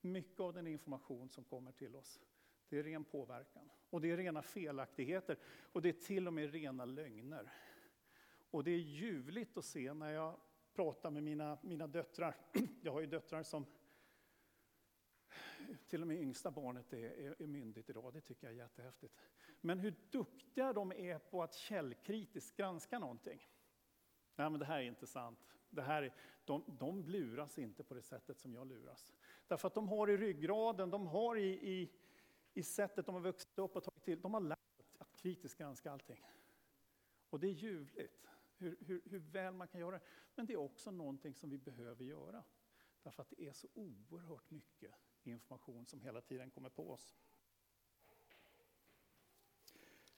mycket 0.00 0.40
av 0.40 0.52
den 0.52 0.66
information 0.66 1.28
som 1.28 1.44
kommer 1.44 1.72
till 1.72 1.96
oss 1.96 2.20
det 2.68 2.78
är 2.78 2.82
ren 2.82 3.04
påverkan. 3.04 3.70
Och 3.90 4.00
det 4.00 4.10
är 4.10 4.16
rena 4.16 4.42
felaktigheter. 4.42 5.38
Och 5.72 5.82
det 5.82 5.88
är 5.88 6.06
till 6.06 6.26
och 6.26 6.32
med 6.32 6.52
rena 6.52 6.84
lögner. 6.84 7.52
Och 8.50 8.64
det 8.64 8.70
är 8.70 8.78
ljuvligt 8.78 9.56
att 9.56 9.64
se 9.64 9.94
när 9.94 10.10
jag 10.10 10.40
pratar 10.74 11.10
med 11.10 11.22
mina, 11.22 11.58
mina 11.62 11.86
döttrar. 11.86 12.36
Jag 12.82 12.92
har 12.92 13.00
ju 13.00 13.06
döttrar 13.06 13.42
som... 13.42 13.66
Till 15.86 16.02
och 16.02 16.08
med 16.08 16.16
yngsta 16.16 16.50
barnet 16.50 16.92
är, 16.92 17.10
är, 17.10 17.42
är 17.42 17.46
myndigt 17.46 17.90
idag, 17.90 18.12
det 18.12 18.20
tycker 18.20 18.46
jag 18.46 18.54
är 18.54 18.58
jättehäftigt. 18.58 19.14
Men 19.60 19.78
hur 19.78 19.94
duktiga 20.10 20.72
de 20.72 20.92
är 20.92 21.18
på 21.18 21.42
att 21.42 21.54
källkritiskt 21.54 22.56
granska 22.56 22.98
någonting. 22.98 23.48
Nej, 24.36 24.50
men 24.50 24.60
det 24.60 24.66
här 24.66 24.78
är 24.78 24.82
inte 24.82 25.06
sant. 25.06 25.38
Det 25.70 25.82
här 25.82 26.02
är, 26.02 26.14
de, 26.44 26.64
de 26.66 27.02
luras 27.02 27.58
inte 27.58 27.84
på 27.84 27.94
det 27.94 28.02
sättet 28.02 28.38
som 28.38 28.54
jag 28.54 28.66
luras. 28.66 29.14
Därför 29.46 29.68
att 29.68 29.74
de 29.74 29.88
har 29.88 30.10
i 30.10 30.16
ryggraden, 30.16 30.90
de 30.90 31.06
har 31.06 31.36
i, 31.36 31.72
i 31.72 31.90
i 32.58 32.62
sättet 32.62 33.06
de 33.06 33.14
har 33.14 33.22
vuxit 33.22 33.58
upp 33.58 33.76
och 33.76 33.84
tagit 33.84 34.02
till. 34.02 34.20
De 34.20 34.34
har 34.34 34.40
lärt 34.40 34.76
sig 34.76 34.86
att 34.98 35.16
kritiskt 35.16 35.58
granska 35.58 35.92
allting. 35.92 36.24
Och 37.30 37.40
det 37.40 37.46
är 37.46 37.52
ljuvligt 37.52 38.28
hur, 38.56 38.76
hur, 38.80 39.02
hur, 39.04 39.18
väl 39.18 39.54
man 39.54 39.68
kan 39.68 39.80
göra 39.80 39.98
det. 39.98 40.04
Men 40.34 40.46
det 40.46 40.52
är 40.52 40.56
också 40.56 40.90
någonting 40.90 41.34
som 41.34 41.50
vi 41.50 41.58
behöver 41.58 42.04
göra. 42.04 42.44
Därför 43.02 43.22
att 43.22 43.30
det 43.30 43.46
är 43.46 43.52
så 43.52 43.68
oerhört 43.74 44.50
mycket 44.50 44.94
information 45.22 45.86
som 45.86 46.00
hela 46.00 46.20
tiden 46.20 46.50
kommer 46.50 46.68
på 46.68 46.90
oss. 46.90 47.16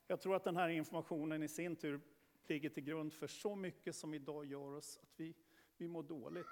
Jag 0.07 0.21
tror 0.21 0.37
att 0.37 0.45
den 0.45 0.57
här 0.57 0.69
informationen 0.69 1.43
i 1.43 1.49
sin 1.49 1.77
tur 1.77 2.01
ligger 2.47 2.71
till 2.71 2.85
grund 2.85 3.13
för 3.13 3.27
så 3.27 3.57
mycket 3.57 3.97
som 3.97 4.15
idag 4.15 4.47
gör 4.47 4.73
oss 4.73 4.99
att 5.03 5.21
vi, 5.21 5.35
vi 5.77 5.89
mår 5.89 6.03
dåligt. 6.03 6.47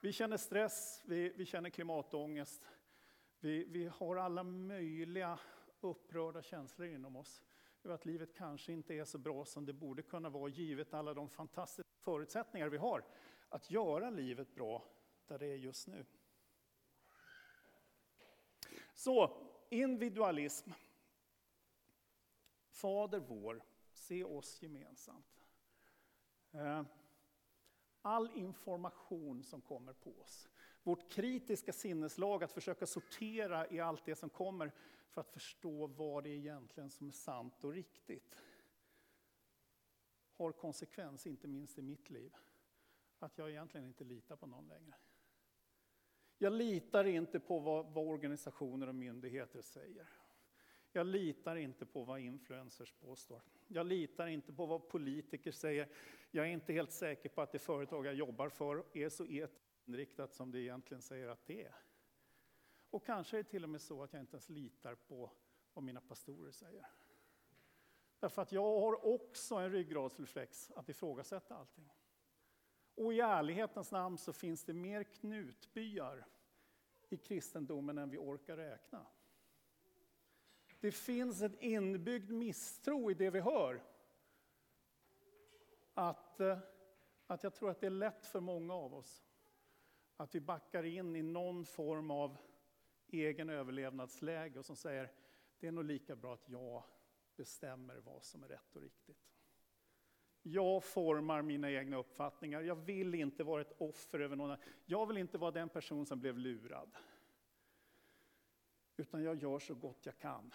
Vi 0.00 0.12
känner 0.12 0.36
stress, 0.36 1.02
vi, 1.06 1.32
vi 1.36 1.46
känner 1.46 1.70
klimatångest, 1.70 2.62
vi, 3.40 3.64
vi 3.64 3.86
har 3.86 4.16
alla 4.16 4.42
möjliga 4.42 5.38
upprörda 5.80 6.42
känslor 6.42 6.88
inom 6.88 7.16
oss 7.16 7.42
över 7.84 7.94
att 7.94 8.04
livet 8.04 8.34
kanske 8.34 8.72
inte 8.72 8.94
är 8.94 9.04
så 9.04 9.18
bra 9.18 9.44
som 9.44 9.66
det 9.66 9.72
borde 9.72 10.02
kunna 10.02 10.30
vara 10.30 10.48
givet 10.48 10.94
alla 10.94 11.14
de 11.14 11.28
fantastiska 11.28 11.90
förutsättningar 11.98 12.68
vi 12.68 12.76
har 12.76 13.04
att 13.48 13.70
göra 13.70 14.10
livet 14.10 14.54
bra 14.54 14.84
där 15.26 15.38
det 15.38 15.46
är 15.46 15.56
just 15.56 15.88
nu. 15.88 16.06
Så, 18.94 19.46
individualism. 19.70 20.70
Fader 22.70 23.18
vår, 23.18 23.62
se 23.92 24.24
oss 24.24 24.62
gemensamt. 24.62 25.40
Eh, 26.52 26.82
all 28.02 28.30
information 28.34 29.42
som 29.42 29.60
kommer 29.60 29.92
på 29.92 30.20
oss, 30.20 30.48
vårt 30.88 31.08
kritiska 31.08 31.72
sinneslag 31.72 32.44
att 32.44 32.52
försöka 32.52 32.86
sortera 32.86 33.70
i 33.70 33.80
allt 33.80 34.04
det 34.04 34.14
som 34.14 34.30
kommer 34.30 34.72
för 35.08 35.20
att 35.20 35.30
förstå 35.30 35.86
vad 35.86 36.24
det 36.24 36.30
är 36.30 36.36
egentligen 36.36 36.90
som 36.90 37.08
är 37.08 37.12
sant 37.12 37.64
och 37.64 37.72
riktigt. 37.72 38.36
Har 40.36 40.52
konsekvens, 40.52 41.26
inte 41.26 41.48
minst 41.48 41.78
i 41.78 41.82
mitt 41.82 42.10
liv, 42.10 42.36
att 43.18 43.38
jag 43.38 43.50
egentligen 43.50 43.86
inte 43.86 44.04
litar 44.04 44.36
på 44.36 44.46
någon 44.46 44.68
längre. 44.68 44.94
Jag 46.38 46.52
litar 46.52 47.04
inte 47.04 47.40
på 47.40 47.58
vad, 47.58 47.86
vad 47.92 48.06
organisationer 48.06 48.86
och 48.86 48.94
myndigheter 48.94 49.62
säger. 49.62 50.08
Jag 50.92 51.06
litar 51.06 51.56
inte 51.56 51.86
på 51.86 52.04
vad 52.04 52.20
influencers 52.20 52.92
påstår. 52.92 53.42
Jag 53.66 53.86
litar 53.86 54.26
inte 54.26 54.52
på 54.52 54.66
vad 54.66 54.88
politiker 54.88 55.52
säger. 55.52 55.88
Jag 56.30 56.46
är 56.46 56.50
inte 56.50 56.72
helt 56.72 56.92
säker 56.92 57.28
på 57.28 57.42
att 57.42 57.52
det 57.52 57.58
företag 57.58 58.06
jag 58.06 58.14
jobbar 58.14 58.48
för 58.48 58.84
är 58.92 59.08
så 59.08 59.26
etiskt 59.26 59.67
inriktat 59.88 60.34
som 60.34 60.50
det 60.50 60.60
egentligen 60.60 61.02
säger 61.02 61.28
att 61.28 61.46
det 61.46 61.64
är. 61.64 61.74
Och 62.90 63.06
kanske 63.06 63.38
är 63.38 63.42
det 63.42 63.48
till 63.48 63.64
och 63.64 63.70
med 63.70 63.80
så 63.80 64.02
att 64.02 64.12
jag 64.12 64.22
inte 64.22 64.34
ens 64.34 64.48
litar 64.48 64.94
på 64.94 65.30
vad 65.72 65.84
mina 65.84 66.00
pastorer 66.00 66.52
säger. 66.52 66.86
Därför 68.18 68.42
att 68.42 68.52
jag 68.52 68.80
har 68.80 69.06
också 69.06 69.54
en 69.54 69.72
ryggradsreflex 69.72 70.70
att 70.70 70.88
ifrågasätta 70.88 71.56
allting. 71.56 71.92
Och 72.94 73.14
i 73.14 73.20
ärlighetens 73.20 73.92
namn 73.92 74.18
så 74.18 74.32
finns 74.32 74.64
det 74.64 74.72
mer 74.72 75.04
knutbyar 75.04 76.26
i 77.08 77.16
kristendomen 77.16 77.98
än 77.98 78.10
vi 78.10 78.18
orkar 78.18 78.56
räkna. 78.56 79.06
Det 80.80 80.92
finns 80.92 81.42
en 81.42 81.58
inbyggd 81.60 82.30
misstro 82.30 83.10
i 83.10 83.14
det 83.14 83.30
vi 83.30 83.40
hör. 83.40 83.82
Att, 85.94 86.40
eh, 86.40 86.58
att 87.26 87.42
jag 87.42 87.54
tror 87.54 87.70
att 87.70 87.80
det 87.80 87.86
är 87.86 87.90
lätt 87.90 88.26
för 88.26 88.40
många 88.40 88.74
av 88.74 88.94
oss 88.94 89.27
att 90.18 90.34
vi 90.34 90.40
backar 90.40 90.82
in 90.82 91.16
i 91.16 91.22
någon 91.22 91.66
form 91.66 92.10
av 92.10 92.36
egen 93.08 93.50
överlevnadsläge 93.50 94.58
och 94.58 94.64
som 94.64 94.76
säger 94.76 95.12
det 95.58 95.66
är 95.66 95.72
nog 95.72 95.84
lika 95.84 96.16
bra 96.16 96.34
att 96.34 96.48
jag 96.48 96.82
bestämmer 97.36 97.96
vad 97.96 98.24
som 98.24 98.42
är 98.42 98.48
rätt 98.48 98.76
och 98.76 98.82
riktigt. 98.82 99.28
Jag 100.42 100.84
formar 100.84 101.42
mina 101.42 101.70
egna 101.70 101.96
uppfattningar. 101.96 102.60
Jag 102.60 102.76
vill 102.76 103.14
inte 103.14 103.44
vara 103.44 103.60
ett 103.60 103.72
offer 103.78 104.20
över 104.20 104.36
någon 104.36 104.56
Jag 104.84 105.06
vill 105.06 105.16
inte 105.16 105.38
vara 105.38 105.50
den 105.50 105.68
person 105.68 106.06
som 106.06 106.20
blev 106.20 106.38
lurad. 106.38 106.96
Utan 108.96 109.22
jag 109.22 109.36
gör 109.36 109.58
så 109.58 109.74
gott 109.74 110.06
jag 110.06 110.18
kan. 110.18 110.54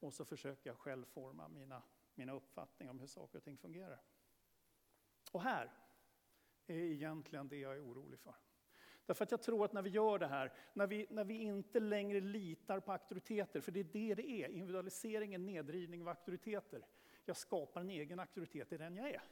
Och 0.00 0.12
så 0.12 0.24
försöker 0.24 0.70
jag 0.70 0.78
själv 0.78 1.04
forma 1.04 1.48
mina, 1.48 1.82
mina 2.14 2.32
uppfattningar 2.32 2.90
om 2.90 3.00
hur 3.00 3.06
saker 3.06 3.38
och 3.38 3.44
ting 3.44 3.58
fungerar. 3.58 4.02
Och 5.32 5.42
här 5.42 5.72
är 6.66 6.76
egentligen 6.76 7.48
det 7.48 7.56
jag 7.56 7.76
är 7.76 7.84
orolig 7.84 8.18
för. 8.18 8.34
Därför 9.08 9.24
att 9.24 9.30
jag 9.30 9.42
tror 9.42 9.64
att 9.64 9.72
när 9.72 9.82
vi 9.82 9.90
gör 9.90 10.18
det 10.18 10.26
här, 10.26 10.52
när 10.72 10.86
vi, 10.86 11.06
när 11.10 11.24
vi 11.24 11.34
inte 11.34 11.80
längre 11.80 12.20
litar 12.20 12.80
på 12.80 12.92
auktoriteter, 12.92 13.60
för 13.60 13.72
det 13.72 13.80
är 13.80 13.84
det 13.84 14.14
det 14.14 14.30
är, 14.30 14.48
individualisering 14.48 15.34
är 15.34 15.38
nedrivning 15.38 16.02
av 16.02 16.08
auktoriteter. 16.08 16.86
Jag 17.24 17.36
skapar 17.36 17.80
en 17.80 17.90
egen 17.90 18.20
auktoritet 18.20 18.72
i 18.72 18.76
den 18.76 18.96
jag 18.96 19.10
är. 19.10 19.22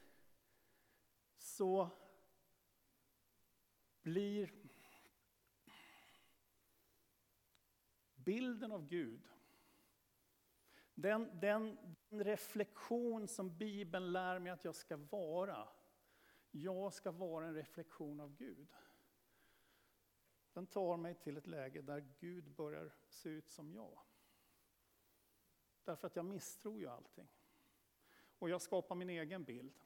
Så 1.37 1.89
blir 4.01 4.51
bilden 8.15 8.71
av 8.71 8.87
Gud, 8.87 9.27
den, 10.93 11.39
den, 11.39 11.77
den 12.09 12.23
reflektion 12.23 13.27
som 13.27 13.57
Bibeln 13.57 14.11
lär 14.11 14.39
mig 14.39 14.51
att 14.51 14.65
jag 14.65 14.75
ska 14.75 14.97
vara, 14.97 15.69
jag 16.51 16.93
ska 16.93 17.11
vara 17.11 17.47
en 17.47 17.55
reflektion 17.55 18.19
av 18.19 18.35
Gud. 18.35 18.67
Den 20.57 20.67
tar 20.67 20.97
mig 20.97 21.15
till 21.15 21.37
ett 21.37 21.47
läge 21.47 21.81
där 21.81 22.05
Gud 22.19 22.51
börjar 22.51 22.93
se 23.07 23.29
ut 23.29 23.49
som 23.49 23.73
jag. 23.73 23.99
Därför 25.83 26.07
att 26.07 26.15
jag 26.15 26.25
misstror 26.25 26.79
ju 26.79 26.87
allting. 26.87 27.27
Och 28.39 28.49
jag 28.49 28.61
skapar 28.61 28.95
min 28.95 29.09
egen 29.09 29.43
bild. 29.43 29.79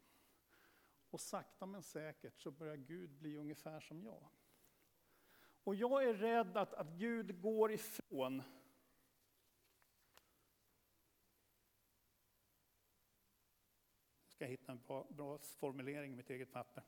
Och 1.10 1.22
sakta 1.22 1.66
men 1.66 1.84
säkert 1.84 2.40
så 2.40 2.52
börjar 2.52 2.76
Gud 2.76 3.10
bli 3.10 3.38
ungefär 3.38 3.80
som 3.80 4.04
jag. 4.04 4.30
Och 5.64 5.76
jag 5.76 6.04
är 6.04 6.14
rädd 6.14 6.58
att, 6.58 6.74
att 6.74 6.90
Gud 6.90 7.42
går 7.42 7.72
ifrån 7.72 8.44
ska 14.28 14.46
hitta 14.46 14.72
en 14.72 14.82
bra, 14.82 15.08
bra 15.10 15.38
formulering 15.38 16.14
i 16.14 16.16
mitt 16.16 16.30
eget 16.30 16.52
papper. 16.52 16.84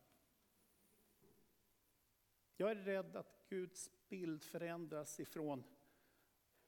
Jag 2.57 2.71
är 2.71 2.75
rädd 2.75 3.15
att 3.15 3.42
Guds 3.53 3.91
bild 4.09 4.43
förändras 4.43 5.19
ifrån 5.19 5.63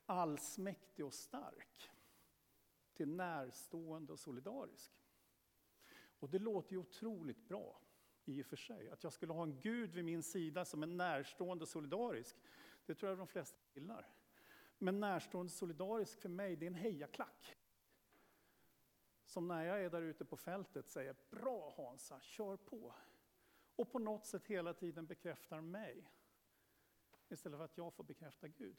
allsmäktig 0.06 1.04
och 1.04 1.14
stark 1.14 1.90
till 2.94 3.08
närstående 3.08 4.12
och 4.12 4.18
solidarisk. 4.18 4.92
Och 6.18 6.30
det 6.30 6.38
låter 6.38 6.72
ju 6.72 6.78
otroligt 6.78 7.48
bra 7.48 7.80
i 8.24 8.42
och 8.42 8.46
för 8.46 8.56
sig. 8.56 8.90
Att 8.90 9.02
jag 9.02 9.12
skulle 9.12 9.32
ha 9.32 9.42
en 9.42 9.60
Gud 9.60 9.94
vid 9.94 10.04
min 10.04 10.22
sida 10.22 10.64
som 10.64 10.82
är 10.82 10.86
närstående 10.86 11.62
och 11.62 11.68
solidarisk. 11.68 12.36
Det 12.84 12.94
tror 12.94 13.08
jag 13.10 13.18
de 13.18 13.26
flesta 13.26 13.58
gillar. 13.74 14.08
Men 14.78 15.00
närstående 15.00 15.50
och 15.50 15.58
solidarisk 15.58 16.20
för 16.20 16.28
mig, 16.28 16.56
det 16.56 16.66
är 16.66 16.70
en 16.70 16.74
hejaklack. 16.74 17.56
Som 19.24 19.48
när 19.48 19.64
jag 19.64 19.84
är 19.84 19.90
där 19.90 20.02
ute 20.02 20.24
på 20.24 20.36
fältet 20.36 20.88
säger 20.88 21.16
bra 21.30 21.74
Hansa, 21.76 22.20
kör 22.20 22.56
på. 22.56 22.94
Och 23.76 23.90
på 23.90 23.98
något 23.98 24.26
sätt 24.26 24.46
hela 24.46 24.74
tiden 24.74 25.06
bekräftar 25.06 25.60
mig. 25.60 26.10
Istället 27.28 27.58
för 27.58 27.64
att 27.64 27.76
jag 27.76 27.94
får 27.94 28.04
bekräfta 28.04 28.48
Gud. 28.48 28.76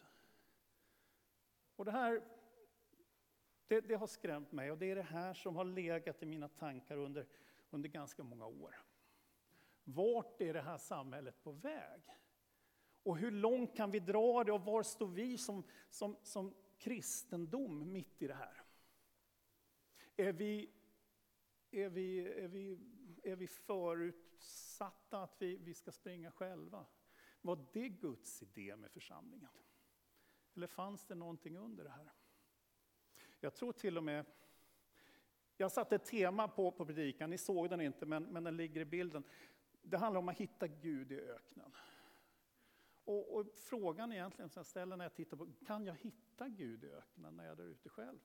Och 1.76 1.86
det 1.86 1.92
här 1.92 2.22
det, 3.68 3.82
det, 3.82 3.96
har 3.96 4.08
skrämt 4.08 4.52
mig 4.52 4.72
och 4.72 4.78
det 4.78 4.92
är 4.92 4.96
det 4.96 5.02
här 5.02 5.34
som 5.34 5.56
har 5.56 5.66
legat 5.66 6.24
i 6.24 6.26
mina 6.26 6.48
tankar 6.48 6.98
under, 6.98 7.28
under 7.70 7.90
ganska 7.90 8.24
många 8.24 8.46
år. 8.46 8.76
Vart 9.84 10.42
är 10.42 10.54
det 10.54 10.62
här 10.62 10.78
samhället 10.78 11.44
på 11.44 11.52
väg? 11.52 12.02
Och 13.04 13.18
hur 13.18 13.32
långt 13.32 13.76
kan 13.76 13.92
vi 13.92 14.00
dra 14.00 14.44
det 14.44 14.52
och 14.52 14.62
var 14.62 14.84
står 14.84 15.08
vi 15.08 15.38
som, 15.38 15.64
som, 15.90 16.18
som 16.24 16.54
kristendom 16.78 17.92
mitt 17.92 18.22
i 18.22 18.28
det 18.28 18.34
här? 18.34 18.64
Är 20.16 20.34
vi, 20.34 20.72
är 21.72 21.90
vi, 21.90 22.28
är 22.28 22.48
vi, 22.48 22.80
är 23.24 23.36
vi 23.36 23.48
förutsatta 23.48 25.24
att 25.24 25.36
vi, 25.40 25.58
vi 25.58 25.74
ska 25.74 25.92
springa 25.92 26.32
själva? 26.32 26.86
Var 27.48 27.66
det 27.74 27.90
Guds 27.90 28.42
idé 28.42 28.76
med 28.76 28.92
församlingen? 28.92 29.50
Eller 30.56 30.68
fanns 30.68 31.06
det 31.06 31.16
någonting 31.16 31.58
under 31.58 31.84
det 31.84 31.90
här? 31.90 32.14
Jag 33.40 33.56
tror 33.56 33.72
till 33.72 33.98
och 33.98 34.04
med, 34.04 34.26
jag 35.58 35.72
satte 35.72 35.96
ett 35.96 36.06
tema 36.06 36.48
på, 36.48 36.72
på 36.72 36.86
predikan, 36.86 37.30
ni 37.30 37.38
såg 37.38 37.70
den 37.70 37.82
inte 37.82 38.06
men, 38.06 38.24
men 38.24 38.44
den 38.44 38.58
ligger 38.58 38.82
i 38.82 38.86
bilden. 38.86 39.24
Det 39.82 39.98
handlar 39.98 40.20
om 40.20 40.30
att 40.30 40.38
hitta 40.38 40.68
Gud 40.68 41.12
i 41.12 41.20
öknen. 41.20 41.76
Och, 43.04 43.36
och, 43.36 43.46
frågan 43.56 44.12
egentligen 44.12 44.50
som 44.50 44.60
jag 44.60 44.66
ställer 44.66 44.98
när 44.98 45.06
jag 45.06 45.14
tittar 45.14 45.38
på, 45.38 45.48
kan 45.66 45.86
jag 45.86 45.96
hitta 45.96 46.48
Gud 46.48 46.84
i 46.84 46.88
öknen 46.88 47.38
när 47.38 47.44
jag 47.44 47.52
är 47.52 47.56
där 47.56 47.70
ute 47.70 47.90
själv? 47.90 48.20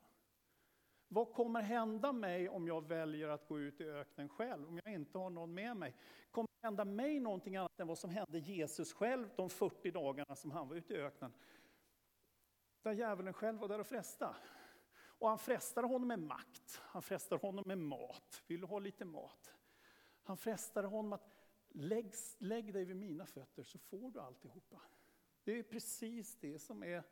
Vad 1.08 1.32
kommer 1.32 1.62
hända 1.62 2.12
mig 2.12 2.48
om 2.48 2.66
jag 2.66 2.88
väljer 2.88 3.28
att 3.28 3.48
gå 3.48 3.60
ut 3.60 3.80
i 3.80 3.84
öknen 3.84 4.28
själv, 4.28 4.68
om 4.68 4.80
jag 4.84 4.94
inte 4.94 5.18
har 5.18 5.30
någon 5.30 5.54
med 5.54 5.76
mig? 5.76 5.94
Kommer 6.30 6.51
hända 6.62 6.84
mig 6.84 7.20
någonting 7.20 7.56
annat 7.56 7.80
än 7.80 7.86
vad 7.86 7.98
som 7.98 8.10
hände 8.10 8.38
Jesus 8.38 8.92
själv 8.92 9.30
de 9.36 9.50
40 9.50 9.90
dagarna 9.90 10.36
som 10.36 10.50
han 10.50 10.68
var 10.68 10.76
ute 10.76 10.94
i 10.94 10.96
öknen? 10.96 11.32
Där 12.82 12.92
djävulen 12.92 13.32
själv 13.32 13.58
var 13.58 13.68
där 13.68 13.78
och 13.78 13.86
frestade. 13.86 14.34
Och 15.22 15.28
han 15.28 15.38
frestade 15.38 15.86
honom 15.86 16.08
med 16.08 16.18
makt, 16.18 16.80
han 16.82 17.02
frestade 17.02 17.40
honom 17.40 17.64
med 17.66 17.78
mat. 17.78 18.42
Vill 18.46 18.60
du 18.60 18.66
ha 18.66 18.78
lite 18.78 19.04
mat? 19.04 19.54
Han 20.22 20.36
frestade 20.36 20.88
honom 20.88 21.12
att 21.12 21.32
lägg, 21.68 22.12
lägg 22.38 22.72
dig 22.72 22.84
vid 22.84 22.96
mina 22.96 23.26
fötter 23.26 23.62
så 23.62 23.78
får 23.78 24.10
du 24.10 24.20
alltihopa. 24.20 24.80
Det 25.44 25.58
är 25.58 25.62
precis 25.62 26.36
det 26.36 26.58
som 26.58 26.82
är 26.82 27.02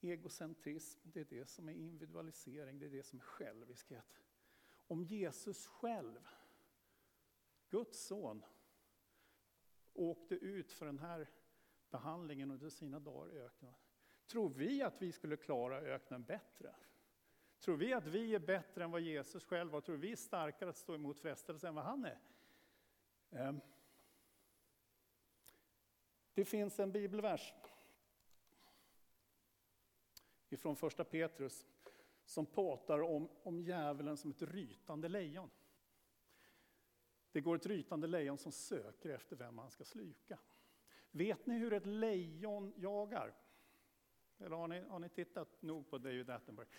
egocentrism, 0.00 1.00
det 1.02 1.20
är 1.20 1.24
det 1.24 1.46
som 1.46 1.68
är 1.68 1.72
individualisering, 1.72 2.78
det 2.78 2.86
är 2.86 2.90
det 2.90 3.02
som 3.02 3.18
är 3.18 3.22
själviskhet. 3.22 4.20
Om 4.72 5.04
Jesus 5.04 5.66
själv, 5.66 6.28
Guds 7.68 8.06
son, 8.06 8.44
åkte 9.94 10.34
ut 10.34 10.72
för 10.72 10.86
den 10.86 10.98
här 10.98 11.28
behandlingen 11.90 12.50
under 12.50 12.68
sina 12.68 13.00
dagar 13.00 13.32
i 13.32 13.38
öknen. 13.38 13.74
Tror 14.26 14.48
vi 14.48 14.82
att 14.82 15.02
vi 15.02 15.12
skulle 15.12 15.36
klara 15.36 15.80
öknen 15.80 16.22
bättre? 16.22 16.74
Tror 17.58 17.76
vi 17.76 17.92
att 17.92 18.06
vi 18.06 18.34
är 18.34 18.38
bättre 18.38 18.84
än 18.84 18.90
vad 18.90 19.00
Jesus 19.00 19.44
själv 19.44 19.70
var? 19.70 19.80
Tror 19.80 19.96
vi 19.96 20.12
är 20.12 20.16
starkare 20.16 20.70
att 20.70 20.76
stå 20.76 20.94
emot 20.94 21.18
frestelser 21.18 21.68
än 21.68 21.74
vad 21.74 21.84
han 21.84 22.04
är? 22.04 22.18
Ehm. 23.30 23.60
Det 26.34 26.44
finns 26.44 26.80
en 26.80 26.92
bibelvers 26.92 27.54
ifrån 30.48 30.76
första 30.76 31.04
Petrus 31.04 31.66
som 32.24 32.46
pratar 32.46 33.02
om, 33.02 33.28
om 33.42 33.60
djävulen 33.60 34.16
som 34.16 34.30
ett 34.30 34.42
rytande 34.42 35.08
lejon. 35.08 35.50
Det 37.32 37.40
går 37.40 37.56
ett 37.56 37.66
rytande 37.66 38.06
lejon 38.06 38.38
som 38.38 38.52
söker 38.52 39.08
efter 39.10 39.36
vem 39.36 39.58
han 39.58 39.70
ska 39.70 39.84
sluka. 39.84 40.38
Vet 41.10 41.46
ni 41.46 41.58
hur 41.58 41.72
ett 41.72 41.86
lejon 41.86 42.72
jagar? 42.76 43.34
Eller 44.38 44.56
har 44.56 44.68
ni, 44.68 44.80
har 44.80 44.98
ni 44.98 45.08
tittat 45.08 45.62
nog 45.62 45.90
på 45.90 45.98
David 45.98 46.30
Attenborough? 46.30 46.70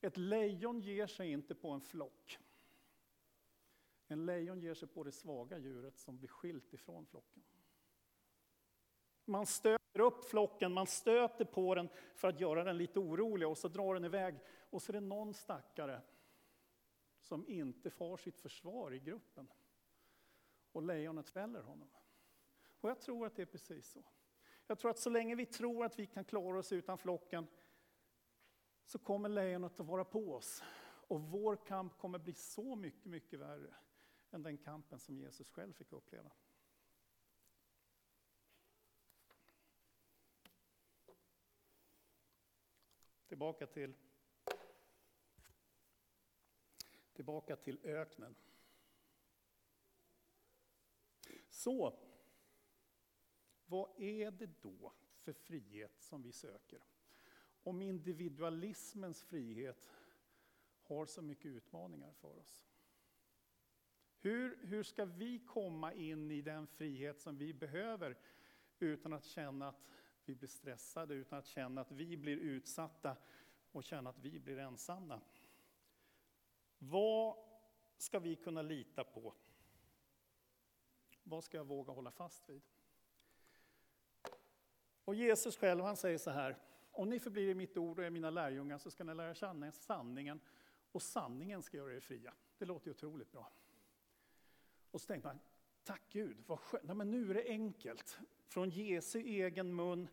Ett 0.00 0.16
lejon 0.16 0.80
ger 0.80 1.06
sig 1.06 1.30
inte 1.30 1.54
på 1.54 1.70
en 1.70 1.80
flock. 1.80 2.38
En 4.08 4.26
lejon 4.26 4.60
ger 4.60 4.74
sig 4.74 4.88
på 4.88 5.04
det 5.04 5.12
svaga 5.12 5.58
djuret 5.58 5.98
som 5.98 6.18
blir 6.18 6.28
skilt 6.28 6.74
ifrån 6.74 7.06
flocken. 7.06 7.42
Man 9.24 9.46
stöter 9.46 10.00
upp 10.00 10.24
flocken, 10.24 10.72
man 10.72 10.86
stöter 10.86 11.44
på 11.44 11.74
den 11.74 11.88
för 12.14 12.28
att 12.28 12.40
göra 12.40 12.64
den 12.64 12.76
lite 12.76 12.98
orolig 13.00 13.48
och 13.48 13.58
så 13.58 13.68
drar 13.68 13.94
den 13.94 14.04
iväg. 14.04 14.34
Och 14.70 14.82
så 14.82 14.92
är 14.92 14.94
det 14.94 15.00
någon 15.00 15.34
stackare 15.34 16.02
som 17.20 17.48
inte 17.48 17.90
får 17.90 18.16
sitt 18.16 18.38
försvar 18.38 18.94
i 18.94 18.98
gruppen. 18.98 19.48
Och 20.78 20.84
lejonet 20.84 21.28
fäller 21.28 21.62
honom. 21.62 21.90
Och 22.80 22.90
jag 22.90 23.00
tror 23.00 23.26
att 23.26 23.36
det 23.36 23.42
är 23.42 23.46
precis 23.46 23.90
så. 23.90 24.02
Jag 24.66 24.78
tror 24.78 24.90
att 24.90 24.98
så 24.98 25.10
länge 25.10 25.34
vi 25.34 25.46
tror 25.46 25.84
att 25.84 25.98
vi 25.98 26.06
kan 26.06 26.24
klara 26.24 26.58
oss 26.58 26.72
utan 26.72 26.98
flocken 26.98 27.46
så 28.84 28.98
kommer 28.98 29.28
lejonet 29.28 29.80
att 29.80 29.86
vara 29.86 30.04
på 30.04 30.34
oss. 30.34 30.62
Och 31.08 31.22
vår 31.22 31.56
kamp 31.56 31.98
kommer 31.98 32.18
bli 32.18 32.34
så 32.34 32.76
mycket, 32.76 33.04
mycket 33.04 33.38
värre 33.38 33.74
än 34.30 34.42
den 34.42 34.58
kampen 34.58 34.98
som 34.98 35.18
Jesus 35.18 35.50
själv 35.50 35.72
fick 35.72 35.92
uppleva. 35.92 36.30
Tillbaka 43.28 43.66
till, 43.66 43.94
tillbaka 47.12 47.56
till 47.56 47.78
öknen. 47.84 48.34
Så, 51.58 51.98
vad 53.66 54.00
är 54.00 54.30
det 54.30 54.62
då 54.62 54.92
för 55.18 55.32
frihet 55.32 56.00
som 56.00 56.22
vi 56.22 56.32
söker? 56.32 56.80
Om 57.62 57.82
individualismens 57.82 59.22
frihet 59.22 59.90
har 60.82 61.06
så 61.06 61.22
mycket 61.22 61.46
utmaningar 61.46 62.12
för 62.12 62.38
oss. 62.38 62.64
Hur, 64.18 64.58
hur 64.66 64.82
ska 64.82 65.04
vi 65.04 65.38
komma 65.38 65.92
in 65.92 66.30
i 66.30 66.42
den 66.42 66.66
frihet 66.66 67.20
som 67.20 67.38
vi 67.38 67.54
behöver 67.54 68.16
utan 68.78 69.12
att 69.12 69.24
känna 69.24 69.68
att 69.68 69.88
vi 70.24 70.34
blir 70.34 70.48
stressade, 70.48 71.14
utan 71.14 71.38
att 71.38 71.46
känna 71.46 71.80
att 71.80 71.92
vi 71.92 72.16
blir 72.16 72.36
utsatta 72.36 73.16
och 73.72 73.84
känna 73.84 74.10
att 74.10 74.18
vi 74.18 74.38
blir 74.38 74.58
ensamma. 74.58 75.20
Vad 76.78 77.36
ska 77.96 78.18
vi 78.18 78.36
kunna 78.36 78.62
lita 78.62 79.04
på? 79.04 79.34
Vad 81.28 81.44
ska 81.44 81.56
jag 81.56 81.64
våga 81.64 81.92
hålla 81.92 82.10
fast 82.10 82.48
vid? 82.48 82.62
Och 85.04 85.14
Jesus 85.14 85.56
själv 85.56 85.84
han 85.84 85.96
säger 85.96 86.18
så 86.18 86.30
här, 86.30 86.58
om 86.90 87.10
ni 87.10 87.20
förblir 87.20 87.48
i 87.48 87.54
mitt 87.54 87.76
ord 87.76 87.98
och 87.98 88.04
är 88.04 88.10
mina 88.10 88.30
lärjungar 88.30 88.78
så 88.78 88.90
ska 88.90 89.04
ni 89.04 89.14
lära 89.14 89.34
känna 89.34 89.72
sanningen 89.72 90.40
och 90.92 91.02
sanningen 91.02 91.62
ska 91.62 91.76
göra 91.76 91.94
er 91.94 92.00
fria. 92.00 92.34
Det 92.58 92.64
låter 92.64 92.86
ju 92.86 92.90
otroligt 92.90 93.32
bra. 93.32 93.50
Och 94.90 95.00
så 95.00 95.06
tänker 95.06 95.28
man, 95.28 95.38
tack 95.84 96.02
Gud, 96.08 96.36
vad 96.46 96.60
skönt. 96.60 96.84
Nej, 96.84 96.96
men 96.96 97.10
nu 97.10 97.30
är 97.30 97.34
det 97.34 97.44
enkelt. 97.48 98.18
Från 98.46 98.70
Jesu 98.70 99.18
egen 99.18 99.74
mun, 99.74 100.08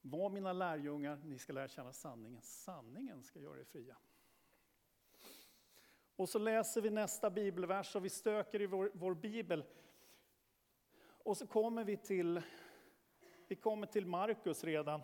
var 0.00 0.30
mina 0.30 0.52
lärjungar, 0.52 1.16
ni 1.24 1.38
ska 1.38 1.52
lära 1.52 1.68
känna 1.68 1.92
sanningen. 1.92 2.42
Sanningen 2.42 3.22
ska 3.22 3.40
göra 3.40 3.60
er 3.60 3.64
fria. 3.64 3.96
Och 6.16 6.28
så 6.28 6.38
läser 6.38 6.80
vi 6.80 6.90
nästa 6.90 7.30
bibelvers 7.30 7.96
och 7.96 8.04
vi 8.04 8.08
stöker 8.08 8.62
i 8.62 8.66
vår, 8.66 8.90
vår 8.94 9.14
bibel. 9.14 9.64
Och 10.98 11.36
så 11.36 11.46
kommer 11.46 11.84
vi 11.84 11.96
till, 11.96 12.42
vi 13.48 13.56
kommer 13.56 13.86
till 13.86 14.06
Markus 14.06 14.64
redan, 14.64 15.00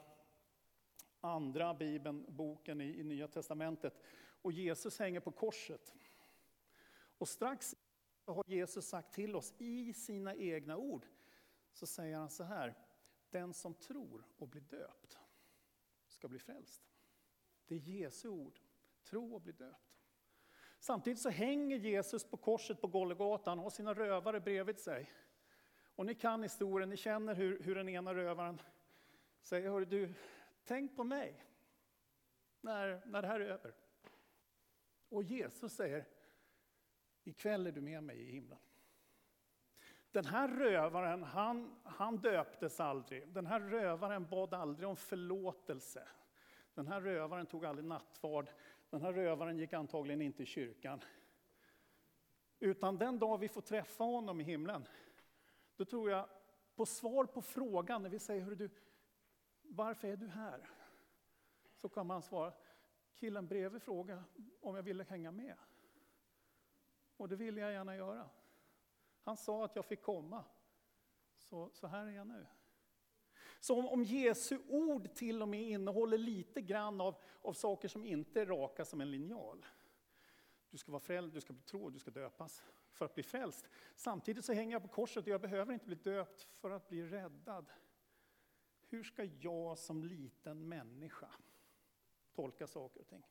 andra 1.21 1.75
bibeln, 1.75 2.25
boken 2.29 2.81
i, 2.81 3.01
i 3.01 3.05
Nya 3.05 3.29
Testamentet. 3.29 4.01
Och 4.43 4.53
Jesus 4.53 4.99
hänger 4.99 5.21
på 5.21 5.33
korset. 5.33 5.95
Och 7.19 7.29
strax 7.29 7.77
har 8.25 8.45
Jesus 8.47 8.89
sagt 8.89 9.15
till 9.15 9.37
oss 9.37 9.55
i 9.59 9.95
sina 9.95 10.35
egna 10.35 10.77
ord, 10.77 11.07
så 11.73 11.87
säger 11.87 12.17
han 12.17 12.31
så 12.31 12.45
här, 12.45 12.75
den 13.31 13.55
som 13.55 13.75
tror 13.75 14.25
och 14.37 14.49
blir 14.49 14.61
döpt 14.61 15.19
ska 16.09 16.29
bli 16.29 16.39
frälst. 16.39 16.83
Det 17.67 17.75
är 17.75 17.79
Jesu 17.79 18.29
ord, 18.29 18.61
tro 19.05 19.35
och 19.35 19.41
bli 19.41 19.53
döpt. 19.53 19.90
Samtidigt 20.81 21.21
så 21.21 21.31
hänger 21.31 21.77
Jesus 21.77 22.25
på 22.25 22.37
korset 22.37 22.81
på 22.81 22.87
Golgata, 22.87 23.51
han 23.51 23.59
har 23.59 23.71
sina 23.71 23.95
rövare 23.95 24.41
bredvid 24.41 24.79
sig. 24.79 25.13
Och 25.83 26.07
ni 26.07 26.15
kan 26.15 26.43
historien, 26.43 26.89
ni 26.89 26.97
känner 26.97 27.35
hur, 27.35 27.63
hur 27.63 27.75
den 27.75 27.89
ena 27.89 28.15
rövaren 28.15 28.61
säger, 29.43 29.71
Hör 29.71 29.81
du, 29.81 30.15
tänk 30.65 30.97
på 30.97 31.05
mig 31.05 31.45
när, 32.61 33.03
när 33.07 33.23
det 33.23 33.29
här 33.29 33.41
är 33.41 33.51
över. 33.51 33.75
Och 35.09 35.23
Jesus 35.23 35.73
säger, 35.73 36.05
ikväll 37.25 37.67
är 37.67 37.73
du 37.73 37.81
med 37.81 38.03
mig 38.03 38.21
i 38.21 38.31
himlen. 38.31 38.59
Den 40.11 40.25
här 40.25 40.49
rövaren, 40.49 41.23
han, 41.23 41.81
han 41.85 42.17
döptes 42.17 42.81
aldrig. 42.81 43.29
Den 43.29 43.47
här 43.47 43.61
rövaren 43.61 44.27
bad 44.27 44.55
aldrig 44.55 44.89
om 44.89 44.97
förlåtelse. 44.97 46.09
Den 46.75 46.87
här 46.87 47.01
rövaren 47.01 47.47
tog 47.47 47.65
aldrig 47.65 47.89
nattvard. 47.89 48.51
Den 48.91 49.03
här 49.03 49.13
rövaren 49.13 49.59
gick 49.59 49.73
antagligen 49.73 50.23
inte 50.23 50.43
i 50.43 50.47
kyrkan. 50.47 51.01
Utan 52.59 52.99
den 52.99 53.19
dag 53.19 53.39
vi 53.39 53.49
får 53.49 53.61
träffa 53.61 54.05
honom 54.05 54.41
i 54.41 54.45
himlen, 54.45 54.89
då 55.77 55.85
tror 55.85 56.11
jag 56.11 56.29
på 56.75 56.87
svar 56.87 57.25
på 57.25 57.43
frågan 57.43 58.03
när 58.03 58.11
vi 58.11 58.19
säger, 58.19 58.43
Hör 58.43 58.55
du, 58.55 58.71
varför 59.63 60.09
är 60.09 60.17
du 60.17 60.29
här? 60.29 60.71
Så 61.75 61.89
kommer 61.89 62.15
han 62.15 62.23
svara, 62.23 62.53
killen 63.15 63.47
bredvid 63.47 63.83
frågade 63.83 64.23
om 64.61 64.77
jag 64.77 64.83
ville 64.83 65.05
hänga 65.05 65.31
med. 65.31 65.57
Och 67.17 67.29
det 67.29 67.37
ville 67.37 67.61
jag 67.61 67.73
gärna 67.73 67.97
göra. 67.97 68.31
Han 69.21 69.37
sa 69.37 69.65
att 69.65 69.77
jag 69.77 69.85
fick 69.85 70.03
komma. 70.03 70.45
Så, 71.37 71.71
så 71.73 71.87
här 71.87 72.07
är 72.07 72.11
jag 72.11 72.27
nu. 72.27 72.47
Så 73.61 73.79
om, 73.79 73.89
om 73.89 74.05
Jesu 74.05 74.59
ord 74.69 75.15
till 75.15 75.43
och 75.43 75.49
med 75.49 75.63
innehåller 75.63 76.19
lite 76.19 76.61
grann 76.61 77.01
av, 77.01 77.15
av 77.43 77.53
saker 77.53 77.89
som 77.89 78.05
inte 78.05 78.41
är 78.41 78.47
raka 78.47 78.85
som 78.85 79.01
en 79.01 79.11
linjal. 79.11 79.67
Du 80.71 80.79
ska 80.79 80.93
vara 80.93 81.01
frälst, 81.01 81.35
du 81.35 81.41
ska 81.41 81.53
bli 81.53 81.63
tro, 81.63 81.91
du 81.91 81.99
ska 81.99 82.11
döpas 82.11 82.65
för 82.93 83.05
att 83.05 83.15
bli 83.15 83.23
frälst. 83.23 83.69
Samtidigt 83.97 84.45
så 84.45 84.53
hänger 84.53 84.73
jag 84.73 84.83
på 84.83 84.89
korset 84.89 85.25
och 85.25 85.29
jag 85.29 85.41
behöver 85.41 85.73
inte 85.73 85.87
bli 85.87 85.95
döpt 85.95 86.43
för 86.43 86.71
att 86.71 86.89
bli 86.89 87.07
räddad. 87.07 87.71
Hur 88.89 89.05
ska 89.05 89.25
jag 89.25 89.79
som 89.79 90.05
liten 90.05 90.69
människa 90.69 91.31
tolka 92.35 92.67
saker 92.67 93.01
och 93.01 93.09
ting? 93.09 93.27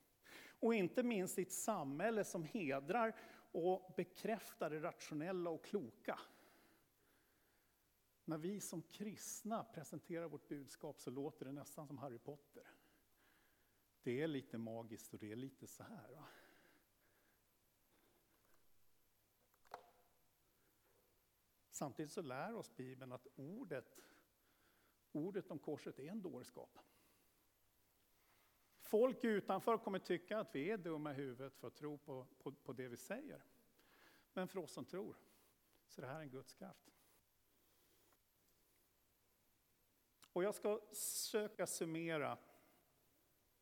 Och 0.60 0.74
inte 0.74 1.02
minst 1.02 1.38
i 1.38 1.42
ett 1.42 1.52
samhälle 1.52 2.24
som 2.24 2.44
hedrar 2.44 3.16
och 3.52 3.92
bekräftar 3.96 4.70
det 4.70 4.80
rationella 4.80 5.50
och 5.50 5.64
kloka. 5.64 6.18
När 8.30 8.38
vi 8.38 8.60
som 8.60 8.82
kristna 8.82 9.64
presenterar 9.64 10.28
vårt 10.28 10.48
budskap 10.48 11.00
så 11.00 11.10
låter 11.10 11.44
det 11.46 11.52
nästan 11.52 11.86
som 11.86 11.98
Harry 11.98 12.18
Potter. 12.18 12.66
Det 14.02 14.22
är 14.22 14.26
lite 14.26 14.58
magiskt 14.58 15.12
och 15.14 15.18
det 15.18 15.32
är 15.32 15.36
lite 15.36 15.66
så 15.66 15.82
här. 15.82 16.08
Va? 16.08 16.28
Samtidigt 21.70 22.12
så 22.12 22.22
lär 22.22 22.54
oss 22.54 22.76
Bibeln 22.76 23.12
att 23.12 23.26
ordet, 23.36 23.98
ordet 25.12 25.50
om 25.50 25.58
korset 25.58 25.98
är 25.98 26.10
en 26.10 26.22
dårskap. 26.22 26.78
Folk 28.78 29.24
utanför 29.24 29.78
kommer 29.78 29.98
tycka 29.98 30.38
att 30.38 30.54
vi 30.54 30.70
är 30.70 30.78
dumma 30.78 31.10
i 31.12 31.14
huvudet 31.14 31.56
för 31.56 31.68
att 31.68 31.76
tro 31.76 31.98
på, 31.98 32.26
på, 32.38 32.52
på 32.52 32.72
det 32.72 32.88
vi 32.88 32.96
säger. 32.96 33.44
Men 34.32 34.48
för 34.48 34.58
oss 34.58 34.72
som 34.72 34.84
tror 34.84 35.16
så 35.86 36.00
är 36.00 36.06
det 36.06 36.12
här 36.12 36.20
en 36.20 36.30
Guds 36.30 36.54
kraft. 36.54 36.99
Och 40.32 40.44
jag 40.44 40.54
ska 40.54 40.80
söka 40.92 41.66
summera 41.66 42.38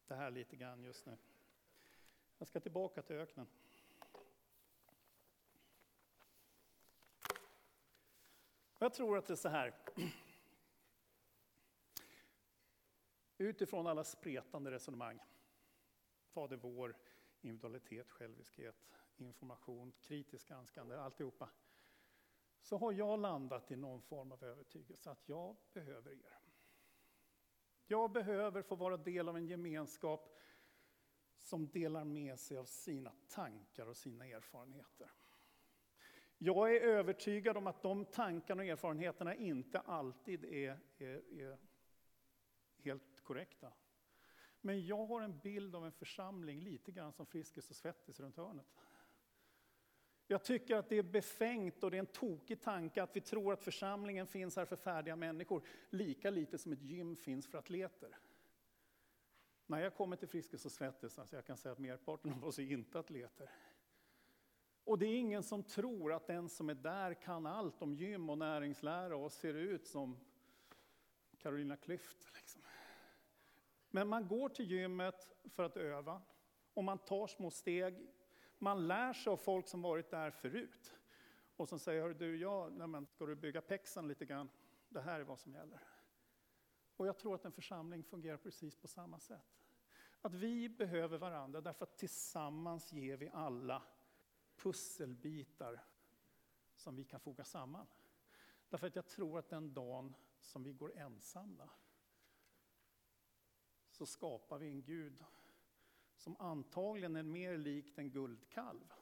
det 0.07 0.15
här 0.15 0.31
lite 0.31 0.57
grann 0.57 0.85
just 0.85 1.07
nu. 1.07 1.17
Jag 2.39 2.49
ska 2.49 2.61
tillbaka 2.61 3.03
till 3.03 3.17
öknen. 3.17 3.47
Jag 8.79 8.95
tror 8.95 9.19
att 9.19 9.27
det 9.27 9.35
är 9.35 9.37
så 9.37 9.49
här. 9.49 9.75
Utifrån 13.39 13.87
alla 13.87 14.05
spretande 14.05 14.71
resonemang, 14.71 15.21
Fader 16.27 16.57
vår, 16.57 16.97
individualitet, 17.41 18.11
själviskhet, 18.11 18.95
information, 19.17 19.93
kritiskt 20.01 20.49
granskande, 20.49 20.97
alltihopa, 20.97 21.51
så 22.61 22.79
har 22.79 22.93
jag 22.93 23.19
landat 23.19 23.71
i 23.71 23.77
någon 23.77 24.03
form 24.03 24.33
av 24.33 24.45
övertygelse 24.45 25.11
att 25.11 25.29
jag 25.29 25.57
behöver 25.73 26.13
er. 26.13 26.48
Jag 27.91 28.13
behöver 28.13 28.63
få 28.63 28.75
vara 28.75 28.97
del 28.97 29.29
av 29.29 29.37
en 29.37 29.47
gemenskap 29.47 30.37
som 31.39 31.69
delar 31.69 32.05
med 32.05 32.39
sig 32.39 32.57
av 32.57 32.65
sina 32.65 33.13
tankar 33.29 33.87
och 33.87 33.97
sina 33.97 34.27
erfarenheter. 34.27 35.11
Jag 36.39 36.77
är 36.77 36.81
övertygad 36.81 37.57
om 37.57 37.67
att 37.67 37.83
de 37.83 38.05
tankarna 38.05 38.63
och 38.63 38.69
erfarenheterna 38.69 39.35
inte 39.35 39.81
alltid 39.81 40.45
är, 40.45 40.81
är, 40.99 41.41
är 41.41 41.59
helt 42.77 43.21
korrekta. 43.21 43.73
Men 44.61 44.87
jag 44.87 45.07
har 45.07 45.23
en 45.23 45.39
bild 45.39 45.75
av 45.75 45.87
en 45.87 45.93
församling 45.93 46.61
lite 46.61 46.93
grann 46.93 47.13
som 47.13 47.27
Friskis 47.27 47.71
och 47.71 47.77
Svettis 47.77 48.21
runt 48.21 48.37
hörnet. 48.37 48.67
Jag 50.31 50.45
tycker 50.45 50.77
att 50.77 50.89
det 50.89 50.99
är 50.99 51.03
befängt 51.03 51.85
och 51.85 51.91
det 51.91 51.97
är 51.97 51.99
en 51.99 52.07
tokig 52.07 52.61
tanke 52.61 53.03
att 53.03 53.17
vi 53.17 53.21
tror 53.21 53.53
att 53.53 53.63
församlingen 53.63 54.27
finns 54.27 54.57
här 54.57 54.65
för 54.65 54.77
färdiga 54.77 55.17
människor, 55.17 55.63
lika 55.91 56.31
lite 56.31 56.59
som 56.59 56.73
ett 56.73 56.83
gym 56.83 57.17
finns 57.17 57.47
för 57.47 57.59
atleter. 57.59 58.19
När 59.67 59.81
jag 59.81 59.95
kommer 59.95 60.17
till 60.17 60.29
Friskis 60.29 60.65
och 60.65 60.73
Svettis, 60.73 61.19
alltså 61.19 61.37
jag 61.37 61.47
kan 61.47 61.57
säga 61.57 61.73
att 61.73 61.79
merparten 61.79 62.33
av 62.33 62.45
oss 62.45 62.59
är 62.59 62.73
inte 62.73 62.99
atleter. 62.99 63.51
Och 64.85 64.99
det 64.99 65.07
är 65.07 65.19
ingen 65.19 65.43
som 65.43 65.63
tror 65.63 66.13
att 66.13 66.27
den 66.27 66.49
som 66.49 66.71
är 66.71 66.75
där 66.75 67.15
kan 67.15 67.47
allt 67.47 67.83
om 67.83 67.95
gym 67.95 68.31
och 68.31 68.39
näringslära 68.39 69.17
och 69.17 69.33
ser 69.33 69.55
ut 69.55 69.87
som 69.87 70.17
Carolina 71.39 71.77
Klüft. 71.77 72.35
Liksom. 72.35 72.63
Men 73.91 74.09
man 74.09 74.29
går 74.29 74.49
till 74.49 74.71
gymmet 74.71 75.29
för 75.55 75.63
att 75.63 75.77
öva 75.77 76.23
och 76.75 76.85
man 76.85 76.99
tar 76.99 77.27
små 77.27 77.51
steg. 77.51 78.09
Man 78.59 78.87
lär 78.87 79.13
sig 79.13 79.31
av 79.31 79.37
folk 79.37 79.69
som 79.69 79.83
varit 79.83 80.11
där 80.11 80.31
förut. 80.31 80.95
Och 81.57 81.69
som 81.69 81.79
säger, 81.79 82.09
du, 82.09 82.37
ja, 82.37 82.69
nej, 82.69 83.07
ska 83.07 83.27
du 83.27 83.35
bygga 83.35 83.61
pexen 83.61 84.09
lite 84.09 84.27
grann? 84.27 84.49
Det 84.89 85.01
här 85.01 85.21
är 85.21 85.25
vad 85.25 85.39
som 85.39 85.55
gäller. 85.55 85.81
Och 86.97 87.07
jag 87.07 87.19
tror 87.19 87.35
att 87.35 87.45
en 87.45 87.53
församling 87.53 88.05
fungerar 88.05 88.37
precis 88.37 88.77
på 88.77 88.89
samma 88.89 89.19
sätt. 89.19 89.59
Att 90.21 90.35
vi 90.35 90.69
behöver 90.69 91.19
varandra 91.19 91.61
därför 91.61 91.85
att 91.85 91.99
tillsammans 91.99 92.93
ger 92.93 93.17
vi 93.17 93.31
alla 93.33 93.83
pusselbitar 94.57 95.85
som 96.77 96.97
vi 96.97 97.05
kan 97.05 97.21
foga 97.21 97.45
samman. 97.45 97.87
Därför 98.69 98.87
att 98.87 98.97
jag 98.97 99.07
tror 99.07 99.39
att 99.39 99.49
den 99.49 99.75
dagen 99.75 100.15
som 100.41 100.63
vi 100.63 100.73
går 100.73 100.97
ensamma 100.97 101.71
så 103.91 104.07
skapar 104.07 104.59
vi 104.59 104.69
en 104.69 104.83
Gud 104.83 105.25
som 106.19 106.37
antagligen 106.39 107.17
är 107.17 107.23
mer 107.23 107.57
likt 107.57 107.99
en 107.99 108.11
guldkalv 108.11 108.93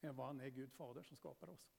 än 0.00 0.16
vad 0.16 0.26
han 0.26 0.40
är 0.40 0.48
Gud 0.48 0.72
fader 0.72 1.02
som 1.02 1.16
skapar 1.16 1.48
oss. 1.48 1.70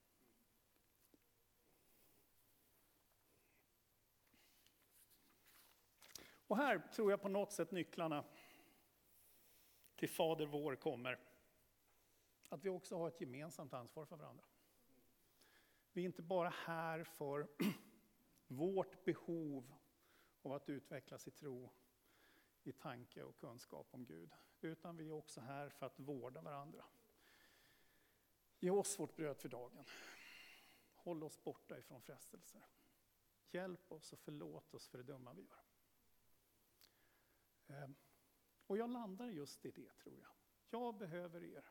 Och 6.52 6.58
här 6.58 6.80
tror 6.80 7.12
jag 7.12 7.22
på 7.22 7.30
något 7.30 7.52
sätt 7.52 7.72
nycklarna 7.72 8.26
till 9.96 10.10
Fader 10.10 10.46
vår 10.46 10.76
kommer. 10.76 11.20
Att 12.50 12.66
vi 12.66 12.70
också 12.70 12.98
har 12.98 13.08
ett 13.08 13.22
gemensamt 13.22 13.74
ansvar 13.74 14.06
för 14.06 14.16
varandra. 14.16 14.44
Vi 15.94 16.02
är 16.02 16.06
inte 16.06 16.22
bara 16.22 16.50
här 16.50 17.04
för 17.04 17.48
vårt 18.48 19.06
behov 19.06 19.74
av 20.42 20.54
att 20.54 20.70
utvecklas 20.70 21.28
i 21.28 21.32
tro, 21.32 21.70
i 22.64 22.72
tanke 22.72 23.24
och 23.24 23.38
kunskap 23.38 23.88
om 23.92 24.06
Gud. 24.06 24.32
Utan 24.62 24.98
vi 24.98 25.08
är 25.08 25.12
också 25.12 25.42
här 25.42 25.70
för 25.70 25.86
att 25.86 26.00
vårda 26.00 26.42
varandra. 26.42 26.86
Ge 28.60 28.70
oss 28.70 29.00
vårt 29.00 29.16
bröd 29.16 29.38
för 29.38 29.50
dagen. 29.50 29.86
Håll 30.94 31.24
oss 31.24 31.44
borta 31.44 31.80
ifrån 31.80 32.02
frestelser. 32.02 32.62
Hjälp 33.52 33.92
oss 33.92 34.14
och 34.14 34.20
förlåt 34.20 34.74
oss 34.74 34.88
för 34.88 34.98
det 34.98 35.04
dumma 35.04 35.34
vi 35.34 35.42
gör. 35.42 35.64
Ehm, 37.68 37.96
och 38.68 38.78
jag 38.78 38.90
landar 38.90 39.28
just 39.28 39.66
i 39.66 39.72
det 39.72 39.94
tror 39.94 40.20
jag. 40.22 40.32
Jag 40.70 40.98
behöver 40.98 41.44
er. 41.44 41.66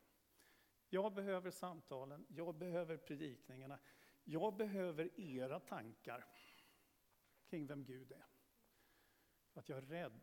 Jag 0.88 1.14
behöver 1.14 1.50
samtalen, 1.50 2.26
jag 2.28 2.54
behöver 2.54 2.96
predikningarna. 2.96 3.78
Jag 4.24 4.56
behöver 4.56 5.20
era 5.20 5.60
tankar 5.60 6.24
kring 7.44 7.66
vem 7.66 7.84
Gud 7.84 8.12
är. 8.12 8.26
För 9.50 9.60
att 9.60 9.68
jag 9.68 9.78
är 9.78 9.82
rädd 9.82 10.20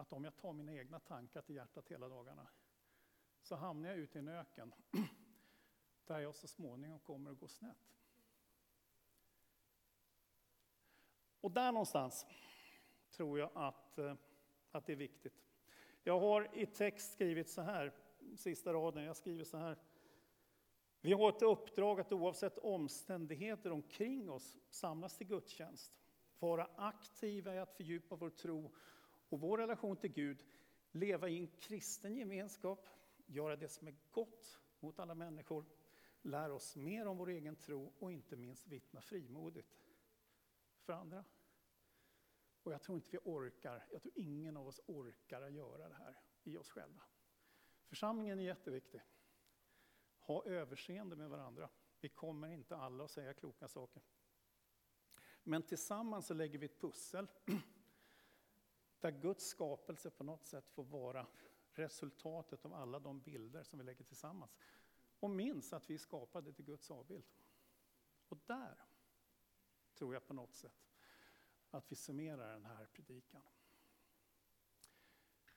att 0.00 0.12
om 0.12 0.24
jag 0.24 0.36
tar 0.36 0.52
mina 0.52 0.72
egna 0.72 0.98
tankar 1.00 1.42
till 1.42 1.54
hjärtat 1.54 1.88
hela 1.88 2.08
dagarna 2.08 2.48
så 3.42 3.56
hamnar 3.56 3.88
jag 3.88 3.98
ute 3.98 4.18
i 4.18 4.20
en 4.20 4.28
öken 4.28 4.74
där 6.06 6.18
jag 6.18 6.34
så 6.34 6.48
småningom 6.48 7.00
kommer 7.00 7.30
att 7.30 7.38
gå 7.38 7.48
snett. 7.48 7.96
Och 11.40 11.50
där 11.50 11.72
någonstans 11.72 12.26
tror 13.10 13.38
jag 13.38 13.50
att, 13.54 13.98
eh, 13.98 14.14
att 14.70 14.86
det 14.86 14.92
är 14.92 14.96
viktigt. 14.96 15.46
Jag 16.02 16.20
har 16.20 16.58
i 16.58 16.66
text 16.66 17.12
skrivit 17.12 17.48
så 17.48 17.62
här, 17.62 17.92
sista 18.36 18.72
raden, 18.72 19.04
jag 19.04 19.16
skriver 19.16 19.44
så 19.44 19.56
här. 19.56 19.78
Vi 21.00 21.12
har 21.12 21.28
ett 21.28 21.42
uppdrag 21.42 22.00
att 22.00 22.12
oavsett 22.12 22.58
omständigheter 22.58 23.72
omkring 23.72 24.30
oss 24.30 24.56
samlas 24.70 25.16
till 25.16 25.26
gudstjänst, 25.26 25.92
vara 26.38 26.70
aktiva 26.76 27.54
i 27.54 27.58
att 27.58 27.72
fördjupa 27.72 28.16
vår 28.16 28.30
tro 28.30 28.72
och 29.30 29.40
vår 29.40 29.58
relation 29.58 29.96
till 29.96 30.12
Gud, 30.12 30.44
leva 30.90 31.28
i 31.28 31.38
en 31.38 31.48
kristen 31.48 32.16
gemenskap, 32.16 32.88
göra 33.26 33.56
det 33.56 33.68
som 33.68 33.88
är 33.88 33.96
gott 34.10 34.60
mot 34.80 34.98
alla 34.98 35.14
människor, 35.14 35.64
lära 36.22 36.54
oss 36.54 36.76
mer 36.76 37.06
om 37.06 37.16
vår 37.16 37.28
egen 37.28 37.56
tro 37.56 37.92
och 37.98 38.12
inte 38.12 38.36
minst 38.36 38.66
vittna 38.66 39.00
frimodigt 39.00 39.78
för 40.80 40.92
andra. 40.92 41.24
Och 42.62 42.72
jag 42.72 42.82
tror 42.82 42.96
inte 42.96 43.10
vi 43.10 43.18
orkar, 43.24 43.86
jag 43.92 44.02
tror 44.02 44.12
ingen 44.16 44.56
av 44.56 44.68
oss 44.68 44.80
orkar 44.86 45.42
att 45.42 45.52
göra 45.52 45.88
det 45.88 45.94
här 45.94 46.18
i 46.42 46.56
oss 46.56 46.70
själva. 46.70 47.02
Församlingen 47.86 48.38
är 48.38 48.44
jätteviktig. 48.44 49.00
Ha 50.18 50.44
överseende 50.44 51.16
med 51.16 51.30
varandra. 51.30 51.68
Vi 52.00 52.08
kommer 52.08 52.48
inte 52.48 52.76
alla 52.76 53.04
att 53.04 53.10
säga 53.10 53.34
kloka 53.34 53.68
saker. 53.68 54.02
Men 55.42 55.62
tillsammans 55.62 56.26
så 56.26 56.34
lägger 56.34 56.58
vi 56.58 56.66
ett 56.66 56.80
pussel 56.80 57.26
där 59.00 59.10
Guds 59.10 59.46
skapelse 59.46 60.10
på 60.10 60.24
något 60.24 60.46
sätt 60.46 60.68
får 60.68 60.84
vara 60.84 61.26
resultatet 61.72 62.64
av 62.64 62.74
alla 62.74 62.98
de 62.98 63.20
bilder 63.20 63.62
som 63.62 63.78
vi 63.78 63.84
lägger 63.84 64.04
tillsammans. 64.04 64.56
Och 65.20 65.30
minns 65.30 65.72
att 65.72 65.90
vi 65.90 65.94
är 65.94 65.98
skapade 65.98 66.52
till 66.52 66.64
Guds 66.64 66.90
avbild. 66.90 67.24
Och 68.28 68.38
där 68.46 68.84
tror 69.94 70.14
jag 70.14 70.26
på 70.26 70.34
något 70.34 70.54
sätt 70.54 70.90
att 71.70 71.92
vi 71.92 71.96
summerar 71.96 72.52
den 72.52 72.64
här 72.64 72.86
predikan. 72.86 73.42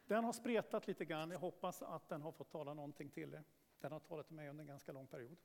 Den 0.06 0.24
har 0.24 0.34
spretat 0.34 0.88
lite 0.88 1.06
grann, 1.06 1.32
jag 1.32 1.40
hoppas 1.40 1.82
att 1.82 2.10
den 2.10 2.22
har 2.22 2.32
fått 2.32 2.50
tala 2.50 2.74
någonting 2.74 3.10
till 3.10 3.34
er. 3.34 3.44
Den 3.80 3.92
har 3.92 4.00
talat 4.00 4.28
till 4.28 4.36
mig 4.36 4.50
under 4.50 4.62
en 4.62 4.68
ganska 4.68 4.92
lång 4.92 5.08
period. 5.08 5.38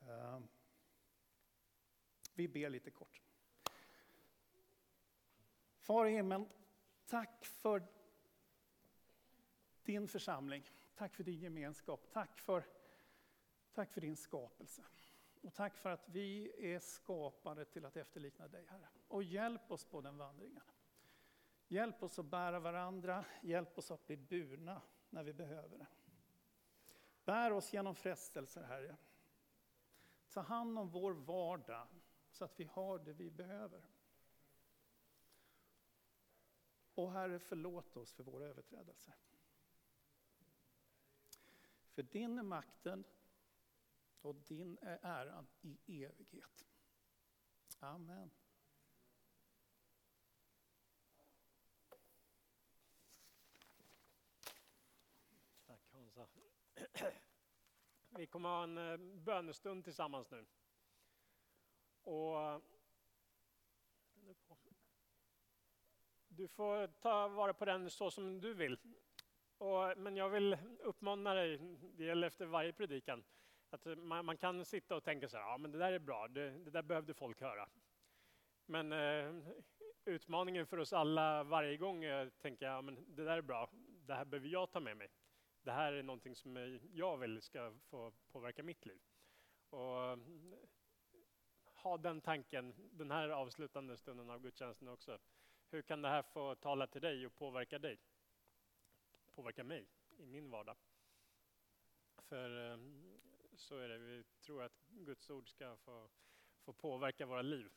Eh, 0.00 0.40
vi 2.34 2.48
ber 2.48 2.70
lite 2.70 2.90
kort. 2.90 3.22
Far 5.78 6.06
i 6.06 6.10
himlen, 6.10 6.48
tack 7.06 7.44
för 7.44 7.86
din 9.82 10.08
församling. 10.08 10.70
Tack 10.94 11.14
för 11.14 11.24
din 11.24 11.40
gemenskap. 11.40 12.08
Tack 12.12 12.38
för, 12.38 12.64
tack 13.72 13.92
för 13.92 14.00
din 14.00 14.16
skapelse. 14.16 14.84
Och 15.42 15.54
tack 15.54 15.76
för 15.76 15.90
att 15.90 16.08
vi 16.08 16.52
är 16.74 16.78
skapade 16.78 17.64
till 17.64 17.84
att 17.84 17.96
efterlikna 17.96 18.48
dig, 18.48 18.66
Herre. 18.66 18.88
Och 19.08 19.22
hjälp 19.22 19.70
oss 19.70 19.84
på 19.84 20.00
den 20.00 20.16
vandringen. 20.16 20.62
Hjälp 21.68 22.02
oss 22.02 22.18
att 22.18 22.26
bära 22.26 22.60
varandra, 22.60 23.24
hjälp 23.42 23.78
oss 23.78 23.90
att 23.90 24.06
bli 24.06 24.16
burna 24.16 24.82
när 25.10 25.22
vi 25.22 25.32
behöver 25.32 25.78
det. 25.78 25.86
Bär 27.24 27.52
oss 27.52 27.72
genom 27.72 27.94
frestelser, 27.94 28.62
Herre. 28.62 28.96
Ta 30.28 30.40
hand 30.40 30.78
om 30.78 30.90
vår 30.90 31.12
vardag 31.12 31.86
så 32.30 32.44
att 32.44 32.60
vi 32.60 32.64
har 32.64 32.98
det 32.98 33.12
vi 33.12 33.30
behöver. 33.30 33.84
Och 36.94 37.12
Herre, 37.12 37.38
förlåt 37.38 37.96
oss 37.96 38.12
för 38.12 38.22
våra 38.22 38.44
överträdelser. 38.46 39.14
För 41.94 42.02
din 42.02 42.38
är 42.38 42.42
makten 42.42 43.04
och 44.20 44.34
din 44.34 44.78
är 44.82 44.98
äran 45.02 45.46
i 45.60 46.04
evighet. 46.04 46.66
Amen. 47.78 48.30
Tack 55.66 55.90
Hansa. 55.90 56.28
Vi 58.08 58.26
kommer 58.26 58.48
ha 58.48 58.64
en 58.64 58.78
eh, 58.78 58.96
bönestund 58.96 59.84
tillsammans 59.84 60.30
nu. 60.30 60.46
Och 62.02 62.42
eh, 62.42 62.60
du 66.36 66.48
får 66.48 66.86
ta 66.86 67.28
vara 67.28 67.54
på 67.54 67.64
den 67.64 67.90
så 67.90 68.10
som 68.10 68.40
du 68.40 68.54
vill. 68.54 68.78
Och, 69.58 69.98
men 69.98 70.16
jag 70.16 70.28
vill 70.28 70.56
uppmana 70.78 71.34
dig, 71.34 71.58
det 71.96 72.04
gäller 72.04 72.26
efter 72.26 72.46
varje 72.46 72.72
predikan, 72.72 73.24
att 73.70 73.84
man, 73.98 74.24
man 74.24 74.36
kan 74.36 74.64
sitta 74.64 74.96
och 74.96 75.04
tänka 75.04 75.28
så 75.28 75.36
här, 75.36 75.44
ja 75.44 75.58
men 75.58 75.72
det 75.72 75.78
där 75.78 75.92
är 75.92 75.98
bra, 75.98 76.28
det, 76.28 76.50
det 76.50 76.70
där 76.70 76.82
behövde 76.82 77.14
folk 77.14 77.40
höra. 77.40 77.68
Men 78.66 78.92
eh, 78.92 79.54
utmaningen 80.04 80.66
för 80.66 80.78
oss 80.78 80.92
alla 80.92 81.44
varje 81.44 81.76
gång 81.76 82.04
är 82.04 82.26
att 82.26 82.38
tänka, 82.38 82.64
ja 82.64 82.82
men 82.82 83.14
det 83.16 83.24
där 83.24 83.36
är 83.36 83.42
bra, 83.42 83.70
det 84.06 84.14
här 84.14 84.24
behöver 84.24 84.48
jag 84.48 84.70
ta 84.70 84.80
med 84.80 84.96
mig. 84.96 85.08
Det 85.62 85.72
här 85.72 85.92
är 85.92 86.02
någonting 86.02 86.36
som 86.36 86.80
jag 86.92 87.16
vill 87.16 87.42
ska 87.42 87.72
få 87.90 88.12
påverka 88.32 88.62
mitt 88.62 88.86
liv. 88.86 89.00
Och 89.70 90.18
ha 91.84 91.96
den 91.98 92.20
tanken 92.20 92.74
den 92.92 93.10
här 93.10 93.28
avslutande 93.28 93.96
stunden 93.96 94.30
av 94.30 94.40
gudstjänsten 94.40 94.88
också. 94.88 95.18
Hur 95.74 95.82
kan 95.82 96.02
det 96.02 96.08
här 96.08 96.22
få 96.22 96.54
tala 96.54 96.86
till 96.86 97.00
dig 97.00 97.26
och 97.26 97.34
påverka 97.34 97.78
dig? 97.78 97.98
Påverka 99.34 99.64
mig 99.64 99.86
i 100.18 100.26
min 100.26 100.50
vardag. 100.50 100.76
För 102.18 102.72
eh, 102.72 102.78
så 103.56 103.78
är 103.78 103.88
det, 103.88 103.98
vi 103.98 104.24
tror 104.40 104.62
att 104.62 104.86
Guds 104.88 105.30
ord 105.30 105.48
ska 105.48 105.76
få, 105.76 106.08
få 106.60 106.72
påverka 106.72 107.26
våra 107.26 107.42
liv. 107.42 107.72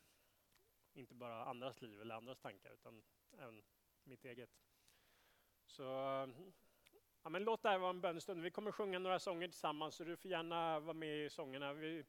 Inte 0.94 1.14
bara 1.14 1.44
andras 1.44 1.80
liv 1.80 2.00
eller 2.00 2.14
andras 2.14 2.38
tankar 2.38 2.72
utan 2.72 3.02
även 3.38 3.62
mitt 4.04 4.24
eget. 4.24 4.50
Så 5.66 5.82
eh, 6.22 6.28
ja, 7.22 7.30
men 7.30 7.44
låt 7.44 7.62
det 7.62 7.68
här 7.68 7.78
vara 7.78 7.90
en 7.90 8.00
bönestund. 8.00 8.42
Vi 8.42 8.50
kommer 8.50 8.72
sjunga 8.72 8.98
några 8.98 9.18
sånger 9.18 9.48
tillsammans 9.48 9.94
så 9.94 10.04
du 10.04 10.16
får 10.16 10.30
gärna 10.30 10.80
vara 10.80 10.94
med 10.94 11.24
i 11.24 11.30
sångerna. 11.30 11.72
Vi 11.72 12.04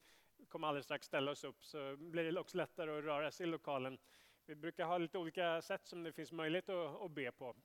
kommer 0.47 0.67
alldeles 0.67 0.85
strax 0.85 1.05
ställa 1.05 1.31
oss 1.31 1.43
upp 1.43 1.65
så 1.65 1.95
blir 1.97 2.31
det 2.31 2.39
också 2.39 2.57
lättare 2.57 2.97
att 2.97 3.03
röra 3.03 3.31
sig 3.31 3.47
i 3.47 3.49
lokalen. 3.49 3.99
Vi 4.49 4.55
brukar 4.55 4.85
ha 4.85 4.97
lite 4.97 5.17
olika 5.17 5.61
sätt 5.61 5.87
som 5.87 6.03
det 6.03 6.11
finns 6.11 6.31
möjlighet 6.31 6.69
att, 6.69 7.01
att 7.01 7.11
be 7.11 7.31
på. 7.31 7.55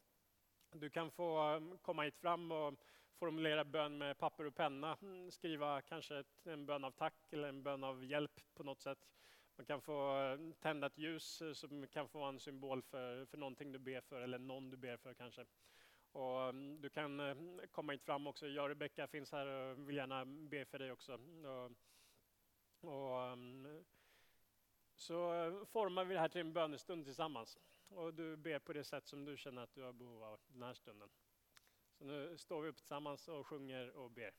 Du 0.73 0.90
kan 0.90 1.11
få 1.11 1.55
um, 1.55 1.78
komma 1.78 2.02
hit 2.02 2.16
fram 2.16 2.52
och 2.52 2.74
formulera 3.19 3.65
bön 3.65 3.98
med 3.98 4.19
papper 4.19 4.47
och 4.47 4.55
penna. 4.55 4.97
Mm, 5.02 5.31
skriva 5.31 5.82
kanske 5.82 6.19
ett, 6.19 6.47
en 6.47 6.66
bön 6.66 6.85
av 6.85 6.90
tack 6.90 7.32
eller 7.32 7.48
en 7.48 7.62
bön 7.62 7.85
av 7.85 8.05
hjälp 8.05 8.40
på 8.55 8.62
något 8.62 8.81
sätt. 8.81 8.98
Man 9.56 9.66
kan 9.66 9.81
få 9.81 10.19
um, 10.19 10.52
tända 10.52 10.86
ett 10.86 10.98
ljus 10.98 11.43
eh, 11.43 11.52
som 11.52 11.86
kan 11.86 12.09
få 12.09 12.19
vara 12.19 12.28
en 12.28 12.40
symbol 12.40 12.82
för, 12.82 13.24
för 13.24 13.39
någonting 13.39 13.73
du 13.73 13.78
ber 13.78 14.01
för 14.01 14.20
eller 14.20 14.39
någon 14.39 14.70
du 14.70 14.77
ber 14.77 14.97
för 14.97 15.15
kanske. 15.15 15.44
Och 16.12 16.48
um, 16.48 16.81
du 16.81 16.90
kan 16.90 17.20
eh, 17.20 17.36
komma 17.70 17.93
hit 17.93 18.02
fram 18.02 18.27
också. 18.27 18.47
Jag 18.47 18.62
och 18.62 18.69
Rebecka 18.69 19.06
finns 19.06 19.32
här 19.32 19.47
och 19.47 19.89
vill 19.89 19.97
gärna 19.97 20.24
be 20.24 20.65
för 20.65 20.78
dig 20.78 20.93
också. 20.93 21.19
Och, 21.44 21.70
och, 22.90 23.39
så 24.95 25.35
eh, 25.35 25.65
formar 25.65 26.05
vi 26.05 26.15
det 26.15 26.21
här 26.21 26.29
till 26.29 26.41
en 26.41 26.53
bönestund 26.53 27.05
tillsammans. 27.05 27.59
Och 27.89 28.15
du 28.15 28.37
ber 28.37 28.59
på 28.59 28.73
det 28.73 28.85
sätt 28.85 29.07
som 29.07 29.25
du 29.25 29.37
känner 29.37 29.62
att 29.62 29.75
du 29.75 29.83
har 29.83 29.93
behov 29.93 30.23
av 30.23 30.41
den 30.47 30.62
här 30.62 30.75
stunden. 30.75 31.09
Så 31.99 32.05
nu 32.05 32.39
står 32.39 32.62
vi 32.62 32.69
upp 32.69 32.77
tillsammans 32.77 33.29
och 33.29 33.47
sjunger 33.47 33.97
och 33.97 34.11
ber. 34.11 34.35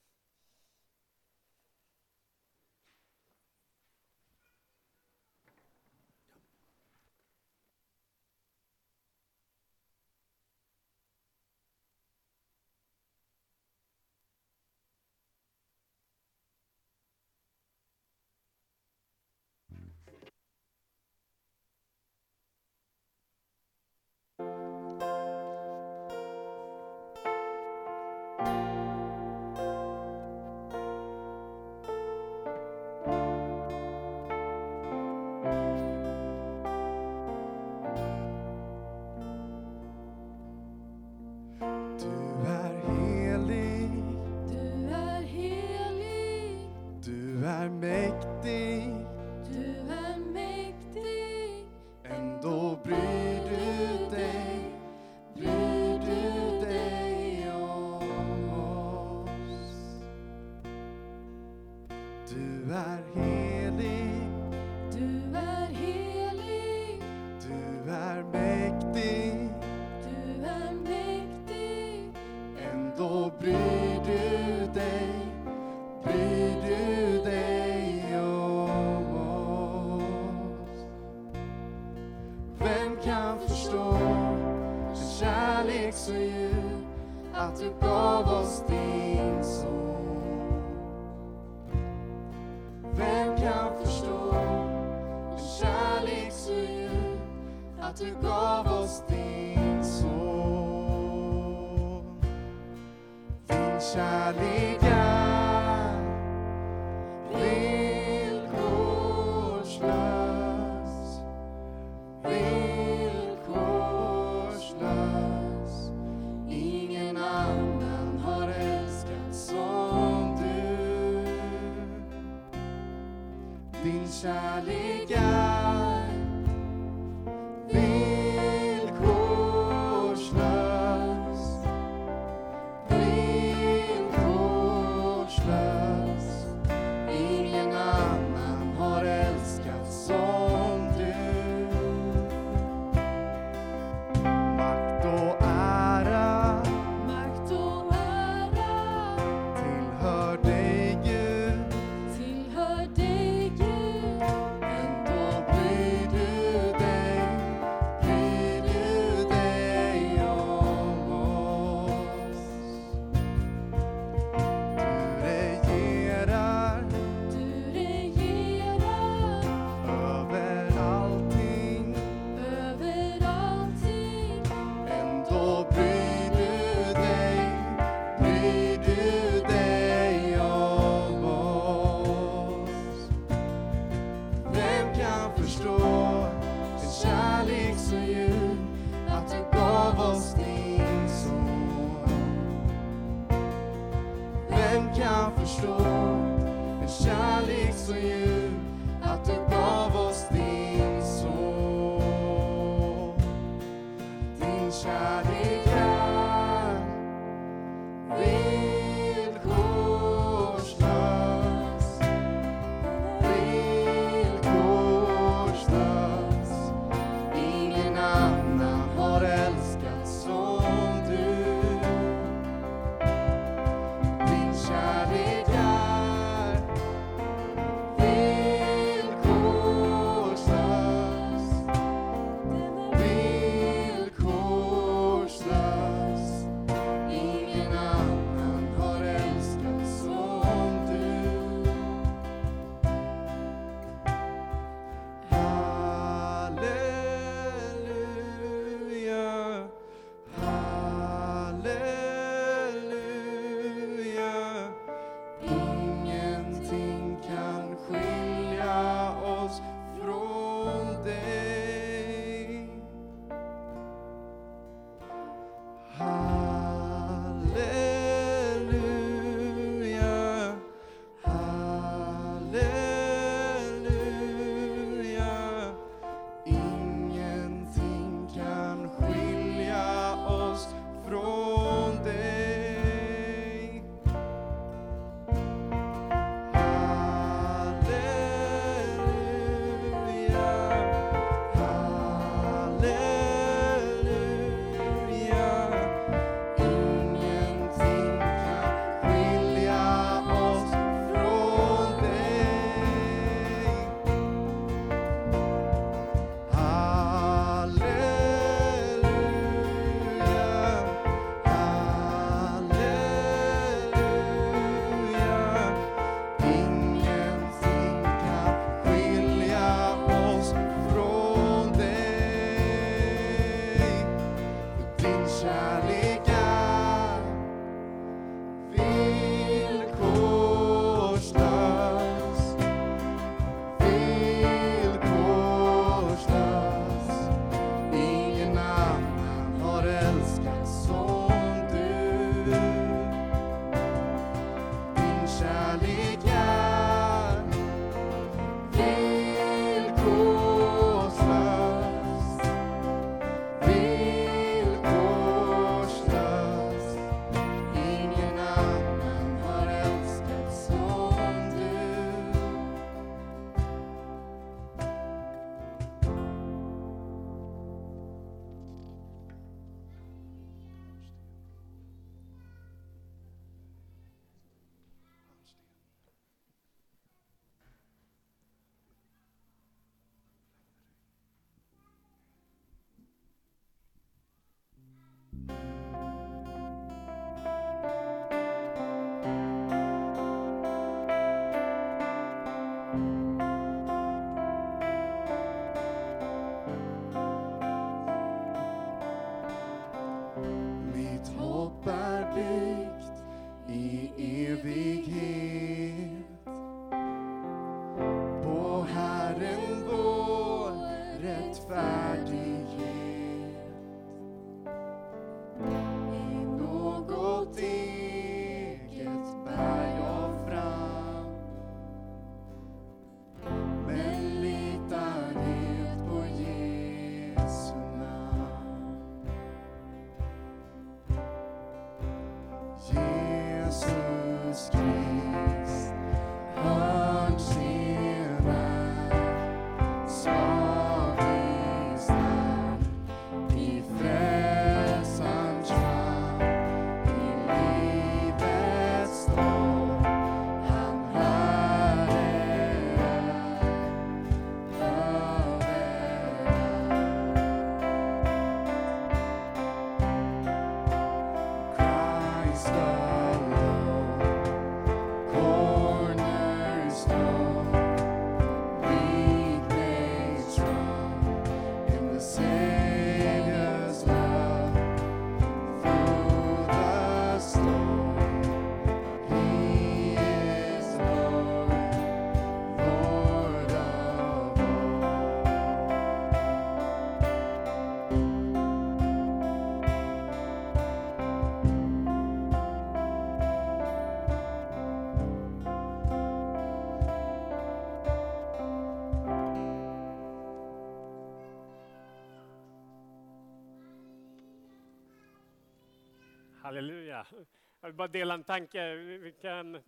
Jag 507.80 507.88
vill 507.88 507.94
bara 507.96 508.08
dela 508.08 508.34
en 508.34 508.44
tanke. 508.44 508.96
Vi 508.96 509.32
kan, 509.32 509.82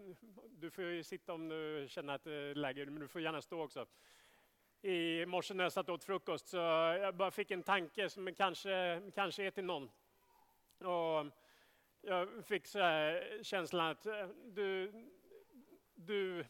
du 0.50 0.72
får 0.72 0.84
ju 0.84 1.04
sitta 1.04 1.34
om 1.34 1.50
du 1.50 1.86
känner 1.90 2.14
att 2.16 2.24
det 2.24 2.34
är 2.34 2.56
läge, 2.56 2.86
men 2.86 3.00
du 3.00 3.08
får 3.08 3.22
gärna 3.22 3.42
stå 3.42 3.64
också. 3.64 3.86
I 4.82 5.26
morse 5.26 5.54
när 5.54 5.64
jag 5.64 5.74
satt 5.74 5.90
och 5.90 5.96
åt 5.96 6.04
frukost 6.04 6.48
så 6.48 6.58
jag 6.58 7.16
bara 7.16 7.32
fick 7.32 7.52
en 7.52 7.64
tanke 7.64 8.10
som 8.10 8.34
kanske, 8.34 9.02
kanske 9.16 9.44
är 9.44 9.52
till 9.52 9.66
någon. 9.66 9.90
Och 10.78 11.26
jag 12.02 12.46
fick 12.46 12.68
så 12.68 12.80
här 12.80 13.40
känslan 13.44 13.88
att 13.88 14.06
eh, 14.06 14.28
du, 14.46 14.92
du, 15.96 16.46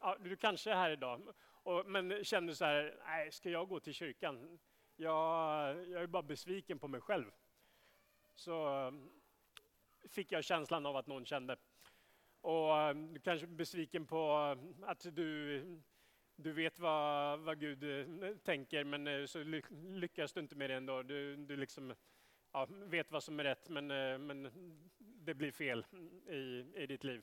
ja, 0.00 0.16
du 0.20 0.36
kanske 0.36 0.70
är 0.70 0.74
här 0.74 0.90
idag, 0.90 1.34
och, 1.62 1.86
men 1.86 2.24
kände 2.24 2.54
så 2.54 2.64
här, 2.64 3.00
nej, 3.06 3.32
ska 3.32 3.50
jag 3.50 3.68
gå 3.68 3.80
till 3.80 3.94
kyrkan? 3.94 4.58
Jag, 4.96 5.88
jag 5.88 6.02
är 6.02 6.06
bara 6.06 6.22
besviken 6.22 6.78
på 6.78 6.88
mig 6.88 7.00
själv. 7.00 7.30
Så 8.34 8.92
fick 10.10 10.32
jag 10.32 10.44
känslan 10.44 10.86
av 10.86 10.96
att 10.96 11.06
någon 11.06 11.26
kände. 11.26 11.56
Och 12.40 12.76
eh, 12.78 12.94
du 12.94 13.20
kanske 13.20 13.46
är 13.46 13.48
besviken 13.48 14.06
på 14.06 14.56
eh, 14.56 14.88
att 14.90 15.06
du, 15.16 15.62
du 16.36 16.52
vet 16.52 16.78
vad, 16.78 17.40
vad 17.40 17.60
Gud 17.60 17.84
eh, 17.84 18.36
tänker, 18.36 18.84
men 18.84 19.28
så 19.28 19.38
lyckas 19.70 20.32
du 20.32 20.40
inte 20.40 20.56
med 20.56 20.70
det 20.70 20.76
ändå. 20.76 21.02
Du, 21.02 21.36
du 21.36 21.56
liksom, 21.56 21.94
ja, 22.52 22.66
vet 22.70 23.10
vad 23.10 23.22
som 23.22 23.40
är 23.40 23.44
rätt, 23.44 23.68
men, 23.68 23.86
men 24.26 24.50
det 24.98 25.34
blir 25.34 25.52
fel 25.52 25.86
i, 26.26 26.64
i 26.74 26.86
ditt 26.86 27.04
liv. 27.04 27.22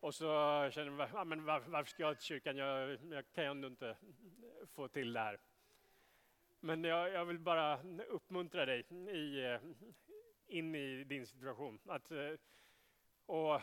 Och 0.00 0.14
så 0.14 0.24
känner 0.72 0.90
du, 0.90 1.08
ja, 1.14 1.24
men 1.24 1.44
var, 1.44 1.60
varför 1.60 1.90
ska 1.90 2.02
jag 2.02 2.16
till 2.16 2.26
kyrkan? 2.26 2.56
Jag, 2.56 2.98
jag 3.10 3.32
kan 3.32 3.44
ju 3.44 3.50
ändå 3.50 3.68
inte 3.68 3.96
få 4.74 4.88
till 4.88 5.12
det 5.12 5.20
här. 5.20 5.40
Men 6.60 6.84
jag, 6.84 7.10
jag 7.10 7.24
vill 7.24 7.38
bara 7.38 7.82
uppmuntra 8.08 8.66
dig 8.66 8.80
i, 9.10 9.58
in 10.52 10.74
i 10.74 11.04
din 11.04 11.26
situation. 11.26 11.80
Att, 11.86 12.10
eh, 12.10 12.32
och 13.26 13.60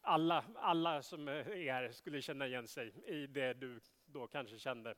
alla, 0.00 0.44
alla 0.54 1.02
som 1.02 1.28
är 1.28 1.72
här 1.72 1.92
skulle 1.92 2.22
känna 2.22 2.46
igen 2.46 2.68
sig 2.68 2.92
i 3.06 3.26
det 3.26 3.54
du 3.54 3.80
då 4.04 4.26
kanske 4.26 4.58
kände 4.58 4.94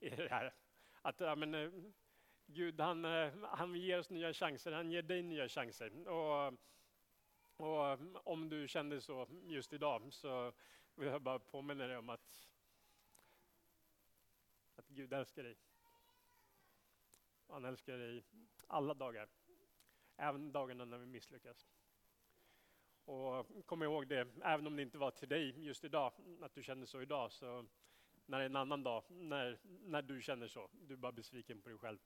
i 0.00 0.08
det 0.08 0.28
här. 0.30 0.54
Att 1.02 1.20
ja, 1.20 1.34
men, 1.34 1.54
eh, 1.54 1.70
Gud 2.46 2.80
han, 2.80 3.04
eh, 3.04 3.32
han 3.42 3.74
ger 3.74 3.98
oss 3.98 4.10
nya 4.10 4.32
chanser, 4.32 4.72
han 4.72 4.90
ger 4.90 5.02
dig 5.02 5.22
nya 5.22 5.48
chanser. 5.48 6.08
Och, 6.08 6.54
och 7.56 7.98
om 8.24 8.48
du 8.48 8.68
kände 8.68 9.00
så 9.00 9.28
just 9.46 9.72
idag 9.72 10.12
så 10.12 10.52
vill 10.94 11.08
jag 11.08 11.22
bara 11.22 11.38
påminna 11.38 11.86
dig 11.86 11.96
om 11.96 12.08
att, 12.08 12.48
att 14.76 14.88
Gud 14.88 15.12
älskar 15.12 15.42
dig. 15.42 15.56
Han 17.48 17.64
älskar 17.64 17.98
dig 17.98 18.24
alla 18.66 18.94
dagar, 18.94 19.28
även 20.18 20.52
dagarna 20.52 20.84
när 20.84 20.98
vi 20.98 21.06
misslyckas. 21.06 21.66
Och 23.04 23.66
kom 23.66 23.82
ihåg 23.82 24.08
det, 24.08 24.28
även 24.42 24.66
om 24.66 24.76
det 24.76 24.82
inte 24.82 24.98
var 24.98 25.10
till 25.10 25.28
dig 25.28 25.64
just 25.64 25.84
idag, 25.84 26.12
att 26.42 26.54
du 26.54 26.62
känner 26.62 26.86
så 26.86 27.02
idag, 27.02 27.32
så 27.32 27.66
när 28.26 28.38
det 28.38 28.44
är 28.44 28.48
en 28.48 28.56
annan 28.56 28.82
dag, 28.82 29.04
när, 29.08 29.58
när 29.64 30.02
du 30.02 30.22
känner 30.22 30.48
så, 30.48 30.70
du 30.72 30.94
är 30.94 30.98
bara 30.98 31.12
besviken 31.12 31.62
på 31.62 31.68
dig 31.68 31.78
själv, 31.78 31.98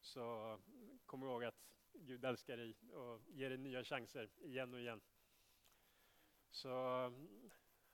så 0.00 0.58
kom 1.06 1.22
ihåg 1.22 1.44
att 1.44 1.62
Gud 1.92 2.24
älskar 2.24 2.56
dig 2.56 2.76
och 2.92 3.20
ger 3.28 3.48
dig 3.48 3.58
nya 3.58 3.84
chanser 3.84 4.30
igen 4.40 4.74
och 4.74 4.80
igen. 4.80 5.00
Så 6.50 6.68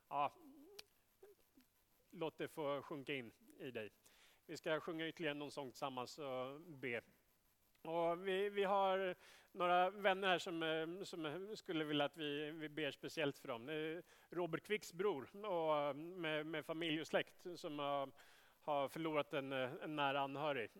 ja, 0.08 0.32
låt 2.10 2.38
det 2.38 2.48
få 2.48 2.82
sjunka 2.82 3.14
in 3.14 3.32
i 3.58 3.70
dig. 3.70 3.90
Vi 4.46 4.56
ska 4.56 4.80
sjunga 4.80 5.08
ytterligare 5.08 5.34
någon 5.34 5.50
sång 5.50 5.70
tillsammans 5.70 6.18
och 6.18 6.60
be. 6.60 7.00
Och 7.88 8.28
vi, 8.28 8.48
vi 8.48 8.64
har 8.64 9.14
några 9.52 9.90
vänner 9.90 10.28
här 10.28 10.38
som, 10.38 10.62
eh, 10.62 11.04
som 11.04 11.26
eh, 11.26 11.54
skulle 11.54 11.84
vilja 11.84 12.04
att 12.04 12.16
vi, 12.16 12.50
vi 12.50 12.68
ber 12.68 12.90
speciellt 12.90 13.38
för 13.38 13.48
dem. 13.48 13.66
Det 13.66 13.74
är 13.74 14.02
Robert 14.30 14.62
Kvicks 14.62 14.92
bror 14.92 15.28
och 15.46 15.76
mm, 15.76 16.20
med, 16.20 16.46
med 16.46 16.64
familj 16.64 17.00
och 17.00 17.06
släkt 17.06 17.46
som 17.56 17.78
har, 17.78 18.10
har 18.60 18.88
förlorat 18.88 19.32
en, 19.32 19.52
eh, 19.52 19.70
en 19.82 19.96
nära 19.96 20.20
anhörig. 20.20 20.70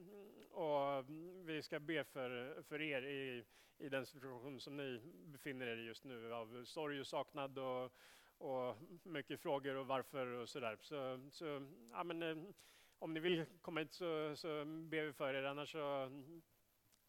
Och 0.50 0.98
mm, 0.98 1.46
vi 1.46 1.62
ska 1.62 1.80
be 1.80 2.04
för, 2.04 2.62
för 2.62 2.80
er 2.80 3.02
i, 3.02 3.44
i 3.78 3.88
den 3.88 4.06
situation 4.06 4.60
som 4.60 4.76
ni 4.76 5.00
befinner 5.24 5.66
er 5.66 5.76
i 5.76 5.86
just 5.86 6.04
nu 6.04 6.34
av 6.34 6.64
sorg 6.64 7.00
och 7.00 7.06
saknad 7.06 7.58
och, 7.58 7.92
och 8.38 8.76
mycket 9.02 9.40
frågor 9.40 9.76
och 9.76 9.86
varför 9.86 10.26
och 10.26 10.48
sådär. 10.48 10.78
Så, 10.80 11.28
så, 11.30 11.66
ja, 11.92 12.04
men, 12.04 12.54
om 12.98 13.14
ni 13.14 13.20
vill 13.20 13.44
komma 13.60 13.80
hit 13.80 13.92
så, 13.92 14.36
så 14.36 14.64
ber 14.64 15.04
vi 15.04 15.12
för 15.12 15.34
er, 15.34 15.42
annars 15.42 15.72
så, 15.72 15.78
mm, 15.80 16.42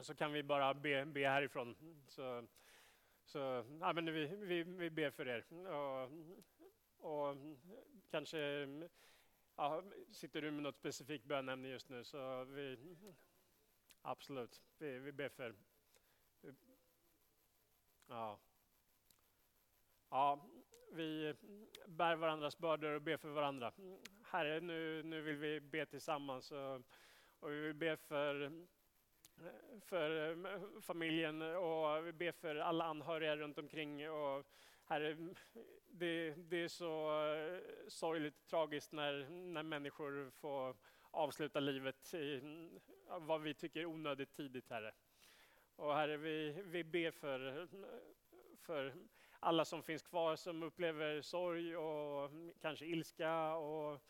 så 0.06 0.16
kan 0.16 0.34
vi 0.34 0.44
bara 0.44 0.74
be, 0.74 1.06
be 1.06 1.28
härifrån. 1.28 1.76
Så, 2.08 2.48
så 3.26 3.66
ja, 3.80 3.94
men 3.94 4.06
vi, 4.06 4.26
vi, 4.26 4.64
vi 4.64 4.90
ber 4.90 5.10
för 5.10 5.28
er. 5.28 5.46
Och, 5.68 6.12
och 6.98 7.38
kanske 8.12 8.40
ja, 9.56 9.84
sitter 10.12 10.42
du 10.42 10.52
med 10.52 10.64
något 10.64 10.76
specifikt 10.76 11.26
bönämne 11.26 11.68
just 11.68 11.90
nu 11.90 12.04
så 12.04 12.44
vi, 12.44 12.78
absolut, 14.02 14.62
vi, 14.78 15.00
vi 15.00 15.12
ber 15.12 15.30
för 15.30 15.56
Ja. 18.08 18.40
ja, 20.10 20.50
vi 20.92 21.36
bär 21.88 22.16
varandras 22.16 22.58
bördor 22.58 22.92
och 22.92 23.02
ber 23.02 23.18
för 23.18 23.30
varandra. 23.30 23.72
Herre, 24.24 24.60
nu, 24.60 25.04
nu 25.04 25.22
vill 25.22 25.36
vi 25.36 25.60
be 25.60 25.86
tillsammans 25.86 26.52
och, 26.52 26.82
och 27.40 27.52
vi 27.52 27.60
vill 27.60 27.74
be 27.74 27.98
för, 27.98 28.52
för 29.86 30.30
eh, 30.32 30.82
familjen 30.82 31.42
och 31.42 32.08
vi 32.08 32.12
ber 32.12 32.32
för 32.32 32.56
alla 32.56 32.86
anhöriga 32.86 33.38
runt 33.38 33.58
omkring. 33.58 34.10
Och 34.10 34.46
herre, 34.86 35.10
eh, 35.12 35.18
det, 35.88 36.32
det 36.32 36.64
är 36.64 36.68
så 36.68 37.24
eh, 37.24 37.60
sorgligt 37.88 38.38
och 38.38 38.48
tragiskt 38.50 38.92
när, 38.92 39.30
när 39.30 39.64
människor 39.64 40.30
får 40.30 40.76
avsluta 41.12 41.60
livet 41.60 42.14
i 42.14 42.42
vad 43.20 43.42
vi 43.42 43.54
tycker 43.54 43.80
är 43.80 43.86
onödigt 43.86 44.34
tidigt, 44.34 44.70
Herre. 44.70 44.92
Och 45.76 45.96
Herre, 45.96 46.18
vi, 46.18 46.62
vi 46.66 46.84
ber 46.84 47.12
för, 47.12 47.68
för 48.58 48.94
alla 49.40 49.66
som 49.66 49.84
finns 49.84 50.04
kvar 50.04 50.36
som 50.36 50.64
upplever 50.64 51.22
sorg 51.22 51.78
och 51.78 52.32
kanske 52.62 52.86
ilska 52.86 53.54
och, 53.54 54.02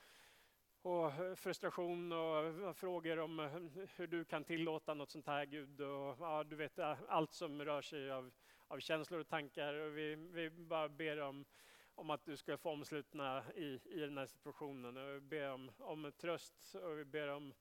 och 0.81 1.11
eh, 1.11 1.35
frustration 1.35 2.11
och 2.11 2.45
eh, 2.45 2.73
frågor 2.73 3.19
om 3.19 3.39
eh, 3.39 3.49
hur 3.95 4.07
du 4.07 4.25
kan 4.25 4.43
tillåta 4.43 4.93
något 4.93 5.11
sånt 5.11 5.27
här 5.27 5.45
Gud. 5.45 5.81
Och, 5.81 6.15
ja, 6.19 6.43
du 6.43 6.55
vet 6.55 6.79
allt 7.07 7.33
som 7.33 7.65
rör 7.65 7.81
sig 7.81 8.11
av, 8.11 8.31
av 8.67 8.79
känslor 8.79 9.19
och 9.19 9.27
tankar. 9.27 9.73
Och 9.73 9.97
vi, 9.97 10.15
vi 10.15 10.49
bara 10.49 10.89
ber 10.89 11.21
om, 11.21 11.45
om 11.95 12.09
att 12.09 12.25
du 12.25 12.37
ska 12.37 12.57
få 12.57 12.69
omslutna 12.69 13.43
i, 13.55 13.79
i 13.85 13.99
den 13.99 14.17
här 14.17 14.25
situationen. 14.25 14.97
Och 14.97 15.15
vi 15.15 15.19
ber 15.19 15.51
om, 15.51 15.71
om 15.77 16.11
tröst 16.17 16.75
och 16.75 16.99
vi 16.99 17.05
ber 17.05 17.27
om 17.27 17.53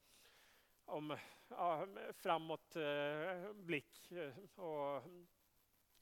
om 0.88 1.16
ja, 1.48 1.86
framåtblick. 2.12 4.10
eh, 4.10 4.64
och 4.64 5.02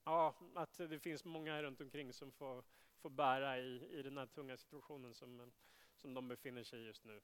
ja, 0.05 0.35
att 0.55 0.79
det 0.79 0.99
finns 0.99 1.25
många 1.25 1.55
här 1.55 1.63
runt 1.63 1.81
omkring 1.81 2.13
som 2.13 2.33
får, 2.33 2.65
får 2.97 3.11
bära 3.11 3.59
i, 3.59 3.99
i 3.99 4.03
den 4.03 4.19
här 4.19 4.27
tunga 4.27 4.57
situationen 4.57 5.15
som, 5.15 5.53
som 5.97 6.15
de 6.15 6.29
befinner 6.29 6.65
sig 6.65 6.81
i 6.81 6.87
just 6.87 7.05
nu. 7.05 7.21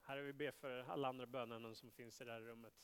Herre, 0.00 0.22
vi 0.22 0.32
ber 0.32 0.50
för 0.50 0.78
alla 0.78 1.08
andra 1.08 1.26
bönämnen 1.26 1.76
som 1.76 1.90
finns 1.90 2.20
i 2.20 2.24
det 2.24 2.32
här 2.32 2.40
rummet. 2.40 2.74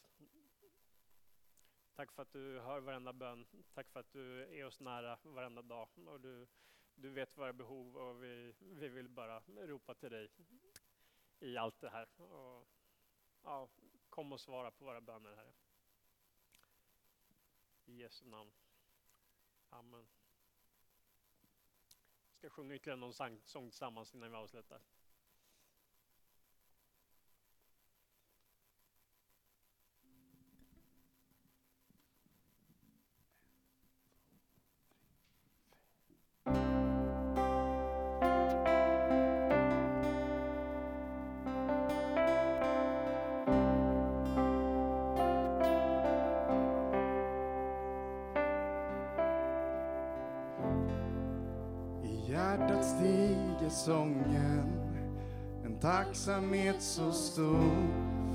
Tack 1.94 2.12
för 2.12 2.22
att 2.22 2.32
du 2.32 2.60
hör 2.60 2.80
varenda 2.80 3.12
bön. 3.12 3.46
Tack 3.74 3.88
för 3.90 4.00
att 4.00 4.12
du 4.12 4.42
är 4.42 4.64
oss 4.64 4.80
nära 4.80 5.18
varenda 5.22 5.62
dag. 5.62 5.88
Och 6.06 6.20
du, 6.20 6.46
du 6.94 7.10
vet 7.10 7.36
våra 7.36 7.52
behov 7.52 7.96
och 7.96 8.24
vi, 8.24 8.54
vi 8.58 8.88
vill 8.88 9.08
bara 9.08 9.40
ropa 9.40 9.94
till 9.94 10.10
dig 10.10 10.30
i 11.40 11.56
allt 11.56 11.80
det 11.80 11.90
här. 11.90 12.20
Och, 12.20 12.68
ja, 13.42 13.68
kom 14.08 14.32
och 14.32 14.40
svara 14.40 14.70
på 14.70 14.84
våra 14.84 15.00
böner, 15.00 15.36
Herre. 15.36 15.52
I 17.84 17.96
Jesu 17.96 18.26
namn. 18.26 18.52
Amen. 19.68 20.08
Vi 22.42 22.48
ska 22.48 22.54
sjunga 22.54 22.74
ytterligare 22.74 23.00
någon 23.00 23.40
sång 23.44 23.70
tillsammans 23.70 24.14
innan 24.14 24.30
vi 24.30 24.36
avslutar. 24.36 24.80
sången. 53.84 54.64
En 55.64 55.76
tacksamhet 55.80 56.82
så 56.82 57.12
stor 57.12 57.86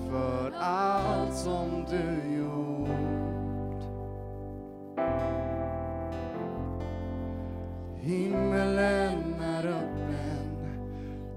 för 0.09 0.51
allt 0.59 1.35
som 1.35 1.85
du 1.89 2.35
gjort. 2.37 2.87
Himmelen 7.95 9.35
är 9.41 9.67
öppen, 9.67 10.77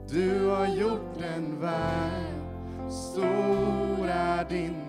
du 0.08 0.48
har 0.48 0.66
gjort 0.66 1.22
en 1.36 1.60
värld, 1.60 2.90
stor 2.90 4.08
är 4.08 4.44
din 4.48 4.79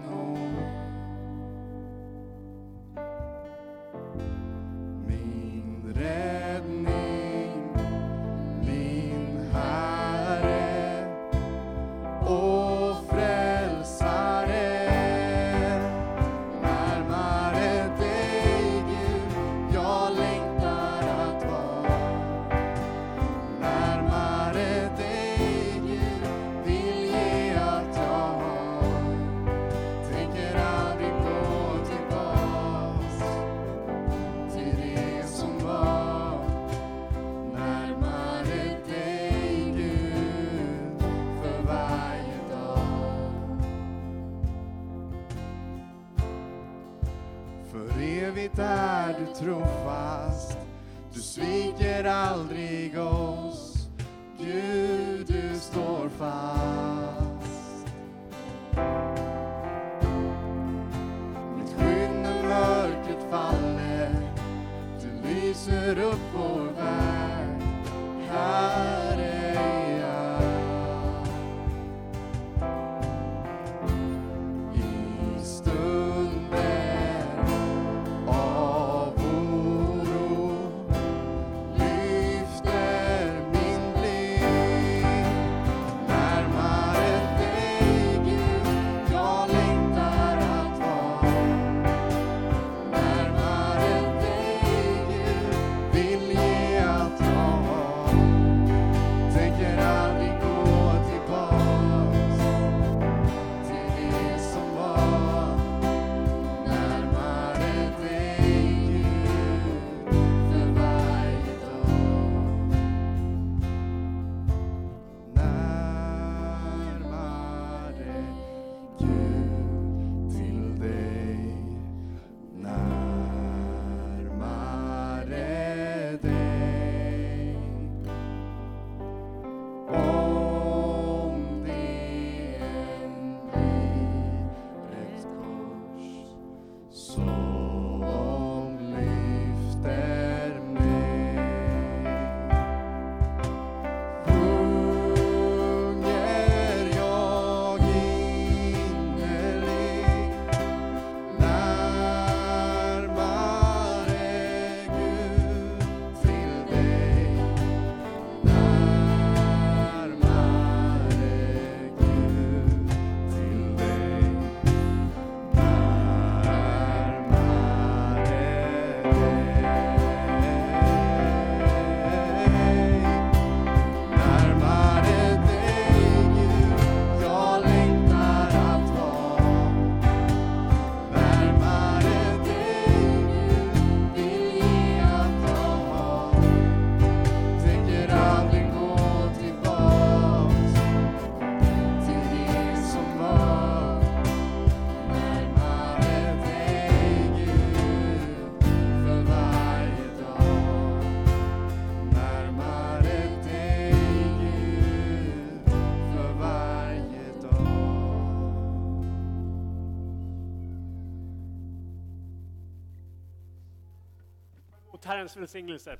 Herrens 215.21 215.37
välsignelse. 215.37 215.97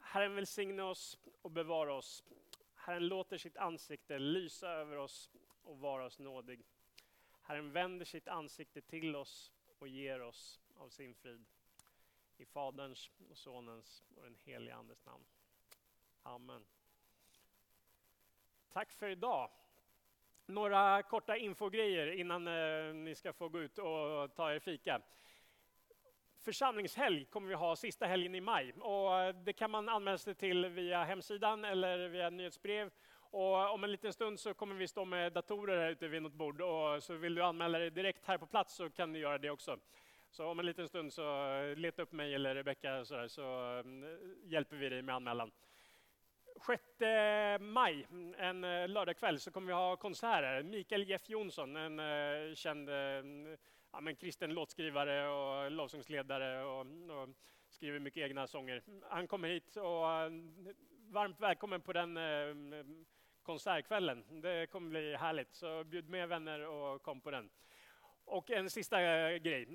Herren 0.00 0.34
välsigne 0.34 0.82
oss 0.82 1.18
och 1.42 1.50
bevara 1.50 1.94
oss. 1.94 2.24
Herren 2.74 3.08
låter 3.08 3.38
sitt 3.38 3.56
ansikte 3.56 4.18
lysa 4.18 4.68
över 4.68 4.96
oss 4.96 5.30
och 5.62 5.78
vara 5.78 6.04
oss 6.04 6.18
nådig. 6.18 6.60
Herren 7.42 7.72
vänder 7.72 8.04
sitt 8.04 8.28
ansikte 8.28 8.80
till 8.80 9.16
oss 9.16 9.52
och 9.78 9.88
ger 9.88 10.22
oss 10.22 10.60
av 10.76 10.88
sin 10.88 11.14
frid. 11.14 11.44
I 12.36 12.44
Faderns 12.44 13.10
och 13.30 13.36
Sonens 13.36 14.02
och 14.16 14.22
den 14.22 14.36
helige 14.44 14.74
Andes 14.74 15.04
namn. 15.04 15.24
Amen. 16.22 16.64
Tack 18.72 18.92
för 18.92 19.08
idag. 19.08 19.50
Några 20.46 21.02
korta 21.02 21.36
infogrejer 21.36 22.06
innan 22.06 22.48
eh, 22.48 22.94
ni 22.94 23.14
ska 23.14 23.32
få 23.32 23.48
gå 23.48 23.60
ut 23.60 23.78
och 23.78 24.34
ta 24.34 24.52
er 24.52 24.58
fika. 24.58 25.00
Församlingshelg 26.44 27.24
kommer 27.24 27.48
vi 27.48 27.54
ha 27.54 27.76
sista 27.76 28.06
helgen 28.06 28.34
i 28.34 28.40
maj 28.40 28.72
och 28.80 29.20
eh, 29.20 29.34
det 29.34 29.52
kan 29.52 29.70
man 29.70 29.88
anmäla 29.88 30.18
sig 30.18 30.34
till 30.34 30.66
via 30.66 31.04
hemsidan 31.04 31.64
eller 31.64 32.08
via 32.08 32.30
nyhetsbrev. 32.30 32.90
Och 33.16 33.60
eh, 33.60 33.70
om 33.70 33.84
en 33.84 33.92
liten 33.92 34.12
stund 34.12 34.40
så 34.40 34.54
kommer 34.54 34.74
vi 34.74 34.88
stå 34.88 35.04
med 35.04 35.32
datorer 35.32 35.82
här 35.82 35.90
ute 35.90 36.08
vid 36.08 36.22
något 36.22 36.32
bord 36.32 36.60
och 36.60 36.94
eh, 36.94 37.00
så 37.00 37.14
vill 37.14 37.34
du 37.34 37.42
anmäla 37.42 37.78
dig 37.78 37.90
direkt 37.90 38.26
här 38.26 38.38
på 38.38 38.46
plats 38.46 38.74
så 38.74 38.90
kan 38.90 39.12
du 39.12 39.18
göra 39.18 39.38
det 39.38 39.50
också. 39.50 39.76
Så 40.30 40.46
om 40.46 40.58
en 40.58 40.66
liten 40.66 40.88
stund 40.88 41.12
så 41.12 41.50
leta 41.76 42.02
upp 42.02 42.12
mig 42.12 42.34
eller 42.34 42.54
Rebecka 42.54 43.04
så, 43.04 43.14
där, 43.14 43.28
så 43.28 43.82
hjälper 44.44 44.76
vi 44.76 44.88
dig 44.88 45.02
med 45.02 45.14
anmälan. 45.14 45.50
6 46.66 46.82
maj, 47.60 48.06
mm, 48.10 48.34
en 48.38 48.92
lördagkväll, 48.92 49.40
så 49.40 49.50
kommer 49.50 49.66
vi 49.66 49.72
ha 49.72 49.96
konserter. 49.96 50.62
Mikael 50.62 51.08
Jeff 51.08 51.28
Jonsson, 51.28 51.76
en 51.76 52.56
känd 52.56 52.88
ja, 53.94 54.00
men 54.00 54.16
kristen 54.16 54.54
låtskrivare 54.54 55.28
och 55.28 55.70
lovsångsledare 55.70 56.64
och, 56.64 56.80
och 56.80 57.28
skriver 57.68 57.98
mycket 57.98 58.22
egna 58.22 58.46
sånger. 58.46 58.82
Han 59.10 59.26
kommer 59.26 59.48
hit 59.48 59.76
och 59.76 60.10
eh, 60.10 60.32
varmt 61.08 61.40
välkommen 61.40 61.80
på 61.80 61.92
den 61.92 62.16
eh, 62.16 62.84
konsertkvällen. 63.42 64.40
Det 64.40 64.66
kommer 64.66 64.90
bli 64.90 65.16
härligt, 65.16 65.54
så 65.54 65.84
bjud 65.84 66.08
med 66.08 66.28
vänner 66.28 66.60
och 66.60 67.02
kom 67.02 67.20
på 67.20 67.30
den. 67.30 67.50
Och 68.26 68.50
en 68.50 68.70
sista 68.70 69.02
eh, 69.02 69.36
grej, 69.36 69.68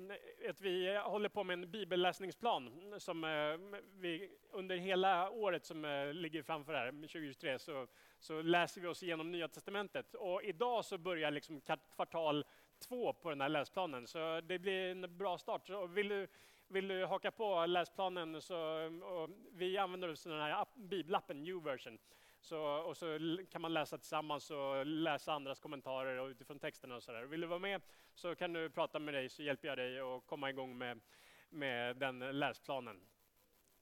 att 0.48 0.60
vi 0.60 0.96
håller 0.96 1.28
på 1.28 1.44
med 1.44 1.54
en 1.54 1.70
bibelläsningsplan 1.70 2.94
som 2.98 3.24
eh, 3.24 3.80
vi 4.00 4.30
under 4.52 4.76
hela 4.76 5.30
året 5.30 5.64
som 5.64 6.10
ligger 6.14 6.42
framför 6.42 6.74
här, 6.74 6.92
2023, 6.92 7.58
så, 7.58 7.86
så 8.18 8.42
läser 8.42 8.80
vi 8.80 8.86
oss 8.86 9.02
igenom 9.02 9.30
Nya 9.30 9.48
Testamentet. 9.48 10.14
Och 10.14 10.42
idag 10.42 10.84
så 10.84 10.98
börjar 10.98 11.30
liksom 11.30 11.60
kvartal 11.96 12.44
två 12.80 13.12
på 13.12 13.30
den 13.30 13.40
här 13.40 13.48
läsplanen, 13.48 14.06
så 14.06 14.40
det 14.40 14.58
blir 14.58 14.90
en 14.90 15.16
bra 15.18 15.38
start. 15.38 15.66
Så 15.66 15.86
vill 15.86 16.08
du, 16.08 16.28
vill 16.68 16.88
du 16.88 17.06
haka 17.06 17.30
på 17.30 17.66
läsplanen 17.66 18.42
så 18.42 18.56
och 19.02 19.30
vi 19.52 19.78
använder 19.78 20.08
oss 20.08 20.26
av 20.26 20.32
den 20.32 20.40
här 20.40 20.62
app, 20.62 20.74
bibelappen, 20.74 21.42
New 21.42 21.62
Version. 21.62 21.98
Så, 22.40 22.62
och 22.62 22.96
så 22.96 23.18
kan 23.50 23.62
man 23.62 23.72
läsa 23.72 23.98
tillsammans 23.98 24.50
och 24.50 24.86
läsa 24.86 25.32
andras 25.32 25.60
kommentarer 25.60 26.18
och 26.18 26.28
utifrån 26.28 26.58
texterna 26.58 26.96
och 26.96 27.02
sådär. 27.02 27.22
Vill 27.22 27.40
du 27.40 27.46
vara 27.46 27.58
med 27.58 27.82
så 28.14 28.34
kan 28.34 28.52
du 28.52 28.70
prata 28.70 28.98
med 28.98 29.14
dig 29.14 29.28
så 29.28 29.42
hjälper 29.42 29.68
jag 29.68 29.78
dig 29.78 30.00
att 30.00 30.26
komma 30.26 30.50
igång 30.50 30.78
med, 30.78 31.00
med 31.48 31.96
den 31.96 32.18
läsplanen. 32.18 33.00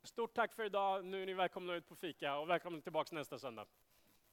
Stort 0.02 0.34
tack 0.34 0.54
för 0.54 0.64
idag. 0.64 1.04
Nu 1.04 1.22
är 1.22 1.26
ni 1.26 1.34
välkomna 1.34 1.74
ut 1.74 1.88
på 1.88 1.96
fika 1.96 2.38
och 2.38 2.50
välkomna 2.50 2.80
tillbaka 2.80 3.14
nästa 3.14 3.38
söndag. 3.38 3.66